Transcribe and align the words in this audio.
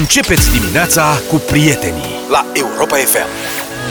Începeți 0.00 0.58
dimineața 0.58 1.20
cu 1.28 1.36
prietenii 1.36 2.10
la 2.30 2.46
Europa 2.54 2.96
FM. 2.96 3.26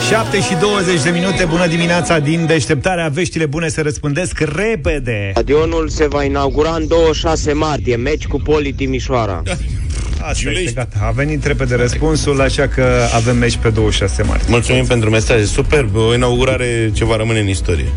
7 0.08 0.40
și 0.40 0.54
20 0.60 1.02
de 1.02 1.10
minute, 1.10 1.44
bună 1.44 1.66
dimineața 1.66 2.18
din 2.18 2.46
deșteptarea 2.46 3.08
Veștile 3.08 3.46
bune 3.46 3.68
se 3.68 3.80
răspândesc 3.80 4.38
repede 4.38 5.28
Stadionul 5.30 5.88
se 5.88 6.06
va 6.06 6.24
inaugura 6.24 6.74
în 6.74 6.86
26 6.86 7.52
martie, 7.52 7.96
meci 7.96 8.26
cu 8.26 8.40
Poli 8.40 8.72
Timișoara. 8.72 9.42
Asta 10.30 10.50
este 10.50 10.72
gata, 10.74 10.98
a 11.02 11.10
venit 11.10 11.44
repede 11.44 11.74
răspunsul 11.74 12.40
Așa 12.40 12.68
că 12.68 12.84
avem 13.14 13.36
meci 13.36 13.56
pe 13.56 13.68
26 13.68 14.22
martie 14.22 14.46
Mulțumim 14.48 14.86
pentru 14.86 15.10
mesaj, 15.10 15.44
superb, 15.44 15.96
o 15.96 16.14
inaugurare 16.14 16.90
ce 16.94 17.04
va 17.04 17.16
rămâne 17.16 17.40
în 17.40 17.48
istorie. 17.48 17.88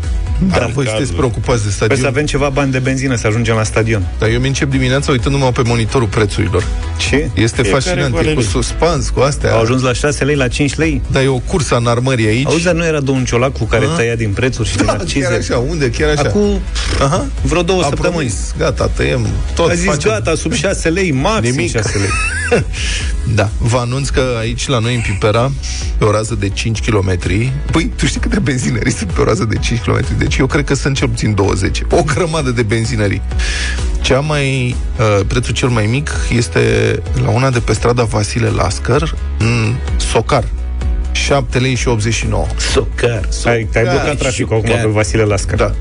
Da, 0.48 0.54
Are 0.54 0.64
voi 0.64 0.84
cardul. 0.84 0.86
sunteți 0.86 1.12
preocupați 1.12 1.58
de 1.58 1.64
Păi 1.64 1.72
stadion. 1.72 1.98
să 2.00 2.06
avem 2.06 2.26
ceva 2.26 2.48
bani 2.48 2.72
de 2.72 2.78
benzină 2.78 3.14
să 3.16 3.26
ajungem 3.26 3.54
la 3.54 3.62
stadion 3.62 4.06
Dar 4.18 4.28
eu 4.28 4.40
mi 4.40 4.46
încep 4.46 4.70
dimineața 4.70 5.10
uitându-mă 5.12 5.50
pe 5.52 5.62
monitorul 5.64 6.06
prețurilor. 6.08 6.64
Ce? 6.98 7.30
Este 7.34 7.62
Fiecare 7.62 7.68
fascinant, 7.82 8.10
cu 8.12 8.16
e 8.16 8.20
ale 8.20 8.28
cu 8.32 8.38
lui. 8.38 8.48
suspans, 8.48 9.08
cu 9.08 9.20
astea. 9.20 9.52
Au 9.52 9.60
ajuns 9.60 9.82
la 9.82 9.92
6 9.92 10.24
lei, 10.24 10.34
la 10.34 10.48
5 10.48 10.74
lei? 10.74 11.00
Dar 11.10 11.22
e 11.22 11.26
o 11.28 11.38
cursă 11.38 11.76
în 11.76 11.86
armării 11.86 12.26
aici. 12.26 12.46
Auzi, 12.46 12.64
dar 12.64 12.74
nu 12.74 12.84
era 12.84 13.00
domnul 13.00 13.24
Ciolacu 13.24 13.64
care 13.64 13.84
Ah. 13.84 13.92
tăia 13.96 14.14
din 14.14 14.30
prețuri 14.30 14.68
și 14.68 14.76
din 14.76 14.86
da, 14.86 14.92
accize? 14.92 15.20
chiar 15.26 15.32
așa, 15.38 15.58
unde? 15.58 15.90
Chiar 15.90 16.08
așa. 16.10 16.20
Acum 16.28 16.60
Aha. 17.02 17.26
vreo 17.42 17.62
două 17.62 17.80
A 17.82 17.84
săptămâni 17.88 18.14
promis, 18.14 18.54
gata, 18.58 18.90
tăiem 18.94 19.26
tot. 19.54 19.70
A 19.70 19.74
zis 19.74 19.84
facem. 19.84 20.10
gata, 20.10 20.34
sub 20.34 20.52
6 20.52 20.88
lei, 20.88 21.10
maxim 21.10 21.50
Nimic. 21.50 21.70
6 21.70 21.98
lei 21.98 22.08
Da, 23.34 23.50
vă 23.58 23.76
anunț 23.78 24.08
că 24.08 24.22
aici 24.38 24.68
la 24.68 24.78
noi 24.78 24.94
în 24.94 25.00
Pipera, 25.00 25.52
pe 25.98 26.04
o 26.04 26.10
rază 26.10 26.34
de 26.38 26.48
5 26.48 26.80
km, 26.90 27.18
păi 27.70 27.90
tu 27.96 28.06
știi 28.06 28.20
câte 28.20 28.38
benzinării 28.38 28.92
sunt 28.92 29.10
pe 29.10 29.20
o 29.20 29.24
rază 29.24 29.44
de 29.44 29.56
5 29.56 29.80
km, 29.80 30.00
deci 30.28 30.36
eu 30.36 30.46
cred 30.46 30.64
că 30.64 30.74
sunt 30.74 30.96
cel 30.96 31.08
puțin 31.08 31.34
20. 31.34 31.82
O 31.90 32.02
grămadă 32.02 32.50
de 32.50 32.62
benzinării. 32.62 33.22
Cea 34.00 34.20
mai, 34.20 34.76
uh, 34.98 35.26
prețul 35.26 35.54
cel 35.54 35.68
mai 35.68 35.86
mic 35.86 36.10
este 36.30 36.94
la 37.24 37.30
una 37.30 37.50
de 37.50 37.58
pe 37.58 37.72
strada 37.72 38.04
Vasile 38.04 38.48
Lascăr, 38.48 39.14
în 39.38 39.74
Socar. 39.96 40.44
7 41.24 41.58
lei 41.58 41.74
și 41.74 41.88
89. 41.88 42.46
Socar, 42.72 43.28
Ai, 43.44 43.52
ai 43.52 43.84
Da, 43.84 43.90
blocat 43.90 44.16
traficul 44.16 44.56
acum 44.56 44.66
șucar. 44.68 44.84
pe 44.84 44.90
Vasile 44.90 45.22
Lascar 45.22 45.56
Da. 45.58 45.72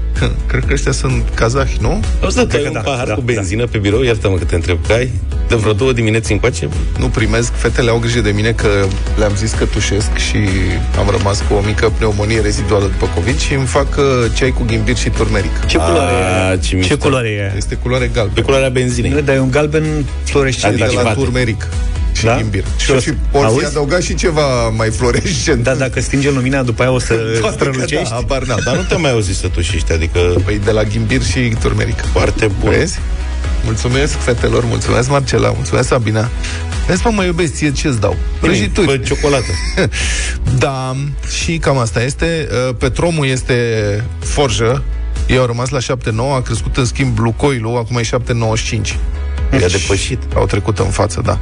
Cred 0.47 0.63
că 0.65 0.73
ăștia 0.73 0.91
sunt 0.91 1.23
kazahi, 1.33 1.77
nu? 1.81 1.99
O 2.25 2.29
să 2.29 2.45
Cred 2.45 2.49
dai 2.51 2.61
că 2.61 2.67
un 2.67 2.73
da, 2.73 2.79
pahar 2.79 3.07
da, 3.07 3.13
cu 3.13 3.19
da. 3.25 3.33
benzină 3.33 3.65
pe 3.65 3.77
birou, 3.77 4.01
iartă-mă 4.03 4.35
că 4.37 4.43
te 4.43 4.55
întreb, 4.55 4.77
că 4.87 4.93
ai 4.93 5.11
de 5.47 5.55
vreo 5.55 5.73
două 5.73 5.91
dimineți 5.93 6.31
încoace? 6.31 6.69
Nu 6.99 7.07
primesc, 7.07 7.53
fetele 7.53 7.89
au 7.89 7.97
grijă 7.97 8.19
de 8.21 8.31
mine 8.31 8.51
că 8.51 8.67
le-am 9.17 9.35
zis 9.35 9.51
că 9.51 9.65
tușesc 9.65 10.15
și 10.17 10.37
am 10.97 11.09
rămas 11.17 11.43
cu 11.49 11.53
o 11.53 11.61
mică 11.65 11.89
pneumonie 11.97 12.39
reziduală 12.41 12.83
după 12.85 13.09
COVID 13.15 13.39
și 13.39 13.53
îmi 13.53 13.65
fac 13.65 13.87
uh, 13.97 14.03
ceai 14.33 14.49
cu 14.51 14.63
ghimbir 14.63 14.95
și 14.95 15.09
turmeric. 15.09 15.65
Ce 15.65 15.77
culoare 15.77 16.11
A, 16.49 16.51
e? 16.53 16.57
ce 16.57 16.67
Ce 16.67 16.75
mișto. 16.75 16.97
culoare 16.97 17.27
e? 17.29 17.53
Este 17.57 17.75
culoare 17.75 18.05
Pe 18.05 18.11
galbenă. 18.13 18.41
culoarea 18.45 18.69
benzinei. 18.69 19.11
Nu, 19.11 19.21
dar 19.21 19.35
e 19.35 19.39
un 19.39 19.51
galben 19.51 19.83
fluorescent 20.23 20.75
de 20.77 20.83
Adică 20.83 20.97
la 21.01 21.07
bate. 21.07 21.19
turmeric 21.19 21.67
și 22.15 22.23
Da? 22.25 22.35
ghimbir. 22.35 22.63
Și, 22.77 22.85
Și 22.85 22.91
eu 22.91 22.97
o- 22.97 22.99
și 22.99 23.13
pot 23.31 23.43
auzi? 23.43 23.59
fi 23.59 23.65
adăugat 23.65 24.01
și 24.01 24.15
ceva 24.15 24.69
mai 24.69 24.89
fluorescent. 24.89 25.63
Da, 25.63 25.73
dacă 25.75 26.01
stinge 26.01 26.31
lumina, 26.31 26.61
după 26.63 26.81
aia 26.81 26.91
o 26.91 26.99
să 26.99 27.13
Poate 27.41 27.41
că 27.41 27.51
strălucești. 27.51 28.09
Da, 28.09 28.15
habar 28.15 28.43
n-am. 28.43 28.59
Dar 28.65 28.75
nu 28.75 28.81
te 28.81 28.95
mai 28.95 29.11
auzi 29.11 29.33
să 29.33 29.47
tușești, 29.47 29.91
adică 29.91 30.19
Păi 30.45 30.59
de 30.63 30.71
la 30.71 30.83
ghimbir 30.83 31.23
și 31.23 31.39
turmeric. 31.61 31.99
foarte 32.11 32.49
bun. 32.59 32.69
Vezi? 32.69 32.99
Mulțumesc 33.63 34.13
fetelor, 34.13 34.63
mulțumesc 34.65 35.09
Marcela, 35.09 35.51
mulțumesc 35.55 35.87
Sabina. 35.87 36.29
Vezi, 36.87 37.01
mă, 37.05 37.11
mă 37.11 37.23
iubesc, 37.23 37.53
ție 37.53 37.71
ce-ți 37.71 37.99
dau? 37.99 38.15
Prăjituri. 38.39 38.87
Fă 38.87 38.97
ciocolată. 38.97 39.45
Da, 40.57 40.95
și 41.41 41.57
cam 41.57 41.77
asta 41.77 42.03
este. 42.03 42.47
Uh, 42.69 42.75
Petromul 42.79 43.27
este 43.27 43.55
forjă. 44.19 44.83
Ei 45.27 45.37
au 45.37 45.45
rămas 45.45 45.69
la 45.69 45.77
7,9, 45.79 46.35
a 46.35 46.41
crescut 46.41 46.77
în 46.77 46.85
schimb 46.85 47.17
Lucoilul, 47.19 47.77
acum 47.77 47.97
e 47.97 48.01
7,95. 48.01 48.95
I-a 49.61 49.67
depășit. 49.67 50.19
Au 50.35 50.45
trecut 50.45 50.79
în 50.79 50.89
față, 50.89 51.21
da. 51.25 51.39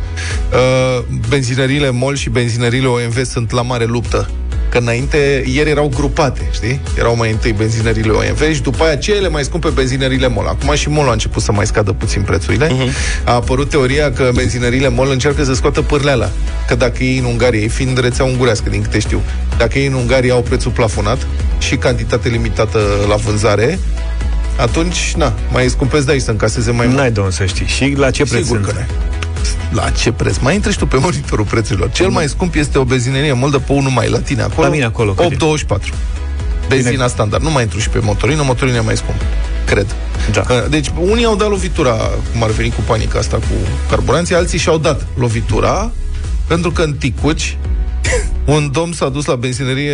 Uh, 0.51 1.03
benzinările 1.29 1.89
MOL 1.89 2.15
și 2.15 2.29
benzinările 2.29 2.87
OMV 2.87 3.23
sunt 3.25 3.51
la 3.51 3.61
mare 3.61 3.85
luptă. 3.85 4.29
Că 4.73 4.79
înainte, 4.79 5.43
ieri 5.53 5.69
erau 5.69 5.91
grupate, 5.95 6.49
știi? 6.51 6.79
Erau 6.97 7.15
mai 7.15 7.31
întâi 7.31 7.51
benzinările 7.51 8.11
OMV 8.11 8.53
și 8.53 8.61
după 8.61 8.83
aia 8.83 8.95
cele 8.95 9.29
mai 9.29 9.43
scumpe 9.43 9.69
benzinările 9.69 10.27
MOL. 10.27 10.47
Acum 10.47 10.75
și 10.75 10.89
MOL 10.89 11.07
a 11.07 11.11
început 11.11 11.41
să 11.41 11.51
mai 11.51 11.65
scadă 11.65 11.91
puțin 11.91 12.21
prețurile. 12.21 12.67
Uh-huh. 12.67 13.23
A 13.23 13.33
apărut 13.33 13.69
teoria 13.69 14.11
că 14.11 14.31
benzinările 14.33 14.89
MOL 14.89 15.11
încearcă 15.11 15.43
să 15.43 15.53
scoată 15.53 15.81
pârleala. 15.81 16.29
Că 16.67 16.75
dacă 16.75 17.03
ei 17.03 17.17
în 17.17 17.23
Ungaria, 17.23 17.59
ei 17.59 17.67
fiind 17.67 17.99
rețea 17.99 18.25
ungurească, 18.25 18.69
din 18.69 18.81
câte 18.81 18.99
știu, 18.99 19.21
dacă 19.57 19.79
ei 19.79 19.87
în 19.87 19.93
Ungaria 19.93 20.33
au 20.33 20.41
prețul 20.41 20.71
plafonat 20.71 21.27
și 21.57 21.75
cantitate 21.75 22.29
limitată 22.29 22.79
la 23.07 23.15
vânzare, 23.15 23.79
atunci, 24.57 25.13
na, 25.17 25.33
mai 25.51 25.69
scumpesc 25.69 26.05
de 26.05 26.11
aici 26.11 26.21
să 26.21 26.31
încaseze 26.31 26.71
mai 26.71 26.85
mult. 26.85 26.97
N-ai 26.97 27.11
de 27.11 27.19
unde 27.19 27.31
să 27.31 27.45
știi. 27.45 27.65
Și 27.65 27.93
la 27.97 28.11
ce 28.11 28.23
preț 28.23 28.41
Sigur 28.43 28.55
sunt? 28.61 28.65
că 28.65 28.73
n-ai. 28.75 28.87
La 29.71 29.89
ce 29.89 30.11
preț? 30.11 30.37
Mai 30.37 30.53
intri 30.55 30.71
și 30.71 30.77
tu 30.77 30.85
pe 30.87 30.97
monitorul 30.97 31.45
prețurilor. 31.45 31.89
Cel 31.91 32.09
mai 32.09 32.27
scump 32.27 32.55
este 32.55 32.77
o 32.77 32.83
benzinerie 32.83 33.33
moldă 33.33 33.57
pe 33.59 33.71
unul 33.73 33.91
mai 33.91 34.09
la 34.09 34.19
tine 34.19 34.41
acolo. 34.41 34.67
La 34.67 34.73
mine 34.73 34.83
acolo, 34.85 35.11
cât 35.13 35.31
e? 35.31 35.35
8,24. 35.35 35.93
Benzina 36.67 36.89
Bine. 36.91 37.07
standard. 37.07 37.43
Nu 37.43 37.51
mai 37.51 37.61
intru 37.63 37.79
și 37.79 37.89
pe 37.89 37.99
motorină, 38.01 38.41
motorină 38.45 38.77
e 38.77 38.79
mai 38.79 38.97
scump. 38.97 39.21
Cred. 39.65 39.95
Da. 40.31 40.41
Că- 40.41 40.67
Deci, 40.69 40.87
unii 40.99 41.25
au 41.25 41.35
dat 41.35 41.49
lovitura, 41.49 41.91
cum 42.31 42.43
ar 42.43 42.49
veni 42.49 42.69
cu 42.69 42.81
panica 42.81 43.19
asta 43.19 43.35
cu 43.37 43.53
carburanții, 43.89 44.35
alții 44.35 44.59
și-au 44.59 44.77
dat 44.77 45.05
lovitura, 45.17 45.91
pentru 46.47 46.71
că 46.71 46.81
în 46.81 46.93
Ticuci, 46.93 47.57
un 48.45 48.69
domn 48.71 48.91
s-a 48.93 49.09
dus 49.09 49.25
la 49.25 49.35
benzinerie 49.35 49.93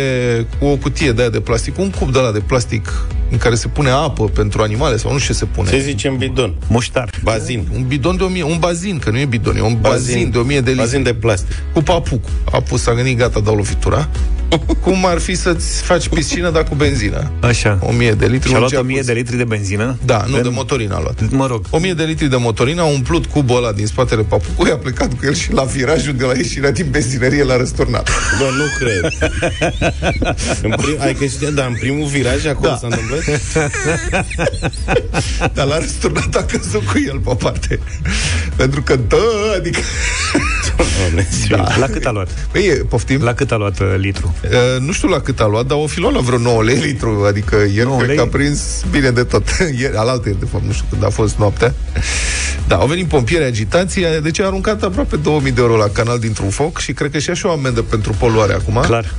cu 0.58 0.66
o 0.66 0.76
cutie 0.76 1.12
de 1.12 1.20
aia 1.20 1.30
de 1.30 1.40
plastic, 1.40 1.78
un 1.78 1.90
cub 1.90 2.12
de 2.12 2.18
la 2.18 2.32
de 2.32 2.38
plastic 2.38 3.06
în 3.30 3.38
care 3.38 3.54
se 3.54 3.68
pune 3.68 3.90
apă 3.90 4.24
pentru 4.24 4.62
animale 4.62 4.96
sau 4.96 5.12
nu 5.12 5.18
știu 5.18 5.34
ce 5.34 5.38
se 5.38 5.44
pune. 5.46 5.68
Se 5.68 5.78
zice 5.78 6.08
în 6.08 6.16
bidon. 6.16 6.54
Muștar. 6.68 7.10
Bazin. 7.22 7.68
Un 7.74 7.84
bidon 7.86 8.16
de 8.16 8.22
1000, 8.22 8.42
un 8.42 8.58
bazin, 8.58 8.98
că 8.98 9.10
nu 9.10 9.18
e 9.18 9.24
bidon, 9.24 9.56
e 9.56 9.60
un 9.60 9.78
bazin, 9.80 10.14
bazin 10.14 10.30
de 10.30 10.38
1000 10.38 10.60
de 10.60 10.70
litri. 10.70 10.76
Bazin 10.76 11.02
de 11.02 11.14
plastic. 11.14 11.54
Cu 11.72 11.82
papuc. 11.82 12.24
A 12.52 12.60
pus, 12.60 12.86
a 12.86 12.94
gândit, 12.94 13.18
gata, 13.18 13.40
dau 13.40 13.54
lovitura. 13.54 14.08
Cum 14.80 15.06
ar 15.06 15.18
fi 15.18 15.34
să-ți 15.34 15.82
faci 15.82 16.08
piscină, 16.08 16.50
dar 16.50 16.64
cu 16.64 16.74
benzină? 16.74 17.30
Așa. 17.40 17.78
1000 17.82 18.12
de 18.12 18.26
litri. 18.26 18.46
Și-a 18.48 18.54
un 18.54 18.58
luat 18.58 18.70
jacuzzi. 18.70 18.92
1000 18.92 19.02
de 19.02 19.12
litri 19.12 19.36
de 19.36 19.44
benzină? 19.44 19.96
Da, 20.04 20.24
nu, 20.28 20.38
Pen- 20.38 20.42
de 20.42 20.48
motorină 20.48 20.94
a 20.94 21.00
luat. 21.00 21.30
Mă 21.30 21.46
rog. 21.46 21.64
1000 21.70 21.92
de 21.92 22.04
litri 22.04 22.28
de 22.28 22.36
motorină, 22.36 22.80
a 22.80 22.84
umplut 22.84 23.26
cubul 23.26 23.56
ăla 23.56 23.72
din 23.72 23.86
spatele 23.86 24.22
papucului, 24.22 24.72
a 24.72 24.76
plecat 24.76 25.08
cu 25.08 25.18
el 25.22 25.34
și 25.34 25.52
la 25.52 25.62
virajul 25.62 26.14
de 26.14 26.24
la 26.24 26.32
ieșirea 26.36 26.70
din 26.70 26.86
benzinărie 26.90 27.42
l-a 27.42 27.56
răsturnat. 27.56 28.10
Bă, 28.38 28.44
nu 28.56 28.64
cred. 28.78 29.12
în 30.64 30.70
prim, 30.76 30.96
ai 30.98 31.14
că 31.14 31.24
știa, 31.24 31.50
dar 31.50 31.66
în 31.66 31.76
primul 31.80 32.06
viraj 32.06 32.46
acolo 32.46 32.68
Da. 32.68 32.76
s-a 32.76 32.86
întâmplat? 32.90 33.22
Dar 35.54 35.66
l-a 35.66 35.78
răsturnat, 35.78 36.34
a 36.34 36.42
căzut 36.44 36.86
cu 36.86 37.02
el 37.06 37.18
pe 37.18 37.34
parte. 37.38 37.80
Pentru 38.56 38.82
că, 38.82 38.96
da, 39.08 39.16
adică... 39.56 39.80
Doamne, 40.98 41.28
Da. 41.48 41.76
La 41.78 41.86
cât 41.86 42.06
a 42.06 42.10
luat? 42.10 42.28
Păi, 42.52 42.66
e, 42.66 42.72
poftim? 42.74 43.22
La 43.22 43.34
cât 43.34 43.52
a 43.52 43.56
luat 43.56 43.80
uh, 43.80 43.86
litru? 43.96 44.34
Uh, 44.44 44.80
nu 44.80 44.92
știu 44.92 45.08
la 45.08 45.20
cât 45.20 45.40
a 45.40 45.46
luat, 45.46 45.66
dar 45.66 45.78
o 45.78 45.86
fi 45.86 45.98
luat 46.00 46.12
la 46.14 46.20
vreo 46.20 46.38
9 46.38 46.62
lei 46.62 46.76
litru, 46.76 47.24
adică 47.26 47.56
ieri 47.56 47.86
9 47.86 47.96
cred 47.96 48.08
lei? 48.08 48.16
că 48.16 48.22
a 48.22 48.26
prins 48.26 48.84
bine 48.90 49.10
de 49.10 49.24
tot. 49.24 49.44
ieri, 49.78 49.96
alaltă 50.02 50.28
ieri, 50.28 50.40
de 50.40 50.46
fapt, 50.50 50.64
nu 50.64 50.72
știu 50.72 50.86
când 50.90 51.04
a 51.04 51.08
fost 51.08 51.36
noaptea. 51.36 51.74
Da, 52.66 52.76
au 52.76 52.86
venit 52.86 53.06
pompieri 53.06 53.44
agitații, 53.44 54.04
deci 54.22 54.40
a 54.40 54.46
aruncat 54.46 54.82
aproape 54.82 55.16
2000 55.16 55.52
de 55.52 55.60
euro 55.60 55.76
la 55.76 55.88
canal 55.92 56.18
dintr-un 56.18 56.50
foc 56.50 56.78
și 56.78 56.92
cred 56.92 57.10
că 57.10 57.18
și 57.18 57.30
așa 57.30 57.48
o 57.48 57.52
amendă 57.52 57.82
pentru 57.82 58.14
poluare 58.18 58.52
acum. 58.52 58.80
Clar. 58.82 59.14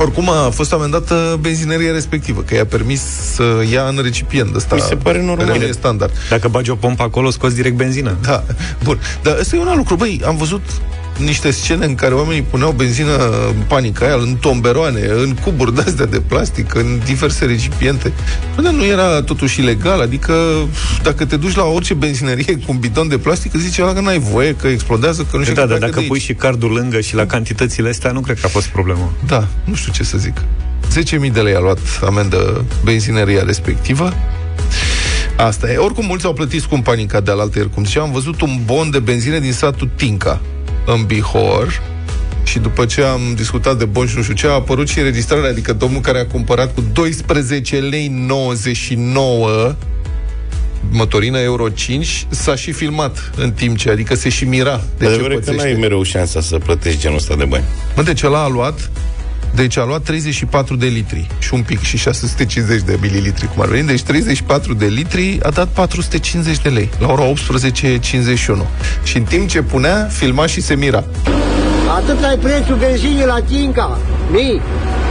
Oricum 0.00 0.28
a 0.28 0.50
fost 0.50 0.72
amendată 0.72 1.38
benzineria 1.40 1.92
respectivă, 1.92 2.40
că 2.40 2.54
i-a 2.54 2.66
permis 2.66 3.02
să 3.34 3.64
ia 3.70 3.88
în 3.88 3.98
recipient 4.02 4.54
ăsta. 4.54 4.74
Mi 4.74 4.80
se 4.80 4.96
pare 4.96 5.22
normal. 5.22 5.46
care 5.46 5.58
nu 5.58 5.64
e 5.64 5.72
standard. 5.72 6.12
Dacă 6.28 6.48
bagi 6.48 6.70
o 6.70 6.74
pompă 6.74 7.02
acolo, 7.02 7.30
scoți 7.30 7.54
direct 7.54 7.76
benzină. 7.76 8.16
Da, 8.22 8.44
bun. 8.84 9.00
Dar 9.22 9.38
ăsta 9.38 9.56
e 9.56 9.58
un 9.58 9.66
alt 9.66 9.76
lucru. 9.76 9.94
Băi, 9.94 10.20
am 10.26 10.36
văzut 10.36 10.62
niște 11.24 11.50
scene 11.50 11.84
în 11.84 11.94
care 11.94 12.14
oamenii 12.14 12.42
puneau 12.42 12.70
benzină 12.72 13.16
în 13.46 13.62
panica 13.66 14.04
aia, 14.06 14.14
în 14.14 14.36
tomberoane, 14.40 15.00
în 15.22 15.34
cuburi 15.34 15.74
de-astea 15.74 16.06
de 16.06 16.20
plastic, 16.20 16.74
în 16.74 17.00
diverse 17.04 17.44
recipiente. 17.44 18.12
Bă, 18.56 18.62
dar 18.62 18.72
nu 18.72 18.84
era 18.84 19.22
totuși 19.22 19.60
ilegal, 19.60 20.00
adică 20.00 20.34
dacă 21.02 21.24
te 21.24 21.36
duci 21.36 21.54
la 21.54 21.64
orice 21.64 21.94
benzinerie 21.94 22.54
cu 22.56 22.64
un 22.66 22.78
bidon 22.78 23.08
de 23.08 23.18
plastic, 23.18 23.54
îți 23.54 23.64
zice 23.64 23.82
ăla 23.82 23.92
că 23.92 24.00
n-ai 24.00 24.18
voie, 24.18 24.54
că 24.54 24.66
explodează, 24.66 25.26
că 25.30 25.36
nu 25.36 25.42
știu 25.42 25.54
Da, 25.54 25.60
ce 25.60 25.66
dar 25.66 25.76
pleacă 25.76 25.92
dacă 25.92 26.00
de 26.00 26.06
pui 26.06 26.18
aici. 26.18 26.26
și 26.26 26.34
cardul 26.34 26.70
lângă 26.72 27.00
și 27.00 27.14
la 27.14 27.26
cantitățile 27.26 27.88
astea, 27.88 28.10
nu 28.10 28.20
cred 28.20 28.40
că 28.40 28.46
a 28.46 28.48
fost 28.48 28.66
problemă. 28.66 29.12
Da, 29.26 29.46
nu 29.64 29.74
știu 29.74 29.92
ce 29.92 30.02
să 30.04 30.18
zic. 30.18 30.42
10.000 31.26 31.32
de 31.32 31.40
lei 31.40 31.54
a 31.54 31.58
luat 31.60 31.78
amendă 32.06 32.64
benzineria 32.84 33.42
respectivă. 33.46 34.12
Asta 35.36 35.70
e. 35.72 35.76
Oricum, 35.76 36.04
mulți 36.06 36.26
au 36.26 36.32
plătit 36.32 36.60
scump 36.60 36.84
panica 36.84 37.20
de 37.20 37.30
alaltă 37.30 37.58
ieri, 37.58 37.70
cum 37.70 37.84
ziceam. 37.84 38.04
Am 38.04 38.12
văzut 38.12 38.40
un 38.40 38.58
bon 38.64 38.90
de 38.90 38.98
benzină 38.98 39.38
din 39.38 39.52
satul 39.52 39.90
Tinca, 39.96 40.40
în 40.92 41.04
Bihor, 41.04 41.82
și 42.42 42.58
după 42.58 42.84
ce 42.84 43.02
am 43.02 43.20
discutat 43.36 43.78
de 43.78 43.84
bon 43.84 44.06
și 44.06 44.16
nu 44.16 44.22
știu 44.22 44.34
ce, 44.34 44.46
a 44.46 44.50
apărut 44.50 44.88
și 44.88 44.98
înregistrarea, 44.98 45.50
adică 45.50 45.72
domnul 45.72 46.00
care 46.00 46.18
a 46.18 46.26
cumpărat 46.26 46.74
cu 46.74 46.84
12 46.92 47.76
lei 47.76 48.08
99 48.08 49.74
motorină 50.90 51.38
Euro 51.38 51.68
5 51.68 52.26
s-a 52.28 52.54
și 52.54 52.72
filmat 52.72 53.30
în 53.36 53.52
timp 53.52 53.76
ce, 53.76 53.90
adică 53.90 54.14
se 54.14 54.28
și 54.28 54.44
mira 54.44 54.76
de 54.76 54.84
De 54.98 55.04
ce 55.04 55.10
adevărat 55.10 55.38
că 55.38 55.44
pățește. 55.44 55.62
n-ai 55.62 55.80
mereu 55.80 56.02
șansa 56.02 56.40
să 56.40 56.58
plătești 56.58 57.00
genul 57.00 57.16
ăsta 57.16 57.34
de 57.34 57.44
bani. 57.44 57.64
Mă, 57.96 58.02
deci 58.02 58.22
ăla 58.22 58.42
a 58.42 58.48
luat 58.48 58.90
Deci 59.54 59.76
a 59.76 59.84
luat 59.84 60.02
34 60.02 60.76
de 60.76 60.86
litri 60.86 61.26
și 61.38 61.54
un 61.54 61.62
pic 61.62 61.82
și 61.82 61.96
650 61.96 62.82
de 62.82 62.98
mililitri, 63.00 63.48
cum 63.54 63.62
ar 63.62 63.68
veni. 63.68 63.86
Deci 63.86 64.02
34 64.02 64.74
de 64.74 64.86
litri 64.86 65.38
a 65.42 65.50
dat 65.50 65.68
450 65.68 66.58
de 66.58 66.68
lei 66.68 66.90
la 66.98 67.12
ora 67.12 67.32
18.51. 67.32 67.32
Și 69.02 69.16
în 69.16 69.22
timp 69.22 69.48
ce 69.48 69.62
punea, 69.62 70.08
filma 70.10 70.46
și 70.46 70.60
se 70.60 70.74
mira. 70.74 71.04
Atât 71.96 72.24
ai 72.24 72.38
prețul 72.38 72.76
benzinii 72.76 73.24
la 73.24 73.40
Tinca. 73.48 73.98
Mi, 74.30 74.60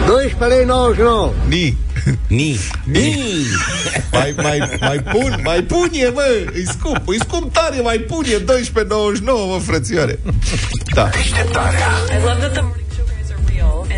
12 0.07 0.55
lei 0.55 0.65
99. 0.65 1.33
Ni, 1.47 1.77
Ni. 2.27 2.59
Ni. 2.83 3.17
mai, 4.11 4.33
mai, 4.37 4.77
mai 4.79 4.97
pun, 4.97 5.39
mai 5.43 5.61
pun 5.61 5.89
e, 5.91 6.09
mă, 6.09 6.21
e 6.53 6.63
scump, 6.65 7.01
e 7.07 7.17
scump 7.19 7.53
tare, 7.53 7.81
mai 7.81 7.97
pun 7.97 8.23
e 8.23 8.39
12,99, 8.39 9.23
mă, 9.23 9.59
frățioare. 9.65 10.19
Da. 10.93 11.09
I 11.09 12.88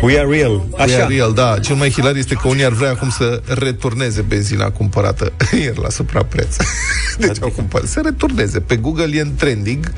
And 0.00 0.02
We 0.02 0.18
are 0.18 0.28
real. 0.28 0.66
Așa. 0.76 0.96
Așa. 0.96 1.06
Real, 1.06 1.32
da. 1.32 1.58
Cel 1.58 1.74
mai 1.76 1.90
hilar 1.90 2.16
este 2.16 2.34
că 2.34 2.48
unii 2.48 2.64
ar 2.64 2.72
vrea 2.72 2.90
acum 2.90 3.10
să 3.10 3.42
returneze 3.46 4.20
benzina 4.20 4.70
cumpărată 4.70 5.32
ieri 5.62 5.80
la 5.80 5.88
suprapreț. 5.88 6.56
Deci 7.18 7.36
au 7.42 7.48
cumpărat. 7.48 7.88
Să 7.88 8.00
returneze. 8.04 8.60
Pe 8.60 8.76
Google 8.76 9.16
e 9.16 9.20
în 9.20 9.34
trending 9.34 9.92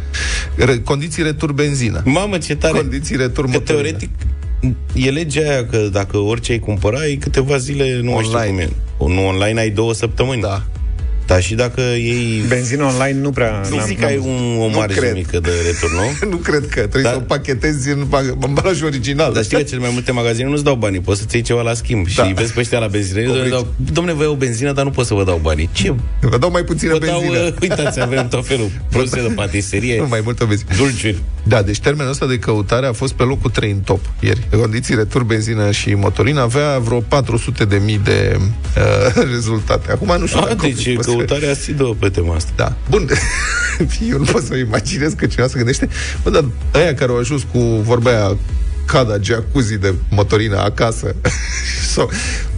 re- 0.57 0.81
condiții 0.81 1.23
retur 1.23 1.53
benzină. 1.53 2.03
Mamă, 2.05 2.39
ce 2.39 2.57
tare. 2.57 2.79
Condiții 2.79 3.17
retur 3.17 3.45
Că 3.45 3.51
motorină. 3.51 3.83
teoretic 3.83 4.11
e 4.95 5.11
legea 5.11 5.41
aia 5.41 5.67
că 5.67 5.77
dacă 5.93 6.17
orice 6.19 6.53
ai 6.53 6.59
cumpăra, 6.59 6.99
ai 6.99 7.17
câteva 7.17 7.57
zile, 7.57 8.01
nu 8.03 8.11
mai 8.11 8.23
știu 8.25 8.39
Online. 8.39 8.69
cum 8.99 9.09
e. 9.11 9.15
Nu 9.15 9.27
online 9.27 9.61
ai 9.61 9.71
două 9.71 9.95
săptămâni. 9.95 10.41
Da. 10.41 10.63
Dar 11.27 11.43
și 11.43 11.55
dacă 11.55 11.81
ei... 11.81 12.43
Benzină 12.49 12.85
online 12.85 13.21
nu 13.21 13.31
prea... 13.31 13.63
Nu 13.71 13.77
n-am- 13.77 13.87
zic 13.87 13.99
că 14.01 14.05
ai 14.07 14.17
un, 14.17 14.57
o 14.61 14.69
Nu 14.69 14.77
marjă 14.77 15.01
cred. 15.01 15.15
mică 15.15 15.41
de 15.41 15.51
retur, 15.65 15.91
nu? 15.93 16.03
Nu 16.33 16.37
cred 16.37 16.61
că. 16.69 16.81
Trebuie 16.81 17.03
Da. 17.03 17.11
să 17.11 17.17
o 17.17 17.21
pachetezi 17.21 17.89
în 17.91 18.05
bag- 18.09 18.37
ambalaj 18.43 18.83
original. 18.83 19.33
Dar 19.33 19.43
știi 19.45 19.57
că 19.57 19.63
cele 19.63 19.81
mai 19.81 19.91
multe 19.93 20.13
magazine 20.13 20.49
nu-ți 20.49 20.65
dau 20.65 20.75
banii, 20.75 21.01
poți 21.01 21.21
să-ți 21.21 21.35
iei 21.35 21.45
ceva 21.45 21.63
la 21.63 21.75
schimb. 21.75 22.07
Da. 22.17 22.25
Și 22.25 22.33
vezi 22.33 22.53
pe 22.53 22.61
ăștia 22.61 22.79
la 22.79 22.87
benzinărie, 22.87 23.29
Obrici. 23.31 23.49
dau, 23.51 23.67
domne, 23.93 24.13
vă 24.13 24.23
iau 24.23 24.35
benzină, 24.35 24.73
dar 24.73 24.85
nu 24.85 24.91
pot 24.91 25.07
să 25.07 25.15
vă 25.15 25.25
dau 25.25 25.39
banii. 25.43 25.69
Ce? 25.73 25.95
Vă 26.21 26.39
dau 26.39 26.51
mai 26.51 26.63
puțină 26.63 26.93
Vă 26.99 27.07
dau, 27.07 27.19
benzină. 27.21 27.45
uh, 27.47 27.55
uitați, 27.61 28.01
avem 28.01 28.29
tot 28.29 28.47
felul. 28.47 28.71
Produse 28.91 29.23
de 29.23 29.33
patiserie, 29.35 29.99
Nu 30.01 30.07
mai 30.09 30.21
multă 30.25 30.45
benzină. 30.45 30.71
dulciuri. 30.77 31.19
Da, 31.47 31.63
deci 31.63 31.81
termenul 31.81 32.11
ăsta 32.11 32.27
de 32.27 32.39
căutare 32.39 32.87
a 32.87 32.93
fost 32.93 33.13
pe 33.13 33.23
locul 33.23 33.51
3 33.51 33.71
în 33.71 33.79
top 33.79 34.01
ieri. 34.21 34.47
În 34.51 34.59
condiții 34.61 34.95
retur, 34.95 35.23
benzină 35.23 35.71
și 35.71 35.95
motorină 35.95 36.41
avea 36.41 36.79
vreo 36.79 37.01
400 37.01 37.65
de 37.65 37.81
mii 37.85 38.01
de 38.05 38.37
uh, 38.39 39.23
rezultate. 39.35 39.91
Acum 39.91 40.17
nu 40.21 40.27
știu 40.27 40.41
A, 40.41 40.47
dacă... 40.47 40.57
deci 40.61 40.95
căutarea 41.17 41.51
asidă 41.51 41.97
pe 41.99 42.09
tema 42.09 42.35
asta. 42.35 42.53
Da. 42.57 42.77
Bun. 42.91 43.09
Eu 44.11 44.19
nu 44.19 44.25
pot 44.25 44.43
să 44.43 44.55
imaginez 44.55 45.13
că 45.13 45.27
cineva 45.27 45.49
se 45.49 45.57
gândește. 45.57 45.89
Bă, 46.23 46.31
dar 46.31 46.45
aia 46.73 46.95
care 46.95 47.11
au 47.11 47.19
ajuns 47.19 47.43
cu 47.53 47.59
vorba 47.59 48.11
aia 48.11 48.37
cada 48.87 49.17
jacuzzi 49.21 49.77
de 49.77 49.95
motorină 50.11 50.59
acasă. 50.59 51.15
Sau... 51.95 52.11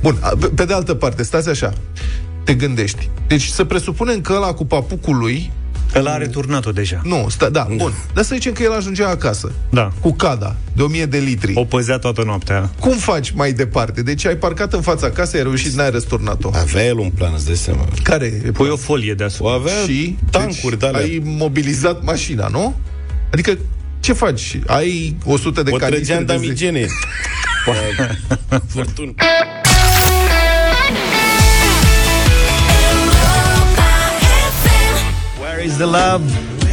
Bun, 0.03 0.17
a, 0.20 0.29
pe- 0.41 0.50
pe 0.55 0.64
de 0.64 0.73
altă 0.73 0.94
parte, 0.94 1.23
stați 1.23 1.49
așa. 1.49 1.73
Te 2.44 2.55
gândești. 2.55 3.11
Deci 3.26 3.47
să 3.47 3.64
presupunem 3.64 4.20
că 4.20 4.32
ăla 4.32 4.53
cu 4.53 4.64
papucul 4.67 5.17
lui 5.17 5.53
Ăla 5.94 6.12
a 6.12 6.17
returnat-o 6.17 6.73
deja. 6.73 7.00
nu, 7.05 7.27
sta, 7.31 7.49
da, 7.49 7.67
bun. 7.77 7.93
Dar 8.15 8.25
să 8.25 8.35
zicem 8.35 8.53
că 8.53 8.62
el 8.62 8.73
ajungea 8.73 9.09
acasă. 9.09 9.53
Da. 9.71 9.93
Cu 10.00 10.12
cada 10.12 10.56
de 10.73 10.83
1000 10.83 11.06
de 11.06 11.19
litri. 11.19 11.53
O 11.55 11.65
păzea 11.65 11.99
toată 11.99 12.23
noaptea. 12.25 12.71
Cum 12.81 12.97
faci 12.97 13.31
mai 13.31 13.53
departe? 13.53 14.03
Deci 14.03 14.27
ai 14.27 14.37
parcat 14.37 14.73
în 14.73 14.81
fața 14.81 15.11
casei, 15.11 15.38
ai 15.41 15.44
reușit, 15.47 15.73
n-ai 15.73 15.91
răsturnat-o. 15.91 16.50
Avea 16.55 16.85
el 16.85 16.99
un 16.99 17.11
plan, 17.11 17.33
îți 17.35 17.47
dai 17.47 17.55
seama. 17.56 17.88
Care? 18.03 18.27
Pui 18.53 18.69
o 18.69 18.77
folie 18.77 19.12
O 19.12 19.15
deasupra. 19.15 19.53
avea 19.53 19.73
și 19.87 20.17
tancuri 20.31 20.61
deci, 20.71 20.79
de 20.79 20.87
alea. 20.87 21.00
ai 21.00 21.21
mobilizat 21.25 22.03
mașina, 22.05 22.49
nu? 22.49 22.77
Adică 23.32 23.59
ce 24.00 24.12
faci? 24.12 24.59
Ai 24.67 25.17
100 25.25 25.62
de 25.62 25.71
O 25.73 25.77
canistre 25.77 26.15
trăgeam 26.15 26.25
de 26.27 26.32
de 26.32 26.39
zi- 26.39 26.44
amigene. 26.47 26.87
Furtun. 28.67 29.15
Where 35.67 35.79
is 35.79 35.87
the 35.87 36.01
love? 36.03 36.23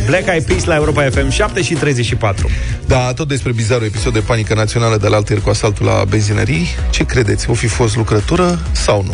Black 0.06 0.28
Eyed 0.28 0.46
Peas 0.46 0.64
la 0.64 0.76
Europa 0.76 1.10
FM 1.10 1.30
7 1.30 1.62
și 1.62 1.74
34. 1.74 2.50
Da, 2.86 3.14
tot 3.14 3.28
despre 3.28 3.52
bizarul 3.52 3.86
episod 3.86 4.14
de 4.14 4.20
panică 4.20 4.54
națională 4.54 4.98
de 4.98 5.08
la 5.08 5.16
altă 5.16 5.34
cu 5.34 5.50
asaltul 5.50 5.86
la 5.86 6.04
benzinării. 6.10 6.68
Ce 6.90 7.04
credeți? 7.04 7.50
O 7.50 7.54
fi 7.54 7.68
fost 7.68 7.96
lucrătură 7.96 8.60
sau 8.72 9.04
nu? 9.04 9.14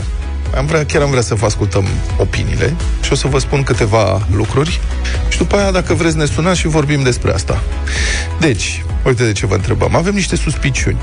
Am 0.58 0.66
vrea, 0.66 0.86
chiar 0.86 1.02
am 1.02 1.10
vrea 1.10 1.22
să 1.22 1.36
vă 1.36 1.46
ascultăm 1.46 1.86
opiniile 2.18 2.76
și 3.02 3.12
o 3.12 3.16
să 3.16 3.28
vă 3.28 3.40
spun 3.40 3.64
câteva 3.64 4.28
lucruri 4.36 4.80
și 5.30 5.38
după 5.38 5.56
aia, 5.56 5.72
dacă 5.72 5.94
vreți, 5.94 6.18
ne 6.18 6.26
sunați 6.26 6.60
și 6.60 6.68
vorbim 6.68 7.04
despre 7.04 7.32
asta. 7.32 7.64
Deci, 8.40 8.84
uite 9.06 9.26
de 9.26 9.32
ce 9.32 9.46
vă 9.46 9.56
întrebăm. 9.56 9.96
Avem 9.96 10.14
niște 10.14 10.36
suspiciuni. 10.36 10.98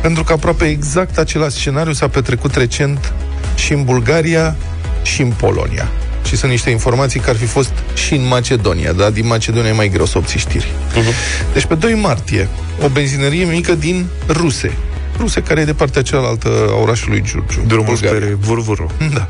Pentru 0.00 0.24
că 0.24 0.32
aproape 0.32 0.64
exact 0.64 1.18
același 1.18 1.56
scenariu 1.56 1.92
s-a 1.92 2.08
petrecut 2.08 2.54
recent 2.54 3.12
și 3.54 3.72
în 3.72 3.84
Bulgaria 3.84 4.56
și 5.02 5.22
în 5.22 5.30
Polonia. 5.30 5.88
Și 6.24 6.36
sunt 6.36 6.50
niște 6.50 6.70
informații 6.70 7.20
că 7.20 7.30
ar 7.30 7.36
fi 7.36 7.44
fost 7.44 7.72
și 7.94 8.14
în 8.14 8.26
Macedonia, 8.26 8.92
dar 8.92 9.10
din 9.10 9.26
Macedonia 9.26 9.70
e 9.70 9.72
mai 9.72 9.88
greu 9.88 10.06
să 10.06 10.18
obții 10.18 10.38
știri. 10.38 10.66
Uh-huh. 10.66 11.52
Deci 11.52 11.64
pe 11.64 11.74
2 11.74 11.94
martie, 11.94 12.48
o 12.82 12.88
benzinărie 12.88 13.44
mică 13.44 13.74
din 13.74 14.06
Ruse, 14.28 14.76
Ruse 15.18 15.42
care 15.42 15.60
e 15.60 15.64
de 15.64 15.74
partea 15.74 16.02
cealaltă 16.02 16.48
a 16.70 16.80
orașului 16.80 17.22
Giurgiu, 17.22 17.62
Drumul 17.66 17.84
Bulgaria. 17.84 18.20
spre 18.20 18.36
Vurvuru. 18.40 18.90
Da. 19.14 19.28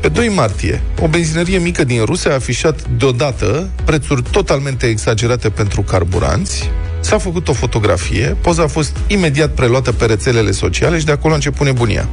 Pe 0.00 0.08
2 0.08 0.28
martie, 0.28 0.82
o 1.00 1.08
benzinărie 1.08 1.58
mică 1.58 1.84
din 1.84 2.04
Rusia 2.04 2.30
a 2.30 2.34
afișat 2.34 2.88
deodată 2.88 3.68
prețuri 3.84 4.22
totalmente 4.30 4.86
exagerate 4.86 5.50
pentru 5.50 5.82
carburanți. 5.82 6.70
S-a 7.00 7.18
făcut 7.18 7.48
o 7.48 7.52
fotografie, 7.52 8.36
poza 8.40 8.62
a 8.62 8.66
fost 8.66 8.96
imediat 9.06 9.50
preluată 9.50 9.92
pe 9.92 10.04
rețelele 10.04 10.50
sociale 10.50 10.98
și 10.98 11.04
de 11.04 11.12
acolo 11.12 11.32
a 11.32 11.36
început 11.36 11.66
nebunia. 11.66 12.08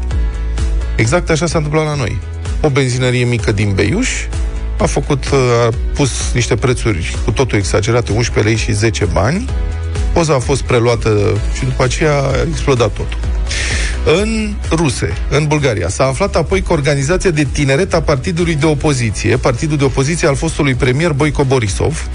Exact 0.96 1.30
așa 1.30 1.46
s-a 1.46 1.58
întâmplat 1.58 1.86
la 1.86 1.96
noi. 1.96 2.18
O 2.62 2.70
benzinărie 2.70 3.24
mică 3.24 3.52
din 3.52 3.74
Beiuș 3.74 4.10
a 4.78 4.86
făcut, 4.86 5.24
a 5.68 5.70
pus 5.94 6.12
niște 6.34 6.56
prețuri 6.56 7.16
cu 7.24 7.32
totul 7.32 7.58
exagerate, 7.58 8.12
11 8.12 8.54
lei 8.54 8.58
și 8.58 8.72
10 8.72 9.06
bani. 9.06 9.50
Poza 10.14 10.34
a 10.34 10.40
fost 10.40 10.62
preluată 10.62 11.42
și 11.58 11.64
după 11.64 11.84
aceea 11.84 12.18
a 12.18 12.32
explodat 12.50 12.90
totul. 12.90 13.20
În 14.22 14.54
Ruse, 14.72 15.14
în 15.30 15.48
Bulgaria, 15.48 15.90
s-a 15.90 16.06
aflat 16.06 16.36
apoi 16.36 16.62
că 16.62 16.74
organizația 16.74 17.30
de 17.30 17.48
tineret 17.52 17.94
a 17.94 18.02
partidului 18.02 18.56
de 18.56 18.66
opoziție, 18.66 19.38
partidul 19.38 19.78
de 19.78 19.84
opoziție 19.84 20.28
al 20.28 20.36
fostului 20.36 20.74
premier 20.74 21.12
Boico 21.12 21.44
Borisov, 21.44 22.10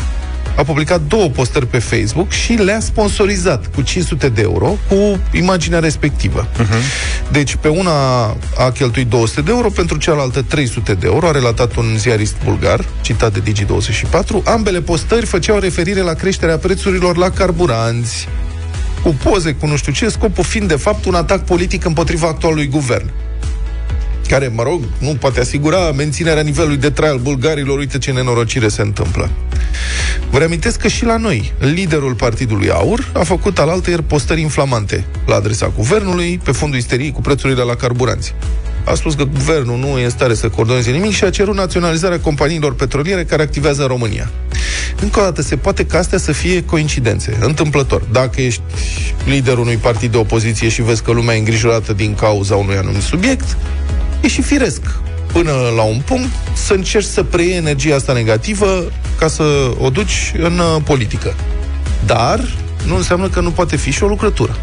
a 0.57 0.63
publicat 0.63 1.01
două 1.09 1.29
postări 1.29 1.67
pe 1.67 1.79
Facebook 1.79 2.31
și 2.31 2.53
le-a 2.53 2.81
sponsorizat 2.81 3.67
cu 3.75 3.83
500 3.83 4.29
de 4.29 4.43
euro 4.43 4.79
cu 4.89 5.21
imaginea 5.33 5.79
respectivă. 5.79 6.47
Uh-huh. 6.47 7.31
Deci 7.31 7.57
pe 7.57 7.69
una 7.69 7.91
a 8.59 8.71
cheltuit 8.75 9.07
200 9.07 9.41
de 9.41 9.51
euro, 9.51 9.69
pentru 9.69 9.99
cealaltă 9.99 10.43
300 10.43 10.95
de 10.95 11.07
euro, 11.07 11.29
a 11.29 11.31
relatat 11.31 11.77
un 11.77 11.85
ziarist 11.97 12.37
bulgar, 12.45 12.85
citat 13.01 13.33
de 13.33 13.53
Digi24. 13.53 14.43
Ambele 14.45 14.81
postări 14.81 15.27
făceau 15.27 15.59
referire 15.59 16.01
la 16.01 16.13
creșterea 16.13 16.59
prețurilor 16.59 17.17
la 17.17 17.31
carburanți, 17.31 18.29
cu 19.03 19.17
poze, 19.23 19.53
cu 19.53 19.67
nu 19.67 19.77
știu 19.77 19.93
ce, 19.93 20.09
scopul 20.09 20.45
fiind 20.45 20.69
de 20.69 20.77
fapt 20.77 21.05
un 21.05 21.15
atac 21.15 21.45
politic 21.45 21.85
împotriva 21.85 22.27
actualului 22.27 22.67
guvern 22.67 23.11
care, 24.27 24.53
mă 24.55 24.63
rog, 24.63 24.83
nu 24.99 25.15
poate 25.15 25.41
asigura 25.41 25.93
menținerea 25.93 26.43
nivelului 26.43 26.77
de 26.77 26.91
trai 26.91 27.09
al 27.09 27.19
bulgarilor. 27.19 27.79
Uite 27.79 27.99
ce 27.99 28.13
nenorocire 28.13 28.69
se 28.69 28.83
întâmplă. 28.83 29.31
Vă 30.31 30.39
reamintesc 30.39 30.81
că 30.81 30.89
și 30.89 31.05
la 31.05 31.17
noi, 31.17 31.53
liderul 31.59 32.15
Partidului 32.15 32.71
Aur 32.71 33.11
a 33.13 33.23
făcut 33.23 33.59
alaltă 33.59 33.91
ieri 33.91 34.03
postări 34.03 34.41
inflamante 34.41 35.05
la 35.27 35.35
adresa 35.35 35.73
guvernului 35.77 36.41
pe 36.45 36.53
fondul 36.53 36.79
isteriei 36.79 37.13
cu 37.13 37.21
prețurile 37.21 37.63
la 37.63 37.75
carburanți. 37.75 38.35
A 38.85 38.95
spus 38.95 39.15
că 39.15 39.25
guvernul 39.25 39.79
nu 39.79 39.99
e 39.99 40.05
în 40.05 40.11
stare 40.11 40.35
să 40.35 40.49
coordoneze 40.49 40.91
nimic 40.91 41.13
și 41.13 41.25
a 41.25 41.31
cerut 41.31 41.55
naționalizarea 41.55 42.21
companiilor 42.21 42.75
petroliere 42.75 43.25
care 43.25 43.43
activează 43.43 43.83
în 43.83 43.89
România. 43.89 44.31
Încă 45.01 45.21
o 45.21 45.23
dată, 45.23 45.43
se 45.43 45.57
poate 45.57 45.87
ca 45.87 45.99
astea 45.99 46.19
să 46.19 46.33
fie 46.33 46.65
coincidențe, 46.65 47.37
întâmplător. 47.41 48.03
Dacă 48.13 48.41
ești 48.41 48.61
liderul 49.25 49.61
unui 49.61 49.77
partid 49.77 50.11
de 50.11 50.17
opoziție 50.17 50.69
și 50.69 50.83
vezi 50.83 51.03
că 51.03 51.11
lumea 51.11 51.35
e 51.35 51.39
îngrijorată 51.39 51.93
din 51.93 52.15
cauza 52.15 52.57
unui 52.57 52.77
anumit 52.77 53.03
subiect, 53.03 53.57
e 54.21 54.29
și 54.29 54.43
firesc 54.43 54.83
până 55.33 55.53
la 55.77 55.83
un 55.83 56.01
punct 56.05 56.31
să 56.55 56.73
încerci 56.73 57.07
să 57.07 57.23
preiei 57.23 57.57
energia 57.57 57.95
asta 57.95 58.13
negativă 58.13 58.85
ca 59.19 59.29
să 59.29 59.43
o 59.79 59.91
duci 59.91 60.33
în 60.39 60.59
uh, 60.59 60.83
politică. 60.85 61.35
Dar 62.07 62.41
nu 62.87 62.97
înseamnă 62.97 63.29
că 63.29 63.41
nu 63.41 63.51
poate 63.51 63.77
fi 63.77 63.91
și 63.91 64.03
o 64.03 64.07
lucrătură. 64.07 64.57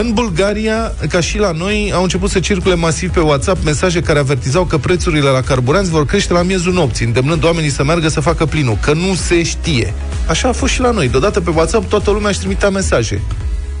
În 0.00 0.12
Bulgaria, 0.12 0.94
ca 1.08 1.20
și 1.20 1.38
la 1.38 1.50
noi, 1.50 1.90
au 1.94 2.02
început 2.02 2.30
să 2.30 2.40
circule 2.40 2.74
masiv 2.74 3.10
pe 3.10 3.20
WhatsApp 3.20 3.64
mesaje 3.64 4.00
care 4.00 4.18
avertizau 4.18 4.64
că 4.64 4.78
prețurile 4.78 5.28
la 5.28 5.40
carburanți 5.40 5.90
vor 5.90 6.06
crește 6.06 6.32
la 6.32 6.42
miezul 6.42 6.72
nopții, 6.72 7.06
îndemnând 7.06 7.44
oamenii 7.44 7.70
să 7.70 7.84
meargă 7.84 8.08
să 8.08 8.20
facă 8.20 8.46
plinul, 8.46 8.78
că 8.80 8.92
nu 8.92 9.14
se 9.14 9.42
știe. 9.42 9.94
Așa 10.28 10.48
a 10.48 10.52
fost 10.52 10.72
și 10.72 10.80
la 10.80 10.90
noi. 10.90 11.08
Deodată 11.08 11.40
pe 11.40 11.50
WhatsApp 11.50 11.88
toată 11.88 12.10
lumea 12.10 12.28
își 12.28 12.38
trimitea 12.38 12.70
mesaje. 12.70 13.20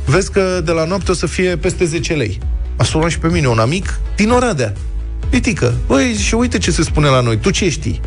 Vezi 0.04 0.30
că 0.30 0.60
de 0.64 0.72
la 0.72 0.84
noapte 0.84 1.10
o 1.10 1.14
să 1.14 1.26
fie 1.26 1.56
peste 1.56 1.84
10 1.84 2.12
lei. 2.12 2.38
A 2.76 2.84
sunat 2.84 3.10
și 3.10 3.18
pe 3.18 3.28
mine 3.28 3.46
un 3.46 3.58
amic 3.58 4.00
din 4.16 4.30
Oradea. 4.30 4.72
Pitică, 5.28 5.74
băi, 5.86 6.14
și 6.14 6.34
uite 6.34 6.58
ce 6.58 6.70
se 6.70 6.82
spune 6.82 7.08
la 7.08 7.20
noi, 7.20 7.38
tu 7.38 7.50
ce 7.50 7.68
știi? 7.68 8.00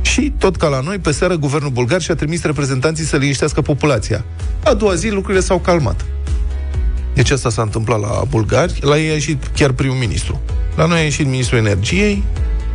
Și, 0.00 0.32
tot 0.38 0.56
ca 0.56 0.66
la 0.66 0.80
noi, 0.80 0.98
pe 0.98 1.12
seară, 1.12 1.36
guvernul 1.36 1.70
bulgar 1.70 2.00
și-a 2.00 2.14
trimis 2.14 2.42
reprezentanții 2.42 3.04
să 3.04 3.16
liniștească 3.16 3.60
populația. 3.60 4.24
A 4.64 4.74
doua 4.74 4.94
zi, 4.94 5.08
lucrurile 5.08 5.42
s-au 5.42 5.58
calmat. 5.58 6.04
Deci 7.14 7.30
asta 7.30 7.50
s-a 7.50 7.62
întâmplat 7.62 8.00
la 8.00 8.22
bulgari. 8.28 8.78
La 8.80 8.98
ei 8.98 9.10
a 9.10 9.12
ieșit 9.12 9.50
chiar 9.54 9.72
primul 9.72 9.96
ministru. 9.96 10.40
La 10.76 10.86
noi 10.86 10.98
a 10.98 11.02
ieșit 11.02 11.26
ministrul 11.26 11.58
energiei 11.58 12.24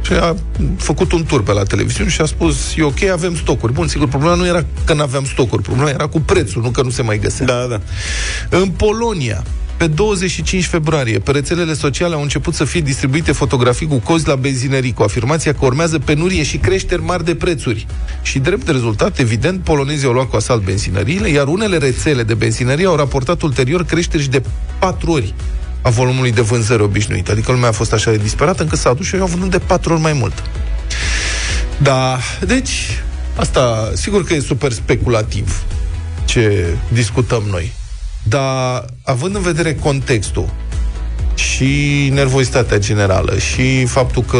și 0.01 0.13
a 0.13 0.35
făcut 0.77 1.11
un 1.11 1.23
tur 1.23 1.43
pe 1.43 1.51
la 1.51 1.63
televiziune 1.63 2.09
și 2.09 2.21
a 2.21 2.25
spus, 2.25 2.75
e 2.77 2.83
ok, 2.83 3.03
avem 3.03 3.35
stocuri. 3.35 3.73
Bun, 3.73 3.87
sigur, 3.87 4.07
problema 4.07 4.35
nu 4.35 4.45
era 4.45 4.65
că 4.85 4.93
nu 4.93 5.01
aveam 5.01 5.25
stocuri, 5.25 5.61
problema 5.61 5.89
era 5.89 6.07
cu 6.07 6.19
prețul, 6.19 6.61
nu 6.61 6.69
că 6.69 6.81
nu 6.81 6.89
se 6.89 7.01
mai 7.01 7.19
găsea. 7.19 7.45
Da, 7.45 7.65
da. 7.69 7.81
În 8.57 8.69
Polonia, 8.69 9.43
pe 9.77 9.87
25 9.87 10.65
februarie, 10.65 11.19
pe 11.19 11.31
rețelele 11.31 11.73
sociale 11.73 12.15
au 12.15 12.21
început 12.21 12.53
să 12.53 12.63
fie 12.63 12.81
distribuite 12.81 13.31
fotografii 13.31 13.87
cu 13.87 13.95
cozi 13.95 14.27
la 14.27 14.35
benzinării, 14.35 14.93
cu 14.93 15.03
afirmația 15.03 15.53
că 15.53 15.65
urmează 15.65 15.99
penurie 15.99 16.43
și 16.43 16.57
creșteri 16.57 17.03
mari 17.03 17.25
de 17.25 17.35
prețuri. 17.35 17.85
Și 18.21 18.39
drept 18.39 18.65
de 18.65 18.71
rezultat, 18.71 19.19
evident, 19.19 19.63
polonezii 19.63 20.07
au 20.07 20.13
luat 20.13 20.29
cu 20.29 20.35
asalt 20.35 20.63
benzinăriile, 20.63 21.29
iar 21.29 21.47
unele 21.47 21.77
rețele 21.77 22.23
de 22.23 22.33
benzinărie 22.33 22.85
au 22.85 22.95
raportat 22.95 23.41
ulterior 23.41 23.85
creșteri 23.85 24.23
și 24.23 24.29
de 24.29 24.41
patru 24.79 25.11
ori 25.11 25.33
a 25.81 25.89
volumului 25.89 26.31
de 26.31 26.41
vânzări 26.41 26.81
obișnuit. 26.81 27.29
Adică 27.29 27.51
lumea 27.51 27.69
a 27.69 27.71
fost 27.71 27.93
așa 27.93 28.11
de 28.11 28.17
disperată 28.17 28.63
încât 28.63 28.79
s-a 28.79 28.93
dus 28.93 29.05
și 29.05 29.15
au 29.15 29.27
vândut 29.27 29.49
de 29.49 29.59
patru 29.59 29.93
ori 29.93 30.01
mai 30.01 30.13
mult. 30.13 30.43
Da, 31.77 32.17
deci, 32.45 33.01
asta 33.35 33.91
sigur 33.95 34.23
că 34.23 34.33
e 34.33 34.39
super 34.39 34.71
speculativ 34.71 35.63
ce 36.25 36.65
discutăm 36.93 37.43
noi. 37.49 37.71
Dar, 38.29 38.85
având 39.03 39.35
în 39.35 39.41
vedere 39.41 39.75
contextul 39.75 40.49
și 41.35 42.09
nervozitatea 42.13 42.77
generală 42.77 43.37
și 43.37 43.85
faptul 43.85 44.23
că 44.23 44.39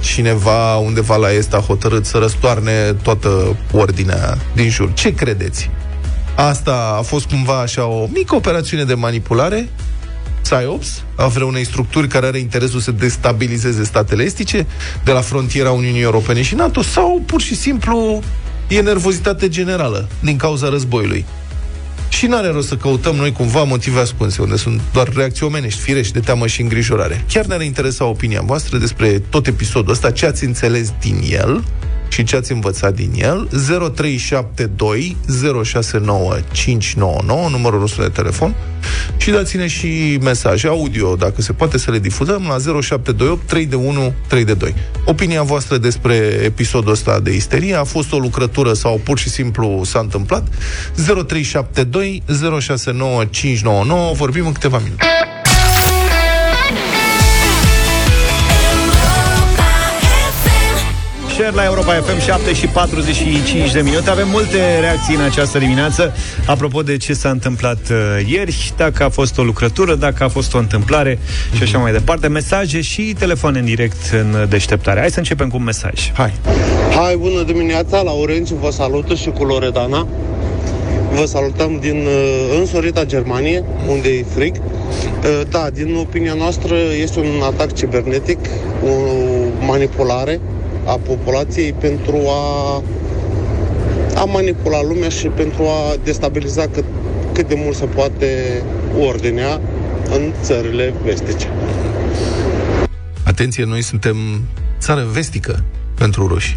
cineva 0.00 0.76
undeva 0.76 1.16
la 1.16 1.32
est 1.32 1.54
a 1.54 1.58
hotărât 1.58 2.06
să 2.06 2.18
răstoarne 2.18 2.92
toată 3.02 3.56
ordinea 3.72 4.38
din 4.54 4.68
jur, 4.68 4.92
ce 4.92 5.14
credeți? 5.14 5.70
Asta 6.36 6.96
a 6.98 7.02
fost 7.02 7.26
cumva 7.26 7.60
așa 7.60 7.86
o 7.86 8.08
mică 8.12 8.34
operațiune 8.34 8.84
de 8.84 8.94
manipulare 8.94 9.68
PSYOPS, 10.42 11.02
a 11.16 11.26
vreunei 11.26 11.64
structuri 11.64 12.08
care 12.08 12.26
are 12.26 12.38
interesul 12.38 12.80
să 12.80 12.90
destabilizeze 12.90 13.84
statele 13.84 14.22
estice 14.22 14.66
de 15.04 15.12
la 15.12 15.20
frontiera 15.20 15.70
Uniunii 15.70 16.00
Europene 16.00 16.42
și 16.42 16.54
NATO 16.54 16.82
sau 16.82 17.22
pur 17.26 17.40
și 17.40 17.54
simplu 17.54 18.20
e 18.68 18.80
nervozitate 18.80 19.48
generală 19.48 20.08
din 20.20 20.36
cauza 20.36 20.68
războiului. 20.68 21.24
Și 22.18 22.26
n-are 22.26 22.48
rost 22.50 22.68
să 22.68 22.76
căutăm 22.76 23.14
noi 23.14 23.32
cumva 23.32 23.62
motive 23.62 24.00
ascunse, 24.00 24.42
unde 24.42 24.56
sunt 24.56 24.80
doar 24.92 25.08
reacții 25.14 25.46
omenești, 25.46 25.80
firești, 25.80 26.12
de 26.12 26.20
teamă 26.20 26.46
și 26.46 26.60
îngrijorare. 26.60 27.24
Chiar 27.28 27.44
ne-ar 27.44 27.62
interesa 27.62 28.04
opinia 28.04 28.40
voastră 28.40 28.78
despre 28.78 29.18
tot 29.18 29.46
episodul 29.46 29.92
ăsta, 29.92 30.10
ce 30.10 30.26
ați 30.26 30.44
înțeles 30.44 30.92
din 31.00 31.20
el, 31.30 31.64
și 32.08 32.24
ce 32.24 32.36
ați 32.36 32.52
învățat 32.52 32.94
din 32.94 33.10
el 33.16 33.48
0372 33.94 35.16
069599 35.64 37.48
numărul 37.50 37.80
nostru 37.80 38.02
de 38.02 38.08
telefon 38.08 38.54
și 39.16 39.30
dați-ne 39.30 39.66
și 39.66 40.18
mesaje 40.22 40.66
audio, 40.66 41.16
dacă 41.16 41.42
se 41.42 41.52
poate 41.52 41.78
să 41.78 41.90
le 41.90 41.98
difuzăm 41.98 42.42
la 42.42 42.56
0728 42.80 43.46
3 43.46 43.66
de 43.66 43.74
1 43.74 44.12
3 44.26 44.44
de 44.44 44.54
2. 44.54 44.74
Opinia 45.04 45.42
voastră 45.42 45.76
despre 45.76 46.14
episodul 46.44 46.92
ăsta 46.92 47.20
de 47.20 47.34
isterie 47.34 47.74
a 47.74 47.84
fost 47.84 48.12
o 48.12 48.18
lucrătură 48.18 48.72
sau 48.72 49.00
pur 49.04 49.18
și 49.18 49.28
simplu 49.28 49.80
s-a 49.84 49.98
întâmplat 49.98 50.48
0372 50.94 52.22
069599 52.60 54.12
vorbim 54.14 54.46
în 54.46 54.52
câteva 54.52 54.78
minute. 54.78 55.04
Cer 61.38 61.52
la 61.52 61.64
Europa 61.64 61.92
FM 61.92 62.20
7 62.20 62.52
și 62.52 62.66
45 62.66 63.72
de 63.72 63.80
minute. 63.80 64.10
Avem 64.10 64.28
multe 64.28 64.78
reacții 64.80 65.14
în 65.14 65.20
această 65.20 65.58
dimineață 65.58 66.14
apropo 66.46 66.82
de 66.82 66.96
ce 66.96 67.12
s-a 67.12 67.28
întâmplat 67.30 67.78
uh, 67.90 67.96
ieri, 68.26 68.72
dacă 68.76 69.04
a 69.04 69.08
fost 69.08 69.38
o 69.38 69.42
lucrătură, 69.42 69.94
dacă 69.94 70.24
a 70.24 70.28
fost 70.28 70.54
o 70.54 70.58
întâmplare 70.58 71.18
și 71.56 71.62
așa 71.62 71.78
mai 71.78 71.92
departe. 71.92 72.28
Mesaje 72.28 72.80
și 72.80 73.14
telefoane 73.18 73.58
în 73.58 73.64
direct 73.64 74.10
în 74.12 74.46
deșteptare. 74.48 75.00
Hai 75.00 75.10
să 75.10 75.18
începem 75.18 75.48
cu 75.48 75.56
un 75.56 75.64
mesaj. 75.64 76.12
Hai! 76.12 76.32
Hai, 76.94 77.16
bună 77.16 77.42
dimineața, 77.42 78.02
Laurențiu 78.02 78.56
vă 78.56 78.70
salută 78.70 79.14
și 79.14 79.30
cu 79.30 79.44
Loredana. 79.44 80.06
Vă 81.12 81.24
salutăm 81.24 81.78
din 81.80 82.06
uh, 82.06 82.58
însorita 82.58 83.04
Germanie, 83.04 83.64
unde 83.88 84.08
e 84.08 84.24
frig. 84.34 84.54
Uh, 84.56 85.40
da, 85.50 85.70
din 85.72 85.96
opinia 85.96 86.34
noastră 86.34 86.74
este 87.00 87.18
un 87.18 87.42
atac 87.42 87.74
cibernetic, 87.74 88.38
o 88.84 88.90
manipulare 89.66 90.40
a 90.88 90.96
populației 91.06 91.72
pentru 91.72 92.16
a, 92.28 92.74
a 94.20 94.24
manipula 94.24 94.82
lumea 94.82 95.08
și 95.08 95.26
pentru 95.26 95.62
a 95.62 95.94
destabiliza 96.04 96.66
cât, 96.72 96.84
cât 97.32 97.48
de 97.48 97.54
mult 97.64 97.76
se 97.76 97.84
poate 97.84 98.62
ordinea 99.00 99.60
în 100.14 100.32
țările 100.42 100.94
vestice. 101.04 101.48
Atenție, 103.24 103.64
noi 103.64 103.82
suntem 103.82 104.16
țară 104.78 105.06
vestică 105.12 105.64
pentru 105.94 106.26
ruși. 106.26 106.56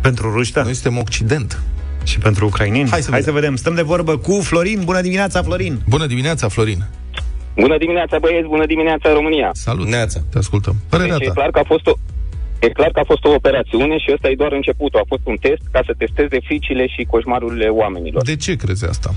Pentru 0.00 0.32
ruși, 0.32 0.52
da. 0.52 0.62
Noi 0.62 0.74
suntem 0.74 0.98
Occident. 1.00 1.62
Și 2.04 2.18
pentru 2.18 2.46
ucraineni. 2.46 2.88
Hai 2.90 3.02
să 3.02 3.10
Hai 3.10 3.18
vedem. 3.20 3.34
să 3.34 3.40
vedem. 3.40 3.56
Stăm 3.56 3.74
de 3.74 3.82
vorbă 3.82 4.16
cu 4.16 4.40
Florin. 4.40 4.80
Bună 4.84 5.00
dimineața, 5.00 5.42
Florin! 5.42 5.80
Bună 5.88 6.06
dimineața, 6.06 6.48
Florin! 6.48 6.84
Bună 7.54 7.78
dimineața, 7.78 8.18
băieți, 8.18 8.46
bună 8.46 8.66
dimineața, 8.66 9.12
România. 9.12 9.50
Salut! 9.52 9.86
Neața. 9.86 10.20
Te 10.30 10.38
ascultăm. 10.38 10.76
Părerea 10.88 11.16
Deci 11.16 11.26
e 11.26 11.28
ta. 11.28 11.34
clar 11.34 11.50
că 11.50 11.58
a 11.58 11.62
fost 11.66 11.86
o 11.86 11.92
E 12.64 12.68
clar 12.68 12.90
că 12.90 13.00
a 13.00 13.10
fost 13.12 13.24
o 13.24 13.34
operațiune 13.34 13.98
și 13.98 14.12
ăsta 14.12 14.28
e 14.28 14.42
doar 14.42 14.52
începutul. 14.52 15.00
A 15.00 15.10
fost 15.12 15.26
un 15.26 15.36
test 15.36 15.62
ca 15.72 15.80
să 15.86 15.92
testeze 15.98 16.38
fricile 16.40 16.86
și 16.86 17.10
coșmarurile 17.10 17.68
oamenilor. 17.68 18.22
De 18.22 18.36
ce 18.36 18.56
crezi 18.56 18.88
asta? 18.88 19.10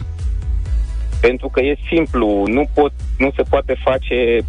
Pentru 1.22 1.48
că 1.50 1.60
e 1.62 1.78
simplu, 1.94 2.44
nu, 2.48 2.70
pot, 2.74 2.94
nu 3.18 3.32
se 3.36 3.44
poate 3.50 3.76
face 3.84 4.46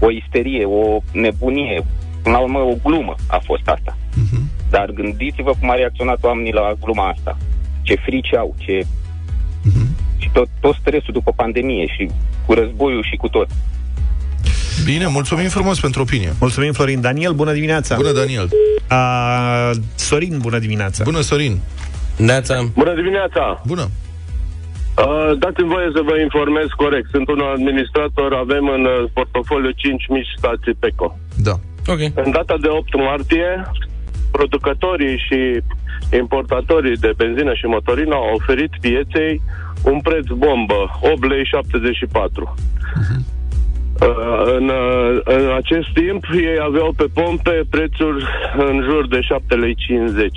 o 0.00 0.10
isterie, 0.10 0.64
o 0.64 1.00
nebunie. 1.12 1.84
Până 2.22 2.36
la 2.36 2.42
urmă, 2.42 2.58
o 2.58 2.74
glumă 2.84 3.14
a 3.28 3.38
fost 3.38 3.68
asta. 3.68 3.96
Uh-huh. 3.96 4.42
Dar 4.70 4.90
gândiți-vă 4.90 5.52
cum 5.60 5.70
a 5.70 5.74
reacționat 5.74 6.24
oamenii 6.24 6.52
la 6.52 6.72
gluma 6.80 7.08
asta. 7.08 7.38
Ce 7.82 7.94
frici 7.94 8.34
au, 8.34 8.54
ce... 8.58 8.80
Uh-huh. 8.82 9.88
Și 10.18 10.30
tot, 10.32 10.48
tot 10.60 10.74
stresul 10.74 11.12
după 11.12 11.32
pandemie 11.36 11.86
și 11.86 12.10
cu 12.46 12.52
războiul 12.52 13.04
și 13.10 13.16
cu 13.16 13.28
tot. 13.28 13.48
Bine, 14.84 15.06
mulțumim 15.06 15.48
frumos 15.48 15.80
pentru 15.80 16.00
opinie. 16.02 16.32
Mulțumim, 16.40 16.72
Florin. 16.72 17.00
Daniel, 17.00 17.32
bună 17.32 17.52
dimineața! 17.52 17.96
Bună, 17.96 18.12
Daniel! 18.12 18.48
A, 18.88 19.70
Sorin, 19.94 20.38
bună 20.40 20.58
dimineața! 20.58 21.04
Bună, 21.04 21.20
Sorin! 21.20 21.60
Neața. 22.16 22.54
Bună 22.74 22.94
dimineața! 22.94 23.62
Bună! 23.66 23.90
Uh, 24.98 25.38
dați-mi 25.38 25.68
voie 25.68 25.90
să 25.94 26.00
vă 26.04 26.14
informez 26.18 26.68
corect. 26.76 27.06
Sunt 27.10 27.28
un 27.28 27.40
administrator, 27.56 28.32
avem 28.32 28.64
în 28.76 28.84
uh, 28.84 29.10
portofoliu 29.12 29.70
5.000 29.70 29.74
stații 30.36 30.74
PECO. 30.82 31.18
Da. 31.36 31.54
Ok. 31.86 32.00
În 32.24 32.30
data 32.30 32.56
de 32.60 32.68
8 32.68 32.96
martie, 32.96 33.48
producătorii 34.30 35.16
și 35.26 35.38
importatorii 36.22 36.96
de 36.96 37.12
benzină 37.16 37.54
și 37.54 37.66
motorină 37.66 38.14
au 38.14 38.34
oferit 38.38 38.72
pieței 38.80 39.42
un 39.84 40.00
preț 40.00 40.26
bombă, 40.26 40.98
8 41.00 41.28
lei 41.28 41.44
74. 41.44 42.54
Uh, 44.00 44.54
în, 44.58 44.68
uh, 44.68 45.20
în 45.24 45.52
acest 45.54 45.88
timp, 45.94 46.24
ei 46.32 46.56
aveau 46.66 46.92
pe 46.96 47.04
pompe 47.14 47.62
prețuri 47.70 48.24
în 48.56 48.82
jur 48.82 49.06
de 49.08 49.20
7 49.20 49.54
lei 49.54 49.74
50. 49.74 50.30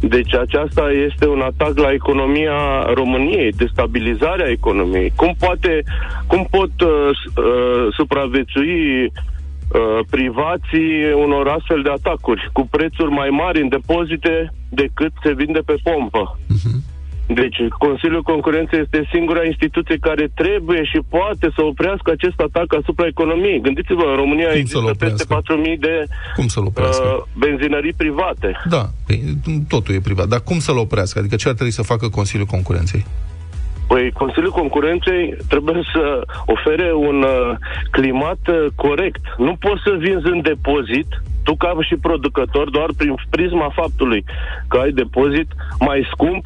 Deci 0.00 0.34
aceasta 0.34 0.90
este 1.06 1.26
un 1.28 1.40
atac 1.40 1.78
la 1.78 1.92
economia 1.92 2.82
României, 2.94 3.52
destabilizarea 3.52 4.48
economiei. 4.48 5.12
Cum 5.16 5.34
poate, 5.38 5.82
cum 6.26 6.46
pot 6.50 6.70
uh, 6.80 6.88
s- 7.12 7.36
uh, 7.38 7.86
supraviețui 7.96 9.04
uh, 9.04 9.98
privații 10.10 11.12
unor 11.24 11.48
astfel 11.48 11.82
de 11.82 11.90
atacuri 11.90 12.48
cu 12.52 12.66
prețuri 12.70 13.10
mai 13.10 13.28
mari 13.28 13.60
în 13.62 13.68
depozite 13.68 14.52
decât 14.68 15.12
se 15.22 15.32
vinde 15.34 15.58
pe 15.64 15.74
pompă? 15.82 16.38
Deci 17.34 17.58
Consiliul 17.78 18.22
Concurenței 18.22 18.80
este 18.80 19.08
singura 19.12 19.44
instituție 19.44 19.96
care 20.00 20.30
trebuie 20.34 20.84
și 20.84 20.98
poate 21.08 21.46
să 21.56 21.62
oprească 21.64 22.10
acest 22.10 22.40
atac 22.40 22.74
asupra 22.80 23.06
economiei. 23.06 23.60
Gândiți-vă, 23.60 24.04
în 24.10 24.16
România 24.16 24.48
Cum 24.48 24.64
să-l 24.64 24.88
există 24.88 25.04
peste 25.04 25.22
oprească? 25.22 25.54
4.000 25.74 25.78
de 25.78 26.04
Cum 26.34 26.46
să-l 26.46 26.64
oprească? 26.64 27.06
uh, 27.06 27.22
benzinării 27.38 27.92
private. 27.92 28.60
Da, 28.68 28.84
păi, 29.06 29.22
totul 29.68 29.94
e 29.94 30.00
privat. 30.00 30.28
Dar 30.28 30.40
cum 30.40 30.58
să-l 30.58 30.78
oprească? 30.78 31.18
Adică 31.18 31.36
ce 31.36 31.48
ar 31.48 31.54
trebui 31.54 31.72
să 31.72 31.82
facă 31.82 32.08
Consiliul 32.08 32.46
Concurenței? 32.46 33.04
Păi 33.88 34.10
Consiliul 34.10 34.52
Concurenței 34.52 35.36
trebuie 35.48 35.82
să 35.94 36.22
ofere 36.46 36.92
un 36.94 37.22
uh, 37.22 37.56
climat 37.90 38.38
uh, 38.48 38.66
corect. 38.74 39.20
Nu 39.38 39.56
poți 39.60 39.82
să 39.84 39.96
vinzi 39.98 40.26
în 40.26 40.40
depozit, 40.42 41.06
tu 41.42 41.56
ca 41.56 41.76
și 41.80 41.94
producător, 41.94 42.70
doar 42.70 42.90
prin 42.96 43.14
prisma 43.30 43.72
faptului 43.74 44.24
că 44.68 44.76
ai 44.76 44.90
depozit 44.90 45.48
mai 45.78 46.08
scump 46.12 46.44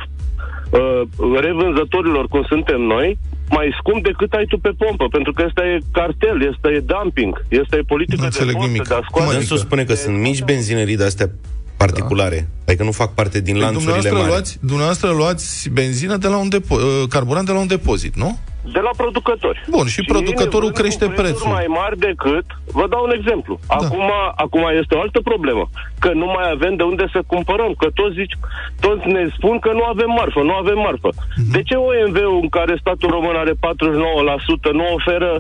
uh, 0.81 1.01
revânzătorilor, 1.47 2.25
cum 2.33 2.43
suntem 2.53 2.81
noi, 2.81 3.19
mai 3.57 3.69
scump 3.79 4.03
decât 4.05 4.33
ai 4.33 4.47
tu 4.53 4.59
pe 4.59 4.73
pompă, 4.83 5.07
pentru 5.17 5.33
că 5.33 5.43
ăsta 5.47 5.63
e 5.67 5.79
cartel, 5.93 6.37
ăsta 6.53 6.69
e 6.77 6.81
dumping, 6.93 7.35
ăsta 7.63 7.77
e 7.77 7.81
politică 7.95 8.17
Nu 8.23 8.29
de 8.29 8.31
înțeleg 8.33 8.55
forță, 8.55 8.69
nimic. 8.69 8.89
de 8.89 8.95
a 8.95 8.97
Cum 8.97 9.07
scoate... 9.09 9.27
adică? 9.27 9.39
Dânsul 9.39 9.59
spune 9.67 9.85
că 9.85 9.95
sunt 9.95 10.17
mici 10.19 10.43
benzinării 10.43 10.97
de-astea 10.97 11.29
particulare. 11.77 12.49
Adică 12.67 12.83
nu 12.83 12.93
fac 12.93 13.15
parte 13.15 13.41
din 13.41 13.53
Păi 13.55 13.63
lanțurile 13.63 13.93
dumneavoastră, 13.93 14.19
mari. 14.19 14.31
luați, 14.33 14.59
dumneavoastră 14.61 15.11
luați 15.11 15.69
benzină 15.73 16.17
de 16.17 16.29
la 16.29 16.37
un 16.37 16.49
depo- 16.57 16.81
uh, 16.83 17.09
carburant 17.09 17.47
de 17.47 17.53
la 17.53 17.59
un 17.59 17.67
depozit, 17.67 18.15
nu? 18.17 18.39
De 18.73 18.81
la 18.81 18.91
producători. 18.97 19.65
Bun, 19.69 19.87
și 19.87 20.03
producătorul 20.03 20.69
ei 20.69 20.75
ne 20.75 20.75
vând 20.75 20.81
crește 20.81 21.05
cu 21.07 21.11
prețuri 21.11 21.33
prețul. 21.33 21.51
mai 21.57 21.67
mari 21.69 21.99
decât, 21.99 22.47
vă 22.79 22.87
dau 22.89 23.03
un 23.05 23.15
exemplu. 23.19 23.59
Acum, 23.67 24.11
acum 24.45 24.63
este 24.81 24.95
o 24.95 25.01
altă 25.01 25.21
problemă, 25.21 25.65
că 25.99 26.11
nu 26.13 26.27
mai 26.37 26.51
avem 26.51 26.75
de 26.77 26.83
unde 26.83 27.07
să 27.13 27.21
cumpărăm, 27.27 27.73
că 27.79 27.89
toți, 27.95 28.15
zici, 28.21 28.37
toți 28.81 29.07
ne 29.07 29.23
spun 29.37 29.59
că 29.59 29.71
nu 29.73 29.85
avem 29.85 30.11
marfă, 30.19 30.41
nu 30.43 30.55
avem 30.55 30.79
marfă. 30.79 31.11
Mhm. 31.13 31.51
De 31.55 31.63
ce 31.63 31.75
OMV-ul 31.75 32.39
în 32.43 32.49
care 32.49 32.77
statul 32.81 33.11
român 33.11 33.37
are 33.37 33.55
49% 33.61 34.71
nu 34.73 34.85
oferă 34.99 35.31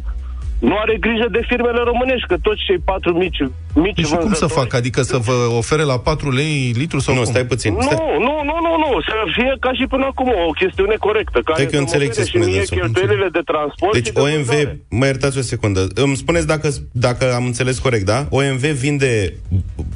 nu 0.71 0.75
are 0.83 0.94
grijă 1.06 1.26
de 1.37 1.40
firmele 1.50 1.80
românești, 1.90 2.26
că 2.30 2.37
toți 2.47 2.61
cei 2.66 2.78
patru 2.90 3.12
mici, 3.23 3.40
mici 3.85 3.94
Deci 4.00 4.06
și 4.06 4.14
cum 4.14 4.33
să 4.33 4.44
vânzători- 4.47 4.59
fac? 4.59 4.75
Adică 4.80 5.00
să 5.02 5.16
vă 5.16 5.33
ofere 5.61 5.83
la 5.83 5.99
4 5.99 6.30
lei 6.40 6.73
litru 6.83 6.99
sau 6.99 7.14
Nu, 7.14 7.21
cum? 7.21 7.30
stai 7.33 7.44
puțin. 7.52 7.73
nu, 7.75 7.80
Stai. 7.80 7.97
nu, 8.26 8.35
nu, 8.49 8.56
nu, 8.66 8.73
nu, 8.85 8.90
să 9.09 9.14
fie 9.37 9.52
ca 9.61 9.73
și 9.78 9.85
până 9.92 10.04
acum 10.04 10.28
o 10.49 10.50
chestiune 10.61 10.94
corectă, 11.06 11.38
care 11.44 11.59
Hai 11.61 11.66
că 11.71 11.76
eu 11.76 11.87
să 11.87 11.87
înțeleg 11.87 12.09
mă 12.09 12.12
ofere 12.12 12.25
ce 12.25 12.30
spune 12.30 12.44
și 12.44 12.50
mie 12.50 12.59
dânsul. 12.59 12.76
cheltuielile 12.78 13.28
de 13.38 13.42
transport 13.52 13.92
Deci 13.92 14.06
și 14.06 14.12
de 14.12 14.21
OMV, 14.21 14.35
vânzare. 14.50 14.80
mă 14.99 15.04
iertați 15.06 15.38
o 15.38 15.44
secundă, 15.52 15.80
îmi 15.94 16.16
spuneți 16.16 16.47
dacă, 16.47 16.68
dacă 16.92 17.25
am 17.38 17.44
înțeles 17.44 17.78
corect, 17.78 18.04
da? 18.14 18.18
OMV 18.30 18.64
vinde, 18.85 19.12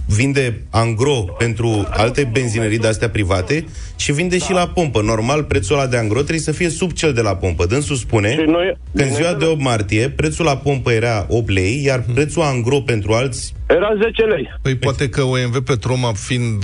vinde 0.09 0.63
angro 0.71 1.25
pentru 1.39 1.89
alte 1.91 2.29
benzinării 2.33 2.79
de-astea 2.79 3.09
private 3.11 3.65
și 3.97 4.13
vinde 4.13 4.39
și 4.39 4.53
la 4.53 4.69
pompă. 4.69 5.03
Normal, 5.03 5.45
prețul 5.45 5.77
ăla 5.79 5.87
de 5.87 5.97
angro 5.97 6.19
trebuie 6.19 6.39
să 6.39 6.53
fie 6.53 6.69
sub 6.69 6.93
cel 6.93 7.13
de 7.13 7.21
la 7.21 7.37
pompă. 7.37 7.67
Dânsul 7.67 7.97
spune 7.97 8.31
Și 8.31 8.45
noi- 8.47 8.77
că 8.97 9.03
în 9.03 9.15
ziua 9.15 9.35
de 9.35 9.45
8 9.45 9.61
martie 9.61 10.11
prețul 10.11 10.45
la 10.45 10.57
pompă 10.57 10.93
era 10.93 11.27
8 11.29 11.51
lei, 11.51 11.83
iar 11.85 12.05
prețul 12.15 12.43
angro 12.43 12.81
pentru 12.81 13.13
alți 13.13 13.55
Era 13.67 13.89
10 14.03 14.23
lei. 14.23 14.49
Păi 14.63 14.77
poate 14.77 15.09
că 15.09 15.23
OMV 15.23 15.59
Petroma, 15.65 16.13
fiind 16.13 16.63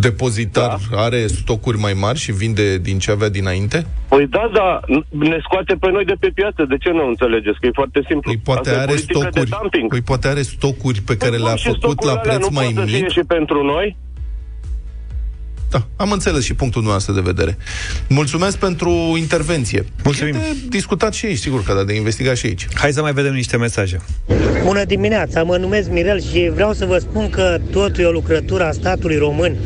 depozitar, 0.00 0.78
da. 0.90 1.02
are 1.02 1.26
stocuri 1.26 1.78
mai 1.78 1.92
mari 1.92 2.18
și 2.18 2.32
vinde 2.32 2.78
din 2.78 2.98
ce 2.98 3.10
avea 3.10 3.28
dinainte? 3.28 3.86
Păi 4.08 4.26
da, 4.26 4.50
da, 4.52 4.80
ne 5.08 5.38
scoate 5.42 5.74
pe 5.80 5.90
noi 5.90 6.04
de 6.04 6.16
pe 6.20 6.30
piață. 6.34 6.64
De 6.68 6.76
ce 6.76 6.90
nu 6.90 7.06
înțelegeți? 7.08 7.58
Că 7.60 7.66
e 7.66 7.70
foarte 7.74 8.00
simplu. 8.08 8.30
Păi 8.32 8.40
poate 8.44 8.68
Asta 8.68 8.80
e 8.80 8.82
are 8.82 8.86
politică 8.86 9.18
de 9.18 9.28
stocuri, 9.30 9.50
dumping. 9.60 9.90
păi 9.90 10.02
poate 10.02 10.28
are 10.28 10.42
stocuri 10.42 11.00
pe 11.00 11.16
care 11.16 11.36
Păi 11.36 11.44
le-a 11.44 11.48
bun, 11.48 11.56
și 11.56 11.68
făcut 11.68 11.80
stocurile 11.82 12.12
la 12.12 12.18
alea 12.20 12.32
preț 12.32 12.42
nu 12.48 12.54
mai 12.58 12.64
pot 12.64 12.74
să 12.74 12.90
fie 12.90 13.00
mic. 13.00 13.10
și 13.16 13.22
pentru 13.36 13.58
noi? 13.64 13.96
Da, 15.70 15.86
am 15.96 16.12
înțeles 16.12 16.44
și 16.44 16.54
punctul 16.54 16.82
noastră 16.82 17.12
de 17.12 17.20
vedere. 17.20 17.56
Mulțumesc 18.08 18.56
pentru 18.56 19.14
intervenție. 19.18 19.84
Mulțumim. 20.04 20.34
E 20.34 20.38
de 20.38 20.56
discutat 20.68 21.12
și 21.12 21.26
aici, 21.26 21.38
sigur 21.38 21.62
că 21.62 21.74
da, 21.74 21.84
de 21.84 21.94
investigat 21.94 22.36
și 22.36 22.46
aici. 22.46 22.66
Hai 22.74 22.92
să 22.92 23.00
mai 23.00 23.12
vedem 23.12 23.34
niște 23.34 23.56
mesaje. 23.56 24.00
Bună 24.64 24.84
dimineața, 24.84 25.42
mă 25.42 25.56
numesc 25.56 25.90
Mirel 25.90 26.20
și 26.20 26.50
vreau 26.54 26.72
să 26.72 26.84
vă 26.84 26.98
spun 26.98 27.30
că 27.30 27.58
totul 27.70 28.02
e 28.02 28.06
o 28.06 28.10
lucrătură 28.10 28.64
a 28.64 28.72
statului 28.72 29.16
român. 29.16 29.56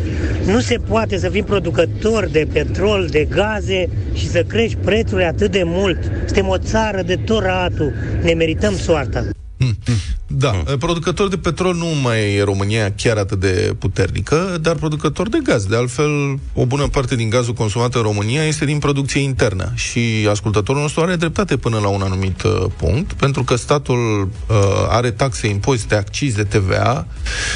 Nu 0.46 0.60
se 0.60 0.76
poate 0.88 1.18
să 1.18 1.28
fim 1.28 1.44
producători 1.44 2.32
de 2.32 2.46
petrol, 2.52 3.06
de 3.10 3.26
gaze 3.30 3.88
și 4.14 4.28
să 4.28 4.42
crești 4.42 4.76
prețurile 4.76 5.26
atât 5.26 5.50
de 5.50 5.62
mult. 5.64 5.98
Suntem 6.24 6.48
o 6.48 6.58
țară 6.58 7.02
de 7.02 7.16
tot 7.16 7.42
ratul, 7.42 7.92
ne 8.22 8.32
merităm 8.32 8.76
soarta. 8.76 9.24
Da, 10.26 10.50
hmm. 10.50 10.78
producător 10.78 11.28
de 11.28 11.36
petrol 11.36 11.74
nu 11.74 11.86
mai 12.02 12.34
e 12.34 12.42
România 12.42 12.92
chiar 12.92 13.16
atât 13.16 13.40
de 13.40 13.74
puternică, 13.78 14.58
dar 14.60 14.74
producător 14.74 15.28
de 15.28 15.38
gaz. 15.42 15.64
De 15.64 15.76
altfel, 15.76 16.38
o 16.54 16.66
bună 16.66 16.86
parte 16.86 17.16
din 17.16 17.30
gazul 17.30 17.54
consumat 17.54 17.94
în 17.94 18.02
România 18.02 18.44
este 18.44 18.64
din 18.64 18.78
producție 18.78 19.20
internă 19.20 19.72
și 19.74 20.26
ascultătorul 20.30 20.80
nostru 20.80 21.02
are 21.02 21.16
dreptate 21.16 21.56
până 21.56 21.78
la 21.78 21.88
un 21.88 22.02
anumit 22.02 22.42
uh, 22.42 22.64
punct, 22.76 23.12
pentru 23.12 23.44
că 23.44 23.56
statul 23.56 24.22
uh, 24.22 24.56
are 24.88 25.10
taxe, 25.10 25.46
impozite, 25.46 25.94
accize, 25.94 26.42
TVA 26.42 27.06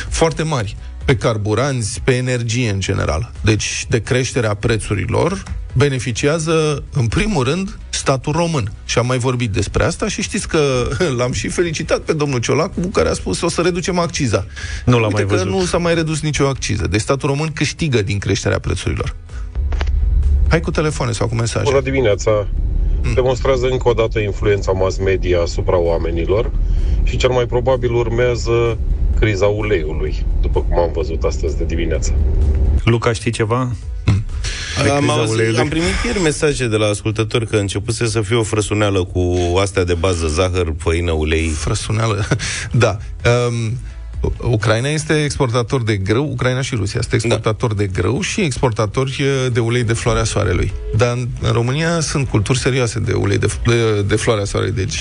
foarte 0.08 0.42
mari 0.42 0.76
pe 1.06 1.16
carburanți, 1.16 2.00
pe 2.04 2.14
energie 2.14 2.70
în 2.70 2.80
general. 2.80 3.32
Deci, 3.40 3.86
de 3.88 4.00
creșterea 4.00 4.54
prețurilor 4.54 5.42
beneficiază, 5.72 6.82
în 6.92 7.06
primul 7.06 7.44
rând, 7.44 7.78
statul 7.88 8.32
român. 8.32 8.72
Și 8.84 8.98
am 8.98 9.06
mai 9.06 9.18
vorbit 9.18 9.50
despre 9.50 9.84
asta 9.84 10.08
și 10.08 10.22
știți 10.22 10.48
că 10.48 10.88
l-am 11.18 11.32
și 11.32 11.48
felicitat 11.48 12.00
pe 12.00 12.12
domnul 12.12 12.40
Ciolacu, 12.40 12.80
cu 12.80 12.88
care 12.88 13.08
a 13.08 13.12
spus 13.12 13.40
o 13.40 13.48
să 13.48 13.60
reducem 13.60 13.98
acciza. 13.98 14.46
Nu 14.84 14.98
l-am 14.98 15.12
Uite 15.12 15.24
mai 15.24 15.30
că 15.30 15.44
văzut. 15.44 15.60
nu 15.60 15.64
s-a 15.64 15.78
mai 15.78 15.94
redus 15.94 16.20
nicio 16.20 16.46
acciză. 16.46 16.86
Deci 16.86 17.00
statul 17.00 17.28
român 17.28 17.52
câștigă 17.52 18.02
din 18.02 18.18
creșterea 18.18 18.58
prețurilor. 18.58 19.16
Hai 20.48 20.60
cu 20.60 20.70
telefoane 20.70 21.12
sau 21.12 21.28
cu 21.28 21.34
mesaje. 21.34 21.70
Bună 21.70 21.80
dimineața! 21.80 22.46
Demonstrează 23.14 23.66
încă 23.66 23.88
o 23.88 23.92
dată 23.92 24.18
influența 24.18 24.72
mass 24.72 24.98
media 24.98 25.40
asupra 25.40 25.78
oamenilor 25.78 26.50
și 27.02 27.16
cel 27.16 27.30
mai 27.30 27.46
probabil 27.46 27.92
urmează 27.92 28.78
criza 29.20 29.46
uleiului, 29.46 30.26
după 30.40 30.60
cum 30.62 30.78
am 30.78 30.90
văzut 30.92 31.22
astăzi 31.22 31.56
de 31.56 31.64
dimineață. 31.64 32.14
Luca, 32.84 33.12
știi 33.12 33.30
ceva? 33.30 33.72
De 34.82 34.90
Am, 34.90 34.96
criza 34.98 35.12
auzit, 35.12 35.34
uleiului? 35.34 35.60
am 35.60 35.68
primit 35.68 35.94
ieri 36.04 36.20
mesaje 36.20 36.68
de 36.68 36.76
la 36.76 36.86
ascultători 36.86 37.46
că 37.46 37.56
începuse 37.56 38.06
să 38.06 38.20
fie 38.20 38.36
o 38.36 38.42
frăsuneală 38.42 39.04
cu 39.04 39.36
astea 39.60 39.84
de 39.84 39.94
bază, 39.94 40.26
zahăr, 40.26 40.74
făină, 40.78 41.12
ulei. 41.12 41.48
Frăsuneală. 41.48 42.26
da. 42.72 42.96
Um, 43.48 43.78
Ucraina 44.40 44.88
este 44.88 45.24
exportator 45.24 45.82
de 45.82 45.96
grâu, 45.96 46.30
Ucraina 46.30 46.60
și 46.60 46.74
Rusia 46.74 47.00
este 47.02 47.14
exportator 47.14 47.74
da. 47.74 47.82
de 47.82 47.86
grâu 47.86 48.20
și 48.20 48.40
exportatori 48.40 49.16
eh, 49.20 49.52
de 49.52 49.60
ulei 49.60 49.84
de 49.84 49.92
floarea 49.92 50.24
soarelui. 50.24 50.72
Dar 50.96 51.12
în, 51.16 51.28
în 51.40 51.52
România 51.52 52.00
sunt 52.00 52.28
culturi 52.28 52.58
serioase 52.58 52.98
de 52.98 53.12
ulei 53.12 53.38
de, 53.38 53.46
de, 53.66 54.02
de 54.02 54.16
floarea 54.16 54.44
soarelui, 54.44 54.74
deci 54.74 55.00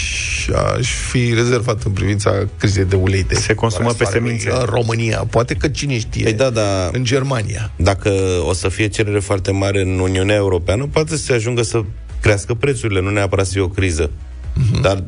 aș 0.78 0.92
fi 0.92 1.34
rezervat 1.34 1.84
în 1.84 1.92
privința 1.92 2.32
crizei 2.58 2.86
de 2.86 2.96
ulei 2.96 3.24
de 3.24 3.36
Se 3.36 3.54
consumă 3.54 3.90
floarea 3.90 4.06
pe 4.06 4.18
soarelui 4.18 4.40
semințe. 4.40 4.60
În 4.60 4.66
România, 4.66 5.18
poate 5.30 5.54
că 5.54 5.68
cine 5.68 5.98
știe. 5.98 6.24
Păi 6.24 6.34
da, 6.34 6.50
da. 6.50 6.90
În 6.92 7.04
Germania. 7.04 7.72
Dacă 7.76 8.12
o 8.48 8.54
să 8.54 8.70
fie 8.70 8.88
cerere 8.88 9.20
foarte 9.20 9.52
mare 9.52 9.82
în 9.82 10.00
Uniunea 10.00 10.36
Europeană, 10.36 10.88
poate 10.92 11.10
să 11.10 11.24
se 11.24 11.34
ajungă 11.34 11.62
să 11.62 11.82
crească 12.22 12.54
prețurile, 12.54 13.02
nu 13.02 13.10
neapărat 13.10 13.46
să 13.46 13.52
fie 13.52 13.62
o 13.62 13.68
criză. 13.68 14.12
Mhm. 14.54 14.82
Dar 14.82 15.04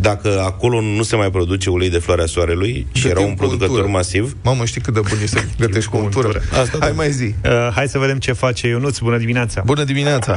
dacă 0.00 0.42
acolo 0.46 0.80
nu 0.80 1.02
se 1.02 1.16
mai 1.16 1.30
produce 1.30 1.70
ulei 1.70 1.90
de 1.90 1.98
floarea 1.98 2.26
soarelui 2.26 2.86
și 2.92 3.08
era 3.08 3.20
un 3.20 3.34
producător 3.34 3.86
masiv, 3.86 4.36
Mamă, 4.44 4.64
știi 4.64 4.80
cât 4.80 4.94
de 4.94 5.00
bun 5.08 5.18
e 5.22 5.26
să 5.26 5.40
gătești 5.64 5.90
cu 5.90 5.96
untură. 5.96 6.28
Asta 6.62 6.76
Hai 6.80 6.88
da. 6.94 6.96
mai 7.02 7.10
zi. 7.10 7.28
Uh, 7.44 7.68
hai 7.76 7.86
să 7.88 7.98
vedem 7.98 8.18
ce 8.18 8.32
face 8.32 8.66
Ionuț. 8.68 8.98
Bună 8.98 9.16
dimineața! 9.24 9.62
Bună 9.72 9.84
dimineața! 9.84 10.34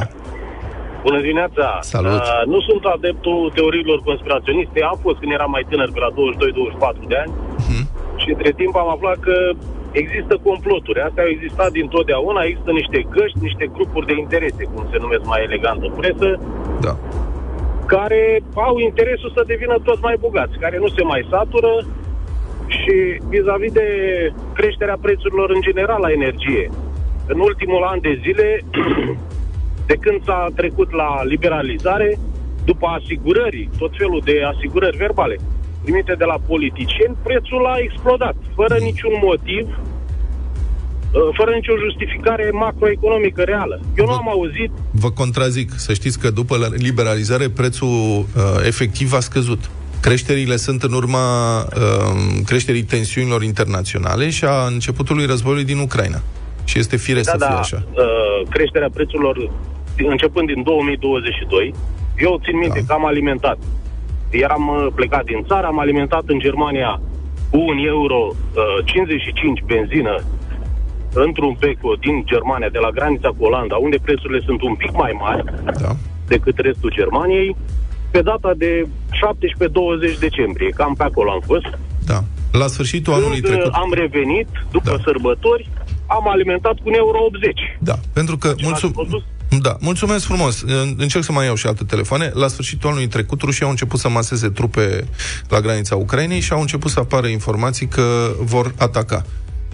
Bună 1.06 1.20
dimineața! 1.20 1.66
Salut. 1.94 2.22
Uh, 2.26 2.42
nu 2.52 2.58
sunt 2.68 2.82
adeptul 2.96 3.38
teoriilor 3.56 3.98
conspiraționiste. 4.08 4.78
Am 4.92 4.98
fost 5.04 5.18
când 5.20 5.32
eram 5.38 5.50
mai 5.56 5.64
tânăr, 5.70 5.88
pe 5.94 6.00
la 6.06 6.10
22-24 6.16 7.08
de 7.12 7.16
ani. 7.24 7.32
Mhm. 7.66 7.82
Și 8.22 8.28
între 8.34 8.50
timp 8.60 8.74
am 8.82 8.90
aflat 8.96 9.18
că 9.26 9.36
există 10.02 10.34
comploturi. 10.48 11.00
Astea 11.06 11.22
au 11.26 11.32
existat 11.36 11.70
dintotdeauna. 11.78 12.40
Există 12.50 12.70
niște 12.80 12.98
găști, 13.16 13.38
niște 13.48 13.64
grupuri 13.76 14.06
de 14.10 14.14
interese, 14.24 14.62
cum 14.72 14.82
se 14.92 14.98
numesc 15.04 15.24
mai 15.32 15.40
elegant 15.48 15.80
în 15.88 15.92
presă, 16.00 16.28
Da. 16.86 16.94
Care 17.86 18.42
au 18.54 18.78
interesul 18.78 19.32
să 19.34 19.42
devină 19.46 19.76
toți 19.82 20.02
mai 20.02 20.16
bogați, 20.20 20.58
care 20.58 20.78
nu 20.78 20.88
se 20.88 21.02
mai 21.02 21.26
satură 21.30 21.72
și 22.66 22.94
vis-a-vis 23.28 23.72
de 23.72 23.88
creșterea 24.54 24.98
prețurilor 25.00 25.50
în 25.50 25.60
general 25.60 26.00
la 26.00 26.10
energie. 26.10 26.70
În 27.26 27.40
ultimul 27.40 27.82
an 27.82 28.00
de 28.00 28.20
zile, 28.22 28.60
de 29.90 29.94
când 29.94 30.24
s-a 30.24 30.48
trecut 30.56 30.92
la 30.92 31.24
liberalizare, 31.24 32.18
după 32.64 32.86
asigurări, 32.86 33.68
tot 33.78 33.92
felul 33.96 34.20
de 34.24 34.42
asigurări 34.52 34.96
verbale 34.96 35.36
primite 35.84 36.14
de 36.14 36.24
la 36.24 36.38
politicieni, 36.46 37.16
prețul 37.22 37.66
a 37.66 37.76
explodat, 37.78 38.36
fără 38.54 38.76
niciun 38.78 39.14
motiv, 39.22 39.66
uh, 39.68 39.93
fără 41.36 41.50
nicio 41.54 41.72
justificare 41.84 42.50
macroeconomică 42.52 43.42
reală. 43.42 43.80
Eu 43.96 44.04
nu 44.04 44.12
am 44.12 44.28
auzit 44.28 44.70
Vă 44.90 45.10
contrazic, 45.10 45.70
să 45.76 45.92
știți 45.92 46.18
că 46.18 46.30
după 46.30 46.56
la- 46.56 46.66
liberalizare 46.70 47.48
prețul 47.48 47.88
uh, 47.88 48.24
efectiv 48.66 49.12
a 49.12 49.20
scăzut. 49.20 49.70
Creșterile 50.00 50.56
sunt 50.56 50.82
în 50.82 50.92
urma 50.92 51.58
uh, 51.62 51.66
creșterii 52.46 52.82
tensiunilor 52.82 53.42
internaționale 53.42 54.30
și 54.30 54.44
a 54.44 54.66
începutului 54.66 55.26
războiului 55.26 55.64
din 55.64 55.78
Ucraina. 55.78 56.20
Și 56.64 56.78
este 56.78 56.96
firesc 56.96 57.30
să 57.30 57.36
fie 57.38 57.56
așa. 57.58 57.82
Uh, 57.92 58.48
creșterea 58.50 58.88
prețurilor 58.94 59.50
din- 59.96 60.10
începând 60.10 60.46
din 60.46 60.62
2022. 60.62 61.74
Eu 62.18 62.40
țin 62.44 62.58
minte 62.58 62.78
da. 62.78 62.84
că 62.86 62.92
am 62.92 63.06
alimentat. 63.06 63.58
Eram 64.30 64.68
uh, 64.68 64.86
plecat 64.94 65.24
din 65.24 65.44
țară, 65.48 65.66
am 65.66 65.78
alimentat 65.78 66.22
în 66.26 66.38
Germania 66.38 67.00
cu 67.50 67.58
un 67.58 67.78
euro 67.86 68.20
uh, 68.30 68.84
55 68.84 69.62
benzină 69.66 70.14
într-un 71.14 71.54
peco 71.62 71.90
din 72.04 72.16
Germania, 72.32 72.68
de 72.76 72.78
la 72.78 72.90
granița 72.90 73.28
cu 73.36 73.44
Olanda, 73.44 73.76
unde 73.76 73.98
prețurile 74.02 74.40
sunt 74.44 74.62
un 74.62 74.74
pic 74.74 74.92
mai 75.02 75.12
mari 75.24 75.44
da. 75.82 75.96
decât 76.26 76.56
restul 76.58 76.90
Germaniei, 77.00 77.56
pe 78.10 78.20
data 78.22 78.52
de 78.56 78.86
17-20 80.16 80.18
decembrie. 80.18 80.68
Cam 80.70 80.94
pe 80.94 81.02
acolo 81.02 81.30
am 81.30 81.42
fost. 81.46 81.66
Da. 82.06 82.24
La 82.52 82.66
sfârșitul 82.66 83.12
anului 83.12 83.40
Când 83.40 83.54
uh, 83.54 83.60
trecut. 83.60 83.72
am 83.82 83.92
revenit, 83.92 84.48
după 84.70 84.90
da. 84.96 85.02
sărbători, 85.04 85.70
am 86.06 86.28
alimentat 86.28 86.72
cu 86.74 86.82
un 86.84 86.94
euro 86.94 87.18
80. 87.26 87.60
Da, 87.78 87.94
pentru 88.12 88.36
că... 88.38 88.54
Mulțum... 88.62 88.92
Da, 89.62 89.76
mulțumesc 89.80 90.24
frumos. 90.24 90.62
În- 90.62 90.94
Încerc 90.98 91.24
să 91.24 91.32
mai 91.32 91.44
iau 91.46 91.54
și 91.54 91.66
alte 91.66 91.84
telefoane. 91.84 92.30
La 92.34 92.48
sfârșitul 92.48 92.88
anului 92.88 93.06
trecut, 93.08 93.40
rușii 93.40 93.64
au 93.64 93.70
început 93.70 93.98
să 94.00 94.08
maseze 94.08 94.48
trupe 94.48 95.04
la 95.48 95.60
granița 95.60 95.96
Ucrainei 95.96 96.40
și 96.40 96.52
au 96.52 96.60
început 96.60 96.90
să 96.90 97.00
apară 97.00 97.26
informații 97.26 97.86
că 97.86 98.30
vor 98.40 98.74
ataca. 98.78 99.24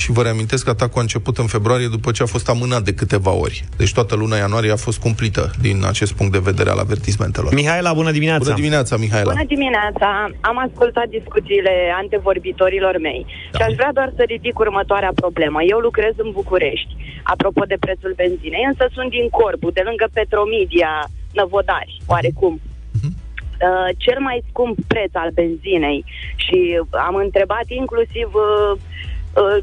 Și 0.01 0.13
vă 0.13 0.23
reamintesc 0.23 0.65
că 0.65 0.71
atacul 0.71 0.99
a 0.99 1.07
început 1.09 1.39
în 1.39 1.47
februarie 1.47 1.89
după 1.97 2.11
ce 2.11 2.23
a 2.23 2.27
fost 2.27 2.49
amânat 2.49 2.83
de 2.83 2.95
câteva 2.95 3.33
ori. 3.45 3.65
Deci 3.77 3.93
toată 3.93 4.15
luna 4.15 4.37
ianuarie 4.37 4.73
a 4.73 4.77
fost 4.87 4.99
cumplită 5.01 5.51
din 5.61 5.79
acest 5.93 6.13
punct 6.19 6.33
de 6.33 6.43
vedere 6.51 6.71
al 6.71 6.79
avertismentelor. 6.79 7.55
Mihaela, 7.55 7.93
bună 7.93 8.11
dimineața! 8.11 8.45
Bună 8.45 8.55
dimineața, 8.55 8.97
Mihaela! 8.97 9.33
Bună 9.33 9.45
dimineața! 9.57 10.09
Am 10.41 10.59
ascultat 10.67 11.09
discuțiile 11.19 11.75
antevorbitorilor 12.03 12.95
mei 13.07 13.27
da. 13.27 13.59
și 13.59 13.63
aș 13.69 13.75
vrea 13.75 13.93
doar 13.93 14.13
să 14.17 14.23
ridic 14.27 14.59
următoarea 14.59 15.13
problemă. 15.15 15.59
Eu 15.63 15.79
lucrez 15.79 16.13
în 16.17 16.31
București, 16.31 16.93
apropo 17.23 17.63
de 17.73 17.77
prețul 17.81 18.13
benzinei, 18.17 18.65
însă 18.71 18.85
sunt 18.97 19.11
din 19.11 19.29
Corbu, 19.39 19.71
de 19.71 19.83
lângă 19.89 20.07
Petromedia, 20.13 20.93
Năvodari, 21.33 22.01
oarecum. 22.07 22.55
Uh-huh. 22.61 23.13
Uh, 23.69 23.89
cel 23.97 24.19
mai 24.21 24.39
scump 24.49 24.77
preț 24.87 25.13
al 25.13 25.31
benzinei 25.41 26.05
și 26.45 26.59
am 27.09 27.15
întrebat 27.15 27.67
inclusiv 27.83 28.29
uh, 28.35 28.79
uh, 29.35 29.57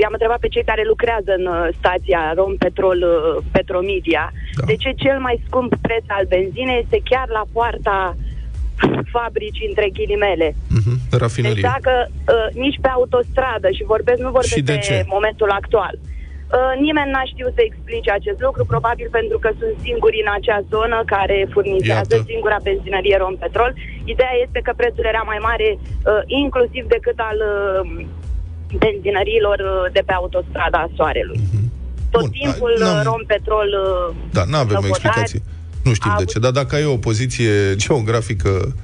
i-am 0.00 0.16
întrebat 0.16 0.38
pe 0.40 0.48
cei 0.48 0.64
care 0.70 0.82
lucrează 0.86 1.30
în 1.38 1.46
uh, 1.46 1.68
stația 1.78 2.32
Rom 2.36 2.56
Petrol 2.56 2.98
uh, 3.02 3.44
Petromedia 3.52 4.32
da. 4.56 4.64
de 4.66 4.74
ce 4.82 4.90
cel 4.96 5.18
mai 5.18 5.42
scump 5.46 5.72
preț 5.86 6.04
al 6.06 6.24
benzinei 6.28 6.80
este 6.82 7.00
chiar 7.10 7.28
la 7.28 7.44
poarta 7.52 8.16
fabrici 9.16 9.64
între 9.68 9.86
ghilimele. 9.96 10.48
Uh-huh, 10.50 10.96
rafinerie. 11.10 11.54
Deci 11.54 11.70
dacă 11.72 11.94
uh, 12.08 12.48
nici 12.64 12.78
pe 12.80 12.88
autostradă 12.88 13.68
și 13.76 13.90
vorbesc, 13.92 14.20
nu 14.20 14.30
vorbesc 14.30 14.64
de, 14.70 14.78
de 14.88 15.04
momentul 15.16 15.50
actual. 15.50 15.94
Uh, 15.98 16.72
nimeni 16.86 17.10
n-a 17.10 17.24
știut 17.32 17.52
să 17.54 17.62
explice 17.64 18.10
acest 18.10 18.40
lucru, 18.46 18.62
probabil 18.64 19.08
pentru 19.18 19.38
că 19.38 19.50
sunt 19.58 19.74
singuri 19.86 20.22
în 20.24 20.30
acea 20.38 20.60
zonă 20.74 21.02
care 21.14 21.48
furnizează 21.52 22.14
Iată. 22.14 22.28
singura 22.32 22.58
benzinărie 22.62 23.16
Rompetrol. 23.16 23.72
Ideea 24.04 24.34
este 24.44 24.60
că 24.66 24.72
prețul 24.76 25.04
era 25.12 25.22
mai 25.32 25.40
mare, 25.48 25.68
uh, 25.78 26.22
inclusiv 26.26 26.84
decât 26.96 27.18
al 27.30 27.38
uh, 27.54 28.06
benzinăriilor 28.78 29.58
uh, 29.58 29.92
de 29.92 30.02
pe 30.06 30.12
autostrada 30.12 30.90
Soarelui. 30.96 31.40
Mm-hmm. 31.40 31.66
Tot 32.10 32.20
Bun, 32.20 32.30
timpul 32.30 32.74
uh, 32.80 33.00
Rompetrol... 33.04 33.68
Uh, 34.08 34.14
da, 34.32 34.44
nu 34.44 34.56
avem 34.56 34.84
explicații. 34.88 35.42
Nu 35.84 35.94
știm 35.94 36.14
de 36.18 36.24
ce, 36.24 36.38
dar 36.38 36.50
dacă 36.50 36.74
ai 36.74 36.84
o 36.84 36.96
poziție 36.96 37.76
geografică 37.76 38.74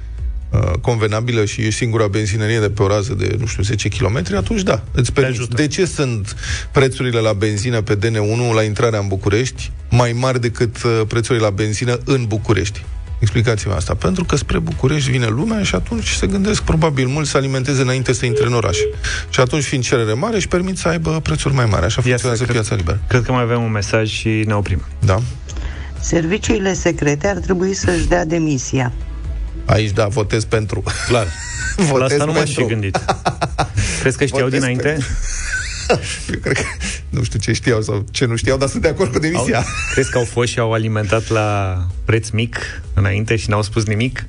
Uh, 0.53 0.71
convenabilă 0.81 1.45
și 1.45 1.61
e 1.61 1.69
singura 1.69 2.07
benzinărie 2.07 2.59
de 2.59 2.69
pe 2.69 2.83
o 2.83 2.87
rază 2.87 3.13
de, 3.13 3.35
nu 3.39 3.45
știu, 3.45 3.63
10 3.63 3.87
km, 3.87 4.23
atunci 4.35 4.61
da, 4.61 4.83
îți 4.91 5.13
permiți. 5.13 5.49
De 5.49 5.67
ce 5.67 5.85
sunt 5.85 6.35
prețurile 6.71 7.19
la 7.19 7.33
benzină 7.33 7.81
pe 7.81 7.97
DN1 7.97 8.53
la 8.55 8.63
intrarea 8.63 8.99
în 8.99 9.07
București 9.07 9.71
mai 9.89 10.11
mari 10.11 10.41
decât 10.41 10.83
uh, 10.83 11.01
prețurile 11.07 11.43
la 11.43 11.49
benzină 11.49 11.99
în 12.05 12.25
București? 12.27 12.85
Explicați-mi 13.23 13.73
asta. 13.73 13.93
Pentru 13.93 14.23
că 14.23 14.35
spre 14.35 14.59
București 14.59 15.11
vine 15.11 15.27
lumea 15.27 15.63
și 15.63 15.75
atunci 15.75 16.07
se 16.07 16.27
gândesc 16.27 16.61
probabil 16.61 17.07
mult 17.07 17.27
să 17.27 17.37
alimenteze 17.37 17.81
înainte 17.81 18.13
să 18.13 18.25
intre 18.25 18.45
în 18.45 18.53
oraș. 18.53 18.77
Și 19.29 19.39
atunci, 19.39 19.63
fiind 19.63 19.83
cerere 19.83 20.13
mare, 20.13 20.35
își 20.35 20.47
permit 20.47 20.77
să 20.77 20.87
aibă 20.87 21.19
prețuri 21.19 21.53
mai 21.53 21.65
mari. 21.65 21.85
Așa 21.85 22.01
funcționează 22.01 22.43
piața 22.45 22.75
liberă. 22.75 22.99
Cred 23.07 23.23
că 23.23 23.31
mai 23.31 23.41
avem 23.41 23.63
un 23.63 23.71
mesaj 23.71 24.09
și 24.09 24.43
ne 24.45 24.53
oprim. 24.53 24.81
Da. 24.99 25.21
Serviciile 25.99 26.73
secrete 26.73 27.27
ar 27.27 27.37
trebui 27.37 27.73
să-și 27.73 28.07
dea 28.07 28.25
demisia. 28.25 28.91
Aici, 29.65 29.91
da, 29.91 30.07
votez 30.07 30.43
pentru. 30.43 30.83
Clar. 31.07 31.27
votez 31.77 31.97
La 31.99 32.05
asta 32.05 32.25
nu 32.25 32.31
m-aș 32.31 32.53
fi 32.53 32.65
gândit. 32.65 32.99
Crezi 33.99 34.17
că 34.17 34.25
știau 34.25 34.43
Votez 34.43 34.59
dinainte? 34.59 34.87
pentru. 34.87 35.07
Eu 36.33 36.39
cred 36.41 36.55
că 36.55 36.63
nu 37.09 37.23
știu 37.23 37.39
ce 37.39 37.53
știau 37.53 37.81
sau 37.81 38.05
ce 38.11 38.25
nu 38.25 38.35
știau, 38.35 38.57
dar 38.57 38.67
sunt 38.67 38.81
de 38.81 38.87
acord 38.87 39.11
cu 39.11 39.19
demisia. 39.19 39.57
Au, 39.57 39.63
crezi 39.93 40.11
că 40.11 40.17
au 40.17 40.23
fost 40.23 40.51
și 40.51 40.59
au 40.59 40.73
alimentat 40.73 41.29
la 41.29 41.77
preț 42.05 42.29
mic 42.29 42.81
înainte 42.93 43.35
și 43.35 43.49
n-au 43.49 43.61
spus 43.61 43.85
nimic? 43.85 44.25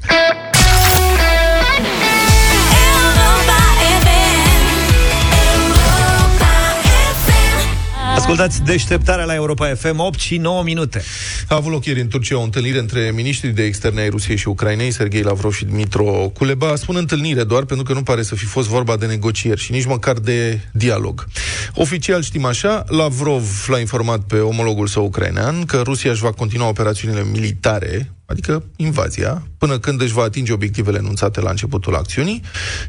Ascultați 8.24 8.62
deșteptarea 8.62 9.24
la 9.24 9.34
Europa 9.34 9.74
FM 9.74 9.98
8 9.98 10.18
și 10.18 10.36
9 10.36 10.62
minute. 10.62 11.02
A 11.48 11.54
avut 11.54 11.72
loc 11.72 11.84
ieri 11.84 12.00
în 12.00 12.08
Turcia 12.08 12.38
o 12.38 12.42
întâlnire 12.42 12.78
între 12.78 13.10
ministrii 13.14 13.52
de 13.52 13.64
externe 13.64 14.00
ai 14.00 14.08
Rusiei 14.08 14.36
și 14.36 14.48
Ucrainei, 14.48 14.90
Sergei 14.90 15.22
Lavrov 15.22 15.52
și 15.52 15.64
Dmitro 15.64 16.30
Kuleba. 16.34 16.76
Spun 16.76 16.96
întâlnire 16.96 17.44
doar 17.44 17.64
pentru 17.64 17.84
că 17.84 17.92
nu 17.92 18.02
pare 18.02 18.22
să 18.22 18.34
fi 18.34 18.44
fost 18.44 18.68
vorba 18.68 18.96
de 18.96 19.06
negocieri 19.06 19.60
și 19.60 19.72
nici 19.72 19.86
măcar 19.86 20.18
de 20.18 20.60
dialog. 20.72 21.26
Oficial 21.74 22.22
știm 22.22 22.44
așa, 22.44 22.84
Lavrov 22.88 23.66
l-a 23.68 23.78
informat 23.78 24.20
pe 24.20 24.36
omologul 24.38 24.86
său 24.86 25.04
ucrainean 25.04 25.64
că 25.64 25.80
Rusia 25.84 26.10
își 26.10 26.22
va 26.22 26.32
continua 26.32 26.68
operațiunile 26.68 27.24
militare 27.32 28.12
adică 28.26 28.64
invazia, 28.76 29.46
până 29.58 29.78
când 29.78 30.00
își 30.00 30.12
va 30.12 30.22
atinge 30.22 30.52
obiectivele 30.52 30.98
enunțate 30.98 31.40
la 31.40 31.50
începutul 31.50 31.94
acțiunii, 31.94 32.42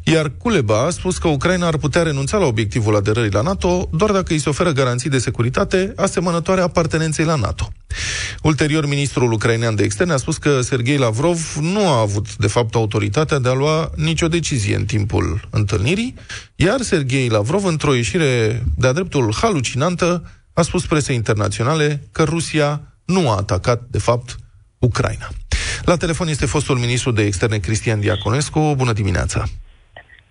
iar 0.04 0.32
Kuleba 0.38 0.86
a 0.86 0.89
spus 0.89 1.17
că 1.17 1.28
Ucraina 1.28 1.67
ar 1.67 1.78
putea 1.78 2.04
renunța 2.04 2.38
la 2.38 2.45
obiectivul 2.45 2.95
aderării 2.95 3.32
la 3.32 3.41
NATO 3.41 3.89
doar 3.91 4.12
dacă 4.12 4.34
îi 4.34 4.39
se 4.39 4.50
oferă 4.50 4.71
garanții 4.71 5.10
de 5.10 5.17
securitate 5.17 5.93
asemănătoare 5.95 6.62
apartenenței 6.62 7.26
la 7.26 7.36
NATO. 7.36 7.71
Ulterior, 8.41 8.88
ministrul 8.88 9.32
ucrainean 9.32 9.76
de 9.76 9.84
externe 9.84 10.13
a 10.13 10.17
spus 10.17 10.38
că 10.38 10.62
Sergei 10.62 10.98
Lavrov 10.98 11.58
nu 11.62 11.88
a 11.88 12.00
avut, 12.00 12.36
de 12.36 12.48
fapt, 12.48 12.76
autoritatea 12.76 13.39
de 13.39 13.50
a 13.50 13.54
lua 13.54 13.91
nicio 13.95 14.28
decizie 14.28 14.76
în 14.76 14.86
timpul 14.86 15.48
întâlnirii, 15.50 16.15
iar 16.56 16.82
Sergei 16.82 17.30
Lavrov, 17.30 17.65
într-o 17.65 17.93
ieșire 17.93 18.63
de-a 18.78 18.91
dreptul 18.93 19.34
halucinantă, 19.41 20.24
a 20.54 20.62
spus 20.62 20.86
presei 20.86 21.15
internaționale 21.15 22.08
că 22.12 22.24
Rusia 22.24 22.82
nu 23.06 23.30
a 23.30 23.36
atacat, 23.36 23.84
de 23.89 23.98
fapt, 23.98 24.36
Ucraina. 24.86 25.28
La 25.86 25.98
telefon 25.98 26.28
este 26.28 26.45
fostul 26.45 26.78
ministru 26.78 27.12
de 27.12 27.24
externe 27.24 27.58
Cristian 27.58 28.00
Diaconescu. 28.00 28.74
Bună 28.78 28.93
dimineața! 28.93 29.43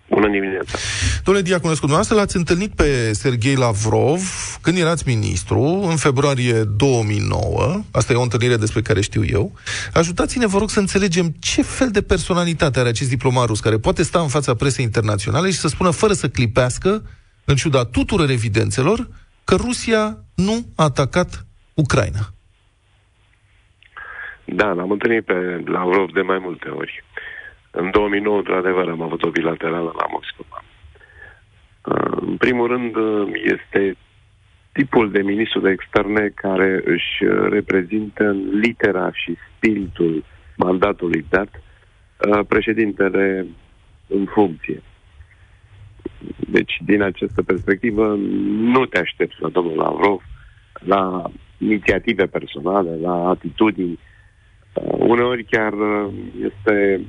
Bună 0.09 0.29
dimineața! 0.29 0.77
Domnule 1.23 1.45
Diaconescu, 1.45 1.85
dumneavoastră 1.85 2.15
l-ați 2.15 2.35
întâlnit 2.35 2.71
pe 2.71 3.13
Sergei 3.13 3.55
Lavrov 3.55 4.21
când 4.61 4.77
erați 4.77 5.03
ministru, 5.05 5.61
în 5.89 5.95
februarie 5.95 6.63
2009. 6.63 7.81
Asta 7.91 8.13
e 8.13 8.15
o 8.15 8.21
întâlnire 8.21 8.57
despre 8.57 8.81
care 8.81 9.01
știu 9.01 9.25
eu. 9.25 9.53
Ajutați-ne, 9.93 10.45
vă 10.45 10.57
rog, 10.57 10.69
să 10.69 10.79
înțelegem 10.79 11.35
ce 11.39 11.61
fel 11.61 11.91
de 11.91 12.01
personalitate 12.01 12.79
are 12.79 12.89
acest 12.89 13.09
diplomat 13.09 13.45
rus 13.45 13.59
care 13.59 13.77
poate 13.77 14.03
sta 14.03 14.19
în 14.19 14.27
fața 14.27 14.53
presei 14.53 14.85
internaționale 14.85 15.51
și 15.51 15.57
să 15.57 15.67
spună, 15.67 15.89
fără 15.89 16.13
să 16.13 16.29
clipească, 16.29 17.03
în 17.45 17.55
ciuda 17.55 17.85
tuturor 17.85 18.29
evidențelor, 18.29 19.07
că 19.43 19.55
Rusia 19.55 20.17
nu 20.35 20.65
a 20.75 20.83
atacat 20.83 21.45
Ucraina. 21.73 22.34
Da, 24.45 24.73
l-am 24.73 24.91
întâlnit 24.91 25.25
pe 25.25 25.63
Lavrov 25.65 26.11
de 26.11 26.21
mai 26.21 26.39
multe 26.39 26.69
ori. 26.69 27.03
În 27.71 27.91
2009, 27.91 28.37
într-adevăr, 28.37 28.89
am 28.89 29.01
avut 29.01 29.23
o 29.23 29.29
bilaterală 29.29 29.93
la 29.97 30.05
Moscova. 30.09 30.63
Uh, 31.85 32.17
în 32.27 32.37
primul 32.37 32.67
rând, 32.67 32.95
uh, 32.95 33.29
este 33.43 33.97
tipul 34.71 35.11
de 35.11 35.21
ministru 35.21 35.59
de 35.59 35.69
externe 35.69 36.31
care 36.35 36.81
își 36.85 37.23
reprezintă 37.49 38.23
în 38.23 38.59
litera 38.59 39.11
și 39.13 39.37
spiritul 39.55 40.23
mandatului 40.55 41.25
dat 41.29 41.49
uh, 41.51 42.39
președintele 42.47 43.45
în 44.07 44.25
funcție. 44.25 44.81
Deci, 46.35 46.77
din 46.85 47.01
această 47.01 47.43
perspectivă, 47.43 48.15
nu 48.59 48.85
te 48.85 48.99
aștepți 48.99 49.41
la 49.41 49.49
domnul 49.49 49.75
Lavrov 49.75 50.21
la 50.79 51.31
inițiative 51.57 52.25
personale, 52.25 52.97
la 53.01 53.29
atitudini 53.29 53.91
Uh, 53.91 54.14
uneori 54.83 55.43
chiar 55.43 55.73
uh, 55.73 56.13
este 56.43 57.01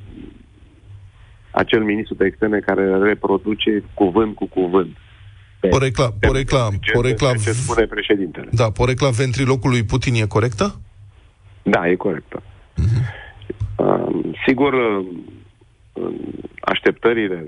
acel 1.50 1.82
ministru 1.82 2.14
de 2.14 2.24
externe 2.24 2.58
care 2.58 2.98
reproduce 2.98 3.82
cuvânt 3.94 4.34
cu 4.34 4.46
cuvânt. 4.46 4.96
Porecla, 5.60 6.08
porecla, 6.20 6.68
porecla, 6.92 7.32
ce 7.32 7.52
spune 7.52 7.86
președintele. 7.86 8.48
Da, 8.52 8.70
porecla 8.70 9.10
ventrilocului 9.10 9.84
Putin 9.84 10.14
e 10.14 10.26
corectă? 10.26 10.80
Da, 11.62 11.88
e 11.88 11.94
corectă. 11.94 12.42
Uh-huh. 12.42 13.24
Uh, 13.76 14.34
sigur, 14.46 14.72
uh, 14.72 15.06
așteptările 16.60 17.44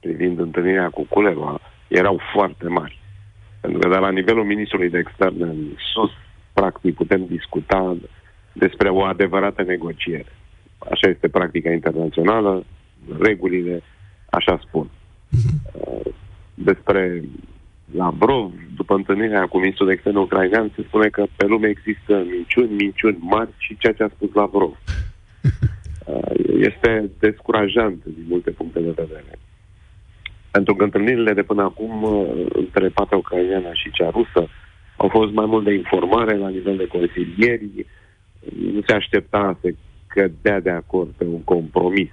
privind 0.00 0.38
întâlnirea 0.38 0.88
cu 0.88 1.06
Culeva 1.08 1.60
erau 1.88 2.20
foarte 2.34 2.68
mari. 2.68 3.00
Pentru 3.60 3.78
că 3.78 3.88
de 3.88 3.96
la 3.96 4.10
nivelul 4.10 4.44
ministrului 4.44 4.90
de 4.90 4.98
externe 4.98 5.44
în 5.44 5.58
sus, 5.92 6.10
practic, 6.52 6.94
putem 6.94 7.26
discuta 7.26 7.96
despre 8.54 8.88
o 8.88 9.02
adevărată 9.02 9.62
negociere. 9.62 10.32
Așa 10.78 11.08
este 11.08 11.28
practica 11.28 11.70
internațională, 11.70 12.64
regulile 13.20 13.82
așa 14.30 14.60
spun. 14.66 14.90
Uh, 15.72 16.12
despre 16.54 17.22
Lavrov, 17.96 18.52
după 18.76 18.94
întâlnirea 18.94 19.46
cu 19.46 19.58
ministrul 19.58 19.86
de 19.86 19.92
externe 19.92 20.18
ucrainean, 20.18 20.72
se 20.74 20.82
spune 20.82 21.08
că 21.08 21.26
pe 21.36 21.46
lume 21.46 21.68
există 21.68 22.24
minciuni, 22.30 22.74
minciuni 22.74 23.18
mari 23.20 23.50
și 23.56 23.76
ceea 23.78 23.92
ce 23.92 24.02
a 24.02 24.08
spus 24.08 24.32
Lavrov. 24.32 24.78
Uh, 26.06 26.18
este 26.68 27.10
descurajant 27.18 28.04
din 28.04 28.24
multe 28.28 28.50
puncte 28.50 28.80
de 28.80 28.92
vedere. 28.96 29.38
Pentru 30.50 30.74
că 30.74 30.84
întâlnirile 30.84 31.32
de 31.32 31.42
până 31.42 31.62
acum 31.62 32.02
uh, 32.02 32.46
între 32.52 32.88
partea 32.88 33.18
ucraineană 33.18 33.70
și 33.72 33.90
cea 33.90 34.10
rusă 34.10 34.48
au 34.96 35.08
fost 35.08 35.32
mai 35.32 35.46
mult 35.46 35.64
de 35.64 35.72
informare 35.72 36.36
la 36.36 36.48
nivel 36.48 36.76
de 36.76 36.86
consilieri, 36.86 37.86
nu 38.72 38.80
se 38.86 38.92
aștepta 38.92 39.58
să 39.60 39.74
cădea 40.06 40.60
de 40.60 40.70
acord 40.70 41.10
pe 41.16 41.24
un 41.24 41.42
compromis, 41.42 42.10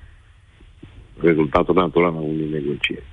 rezultatul 1.20 1.76
natural 1.76 2.16
al 2.16 2.24
unei 2.24 2.50
negocieri. 2.52 3.06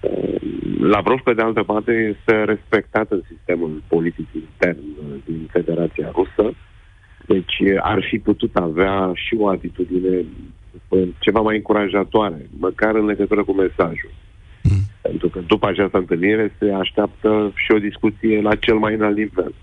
Uh, 0.00 0.34
Lavrov, 0.78 1.20
pe 1.20 1.34
de 1.34 1.42
altă 1.42 1.62
parte, 1.62 1.92
este 1.92 2.44
respectat 2.44 3.10
în 3.10 3.22
sistemul 3.28 3.82
politic 3.86 4.26
intern 4.34 4.78
uh, 4.78 5.16
din 5.24 5.48
Federația 5.52 6.10
Rusă, 6.14 6.54
deci 7.26 7.58
uh, 7.60 7.76
ar 7.80 8.04
fi 8.10 8.18
putut 8.18 8.56
avea 8.56 9.12
și 9.14 9.36
o 9.38 9.48
atitudine 9.48 10.24
uh, 10.88 11.08
ceva 11.18 11.40
mai 11.40 11.56
încurajatoare, 11.56 12.48
măcar 12.58 12.94
în 12.94 13.04
legătură 13.04 13.44
cu 13.44 13.52
mesajul. 13.52 14.10
Pentru 15.02 15.28
că 15.28 15.40
după 15.46 15.66
această 15.66 15.98
întâlnire 15.98 16.54
se 16.58 16.72
așteaptă 16.72 17.52
și 17.54 17.72
o 17.72 17.78
discuție 17.78 18.40
la 18.40 18.54
cel 18.54 18.74
mai 18.74 18.94
înalt 18.94 19.16
nivel. 19.16 19.54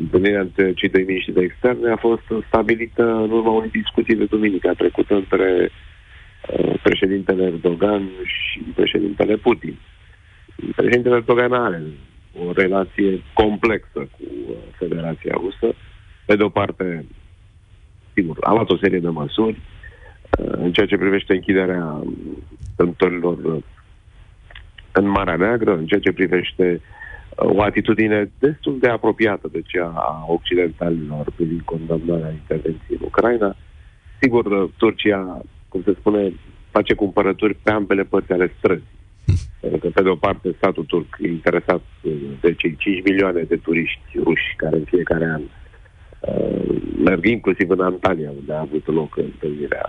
Uh, 0.00 0.06
Întâlnirea 0.12 0.40
între 0.40 0.72
cei 0.72 0.88
doi 0.88 1.02
miniștri 1.02 1.32
de 1.32 1.40
externe 1.40 1.90
a 1.90 1.96
fost 1.96 2.22
stabilită 2.46 3.02
în 3.02 3.30
urma 3.30 3.50
unei 3.50 3.70
discuții 3.70 4.16
de 4.16 4.24
duminică 4.24 4.74
trecută 4.76 5.14
între 5.14 5.70
uh, 6.52 6.74
președintele 6.82 7.44
Erdogan 7.44 8.08
și 8.22 8.60
președintele 8.74 9.36
Putin. 9.36 9.78
Președintele 10.76 11.14
Erdogan 11.14 11.52
are 11.52 11.82
o 12.38 12.52
relație 12.52 13.22
complexă 13.32 13.98
cu 13.98 14.22
uh, 14.48 14.54
Federația 14.78 15.34
Rusă. 15.34 15.74
Pe 16.26 16.36
de 16.36 16.42
o 16.42 16.48
parte, 16.48 17.04
sigur, 18.14 18.36
a 18.40 18.52
luat 18.52 18.70
o 18.70 18.76
serie 18.76 18.98
de 18.98 19.08
măsuri 19.08 19.60
uh, 20.38 20.52
în 20.52 20.72
ceea 20.72 20.86
ce 20.86 20.96
privește 20.96 21.32
închiderea 21.32 22.02
strâmtorilor 22.72 23.38
uh, 23.44 23.62
în 24.92 25.08
Marea 25.08 25.36
Neagră, 25.36 25.76
în 25.76 25.86
ceea 25.86 26.00
ce 26.00 26.12
privește 26.12 26.80
uh, 26.80 26.99
o 27.42 27.62
atitudine 27.62 28.30
destul 28.38 28.78
de 28.78 28.88
apropiată 28.88 29.48
de 29.52 29.62
cea 29.66 29.92
a 29.96 30.24
occidentalilor 30.28 31.26
privind 31.36 31.60
condamnarea 31.60 32.30
intervenției 32.30 32.98
în 33.00 33.06
Ucraina. 33.06 33.56
Sigur, 34.20 34.46
uh, 34.46 34.70
Turcia, 34.76 35.40
cum 35.68 35.82
se 35.84 35.94
spune, 35.98 36.32
face 36.70 36.94
cumpărături 36.94 37.54
pe 37.54 37.70
ambele 37.70 38.02
părți 38.02 38.32
ale 38.32 38.52
străzii. 38.58 38.98
Pentru 39.60 39.78
că, 39.78 39.88
pe 39.88 40.02
de 40.02 40.08
o 40.08 40.14
parte, 40.14 40.54
statul 40.56 40.84
turc 40.84 41.16
e 41.20 41.28
interesat 41.28 41.82
uh, 42.02 42.12
de 42.40 42.54
cei 42.54 42.76
5 42.76 43.02
milioane 43.04 43.42
de 43.42 43.56
turiști 43.56 44.18
ruși 44.22 44.54
care 44.56 44.76
în 44.76 44.84
fiecare 44.84 45.24
an 45.24 45.42
uh, 46.20 46.82
merg 47.04 47.26
inclusiv 47.26 47.70
în 47.70 47.80
Antalya, 47.80 48.30
unde 48.30 48.52
a 48.52 48.60
avut 48.60 48.86
loc 48.86 49.16
întâlnirea 49.16 49.88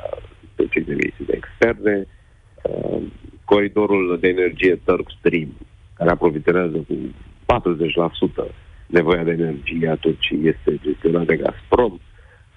de 0.55 0.67
cei 0.71 0.83
de 0.83 0.93
misiuni 0.93 1.27
de 1.27 1.39
externe, 1.41 2.07
uh, 2.63 3.01
coridorul 3.45 4.17
de 4.21 4.27
energie 4.27 4.75
Turk 4.85 5.07
Stream, 5.17 5.49
care 5.93 6.09
aprovizionează 6.09 6.77
cu 6.77 6.93
40% 7.51 8.51
nevoia 8.85 9.23
de 9.23 9.31
energie 9.31 9.89
a 9.89 9.95
Turciei, 9.95 10.47
este 10.47 10.79
gestionat 10.83 11.25
de 11.25 11.35
Gazprom. 11.35 11.97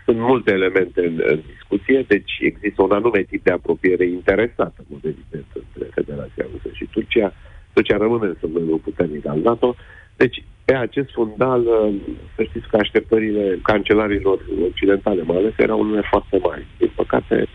Sunt 0.05 0.19
multe 0.19 0.53
elemente 0.53 1.01
în, 1.07 1.23
în 1.27 1.41
discuție, 1.53 2.05
deci 2.09 2.33
există 2.41 2.83
un 2.83 2.91
anume 2.91 3.23
tip 3.23 3.45
de 3.45 3.51
apropiere 3.51 4.07
interesată, 4.07 4.75
în 4.79 4.85
mod 4.89 5.05
evident, 5.05 5.47
între 5.53 5.91
Federația 5.95 6.45
Rusă 6.53 6.69
și 6.73 6.89
Turcia. 6.91 7.33
Turcia 7.73 7.97
rămâne 7.97 8.33
să 8.41 8.47
membru 8.47 8.79
puternic 8.79 9.27
al 9.27 9.41
NATO. 9.41 9.77
Deci, 10.17 10.45
pe 10.65 10.75
acest 10.75 11.11
fundal, 11.13 11.61
uh, 11.61 11.95
să 12.37 12.43
știți 12.43 12.69
că 12.69 12.77
așteptările 12.77 13.59
cancelarilor 13.63 14.39
occidentale, 14.71 15.23
mai 15.23 15.37
ales, 15.37 15.53
erau 15.57 15.81
unele 15.81 16.07
foarte 16.11 16.39
mari. 16.43 16.67
Din 16.79 16.91
păcate, 16.95 17.47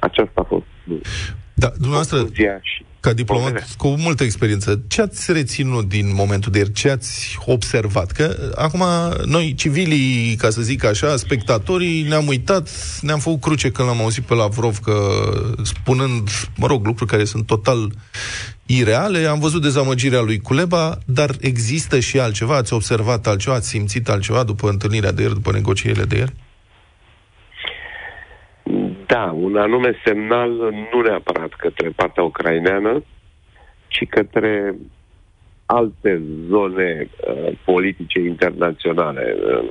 aceasta 0.00 0.40
a 0.40 0.42
fost 0.42 0.64
Da, 1.54 1.68
dumneavoastră, 1.68 2.18
ca 3.00 3.12
diplomat 3.12 3.74
cu 3.76 3.88
multă 3.88 4.24
experiență, 4.24 4.80
ce 4.88 5.02
ați 5.02 5.32
reținut 5.32 5.88
din 5.88 6.14
momentul 6.14 6.52
de 6.52 6.58
ieri? 6.58 6.72
Ce 6.72 6.90
ați 6.90 7.38
observat? 7.44 8.10
Că 8.10 8.52
acum 8.54 8.84
noi, 9.24 9.54
civilii, 9.54 10.36
ca 10.36 10.50
să 10.50 10.62
zic 10.62 10.84
așa, 10.84 11.16
spectatorii, 11.16 12.02
ne-am 12.02 12.26
uitat, 12.26 12.70
ne-am 13.00 13.18
făcut 13.18 13.40
cruce 13.40 13.70
când 13.70 13.88
l-am 13.88 14.00
auzit 14.00 14.24
pe 14.24 14.34
Lavrov 14.34 14.78
că 14.78 14.94
spunând, 15.62 16.30
mă 16.56 16.66
rog, 16.66 16.86
lucruri 16.86 17.10
care 17.10 17.24
sunt 17.24 17.46
total 17.46 17.92
ireale, 18.66 19.26
am 19.26 19.38
văzut 19.38 19.62
dezamăgirea 19.62 20.20
lui 20.20 20.38
Culeba, 20.38 20.98
dar 21.04 21.36
există 21.40 22.00
și 22.00 22.18
altceva? 22.18 22.56
Ați 22.56 22.72
observat 22.72 23.26
altceva? 23.26 23.54
Ați 23.54 23.68
simțit 23.68 24.08
altceva 24.08 24.42
după 24.42 24.68
întâlnirea 24.68 25.12
de 25.12 25.22
ieri, 25.22 25.34
după 25.34 25.52
negocierile 25.52 26.04
de 26.04 26.16
ieri? 26.16 26.34
Da, 29.08 29.32
un 29.34 29.56
anume 29.56 29.94
semnal 30.04 30.50
nu 30.92 31.00
neapărat 31.00 31.52
către 31.54 31.88
partea 31.96 32.22
ucraineană, 32.22 33.02
ci 33.86 34.06
către 34.08 34.74
alte 35.66 36.22
zone 36.48 37.08
uh, 37.08 37.58
politice 37.64 38.20
internaționale. 38.20 39.36
Uh, 39.44 39.70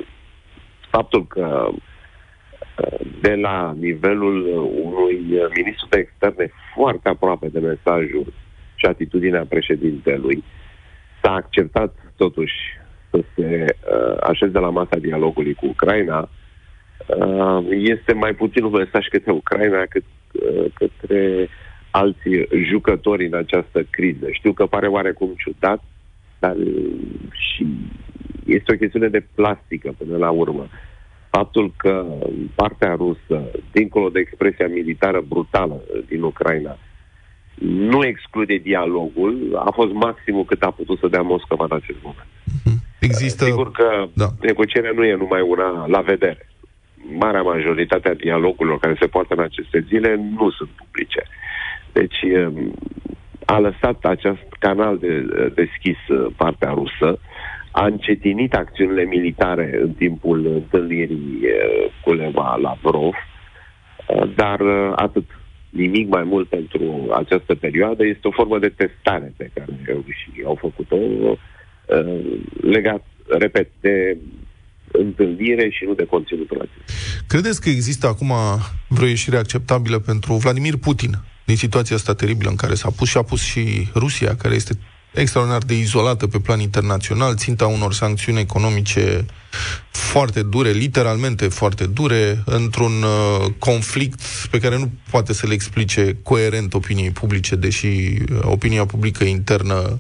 faptul 0.90 1.28
că 1.28 1.70
uh, 1.70 3.00
de 3.22 3.36
la 3.36 3.76
nivelul 3.80 4.48
unui 4.84 5.26
ministru 5.56 5.88
de 5.90 5.98
externe 5.98 6.52
foarte 6.76 7.10
aproape 7.10 7.48
de 7.48 7.60
mesajul 7.60 8.34
și 8.76 8.86
atitudinea 8.86 9.46
președintelui, 9.50 10.44
s-a 11.22 11.34
acceptat 11.34 11.96
totuși 12.16 12.56
să 13.10 13.24
se 13.36 13.66
uh, 13.66 14.18
așeze 14.22 14.60
la 14.60 14.70
masa 14.70 14.98
dialogului 15.00 15.54
cu 15.54 15.66
Ucraina, 15.66 16.20
uh, 16.20 16.28
este 17.70 18.14
mai 18.14 18.34
puțin 18.34 18.64
un 18.64 18.72
mesaj 18.72 19.08
către 19.08 19.32
Ucraina 19.32 19.84
cât 19.90 20.04
uh, 20.32 20.66
către 20.74 21.50
alții 21.92 22.48
jucători 22.70 23.26
în 23.26 23.34
această 23.34 23.86
criză. 23.90 24.26
Știu 24.32 24.54
că 24.54 24.66
pare 24.66 24.88
oarecum 24.88 25.34
ciudat, 25.38 25.84
dar 26.40 26.56
uh, 26.56 26.94
și 27.32 27.68
este 28.46 28.74
o 28.74 28.78
chestiune 28.78 29.08
de 29.08 29.26
plastică 29.36 29.94
până 29.98 30.18
la 30.18 30.30
urmă. 30.30 30.68
Faptul 31.30 31.74
că 31.78 32.06
partea 32.56 32.96
rusă, 32.96 33.52
dincolo 33.72 34.10
de 34.10 34.20
expresia 34.20 34.68
militară 34.68 35.24
brutală 35.28 35.82
din 36.08 36.22
Ucraina, 36.22 36.78
nu 37.60 38.06
exclude 38.06 38.56
dialogul, 38.56 39.62
a 39.66 39.72
fost 39.72 39.94
maximul 39.94 40.46
cât 40.46 40.62
a 40.64 40.72
putut 40.72 41.00
să 41.00 41.08
dea 41.08 41.22
Moscova 41.22 41.68
în 41.70 41.76
acest 41.82 41.98
moment. 42.04 42.28
Există... 43.00 43.46
Sigur 43.46 43.72
că 43.72 44.08
da. 44.14 44.28
negocierea 44.42 44.92
nu 44.96 45.04
e 45.04 45.16
numai 45.16 45.42
una 45.42 45.88
la 45.88 46.00
vedere. 46.02 46.50
Marea 47.14 47.42
majoritate 47.42 48.10
a 48.10 48.14
dialogurilor 48.14 48.80
care 48.80 48.96
se 49.00 49.08
poartă 49.08 49.34
în 49.34 49.44
aceste 49.44 49.86
zile 49.88 50.16
nu 50.38 50.50
sunt 50.50 50.70
publice. 50.70 51.24
Deci 51.92 52.20
a 53.46 53.60
lăsat 53.60 54.06
acest 54.06 54.48
canal 54.60 54.98
de, 54.98 55.26
deschis 55.56 55.98
partea 56.36 56.70
rusă, 56.70 57.20
a 57.72 57.86
încetinit 57.86 58.54
acțiunile 58.54 59.04
militare 59.04 59.80
în 59.82 59.92
timpul 59.92 60.46
întâlnirii 60.46 61.40
cu 62.04 62.14
Leva 62.14 62.58
Lavrov, 62.62 63.14
dar 64.36 64.62
atât 64.96 65.26
nimic 65.70 66.08
mai 66.08 66.24
mult 66.24 66.48
pentru 66.48 67.08
această 67.14 67.56
perioadă. 67.56 68.06
Este 68.06 68.28
o 68.28 68.32
formă 68.32 68.60
de 68.60 68.70
testare 68.70 69.34
pe 69.38 69.50
care 69.54 69.72
și 70.08 70.44
au 70.46 70.56
făcut-o 70.56 70.96
uh, 70.96 71.38
legat, 72.62 73.06
repet, 73.28 73.70
de 73.82 74.18
întâlnire 74.92 75.70
și 75.70 75.84
nu 75.84 75.94
de 75.94 76.06
conținutul 76.06 76.58
acesta. 76.62 76.94
Credeți 77.28 77.62
că 77.62 77.70
există 77.70 78.08
acum 78.08 78.34
vreo 78.88 79.08
ieșire 79.08 79.38
acceptabilă 79.38 80.00
pentru 80.00 80.34
Vladimir 80.34 80.76
Putin 80.76 81.18
din 81.46 81.56
situația 81.56 81.96
asta 81.96 82.14
teribilă 82.14 82.50
în 82.50 82.56
care 82.56 82.74
s-a 82.74 82.90
pus 82.90 83.10
și 83.10 83.18
a 83.18 83.22
pus 83.22 83.42
și 83.42 83.88
Rusia, 83.94 84.36
care 84.36 84.56
este 84.56 84.74
extraordinar 85.14 85.64
de 85.64 85.78
izolată 85.78 86.28
pe 86.28 86.40
plan 86.40 86.60
internațional, 86.60 87.36
ținta 87.36 87.68
unor 87.68 87.94
sancțiuni 87.94 88.40
economice 88.40 89.26
foarte 89.90 90.44
dure, 90.44 90.72
literalmente 90.72 91.48
foarte 91.48 91.86
dure, 91.86 92.44
într-un 92.46 93.04
uh, 93.04 93.46
conflict 93.60 94.22
pe 94.52 94.60
care 94.60 94.78
nu 94.78 94.92
poate 95.10 95.34
să 95.34 95.48
le 95.48 95.54
explice 95.54 96.18
coerent 96.24 96.74
opiniei 96.74 97.12
publice, 97.12 97.56
deși 97.56 97.88
uh, 97.88 98.40
opinia 98.42 98.86
publică 98.86 99.24
internă 99.24 99.76
uh, 99.76 99.98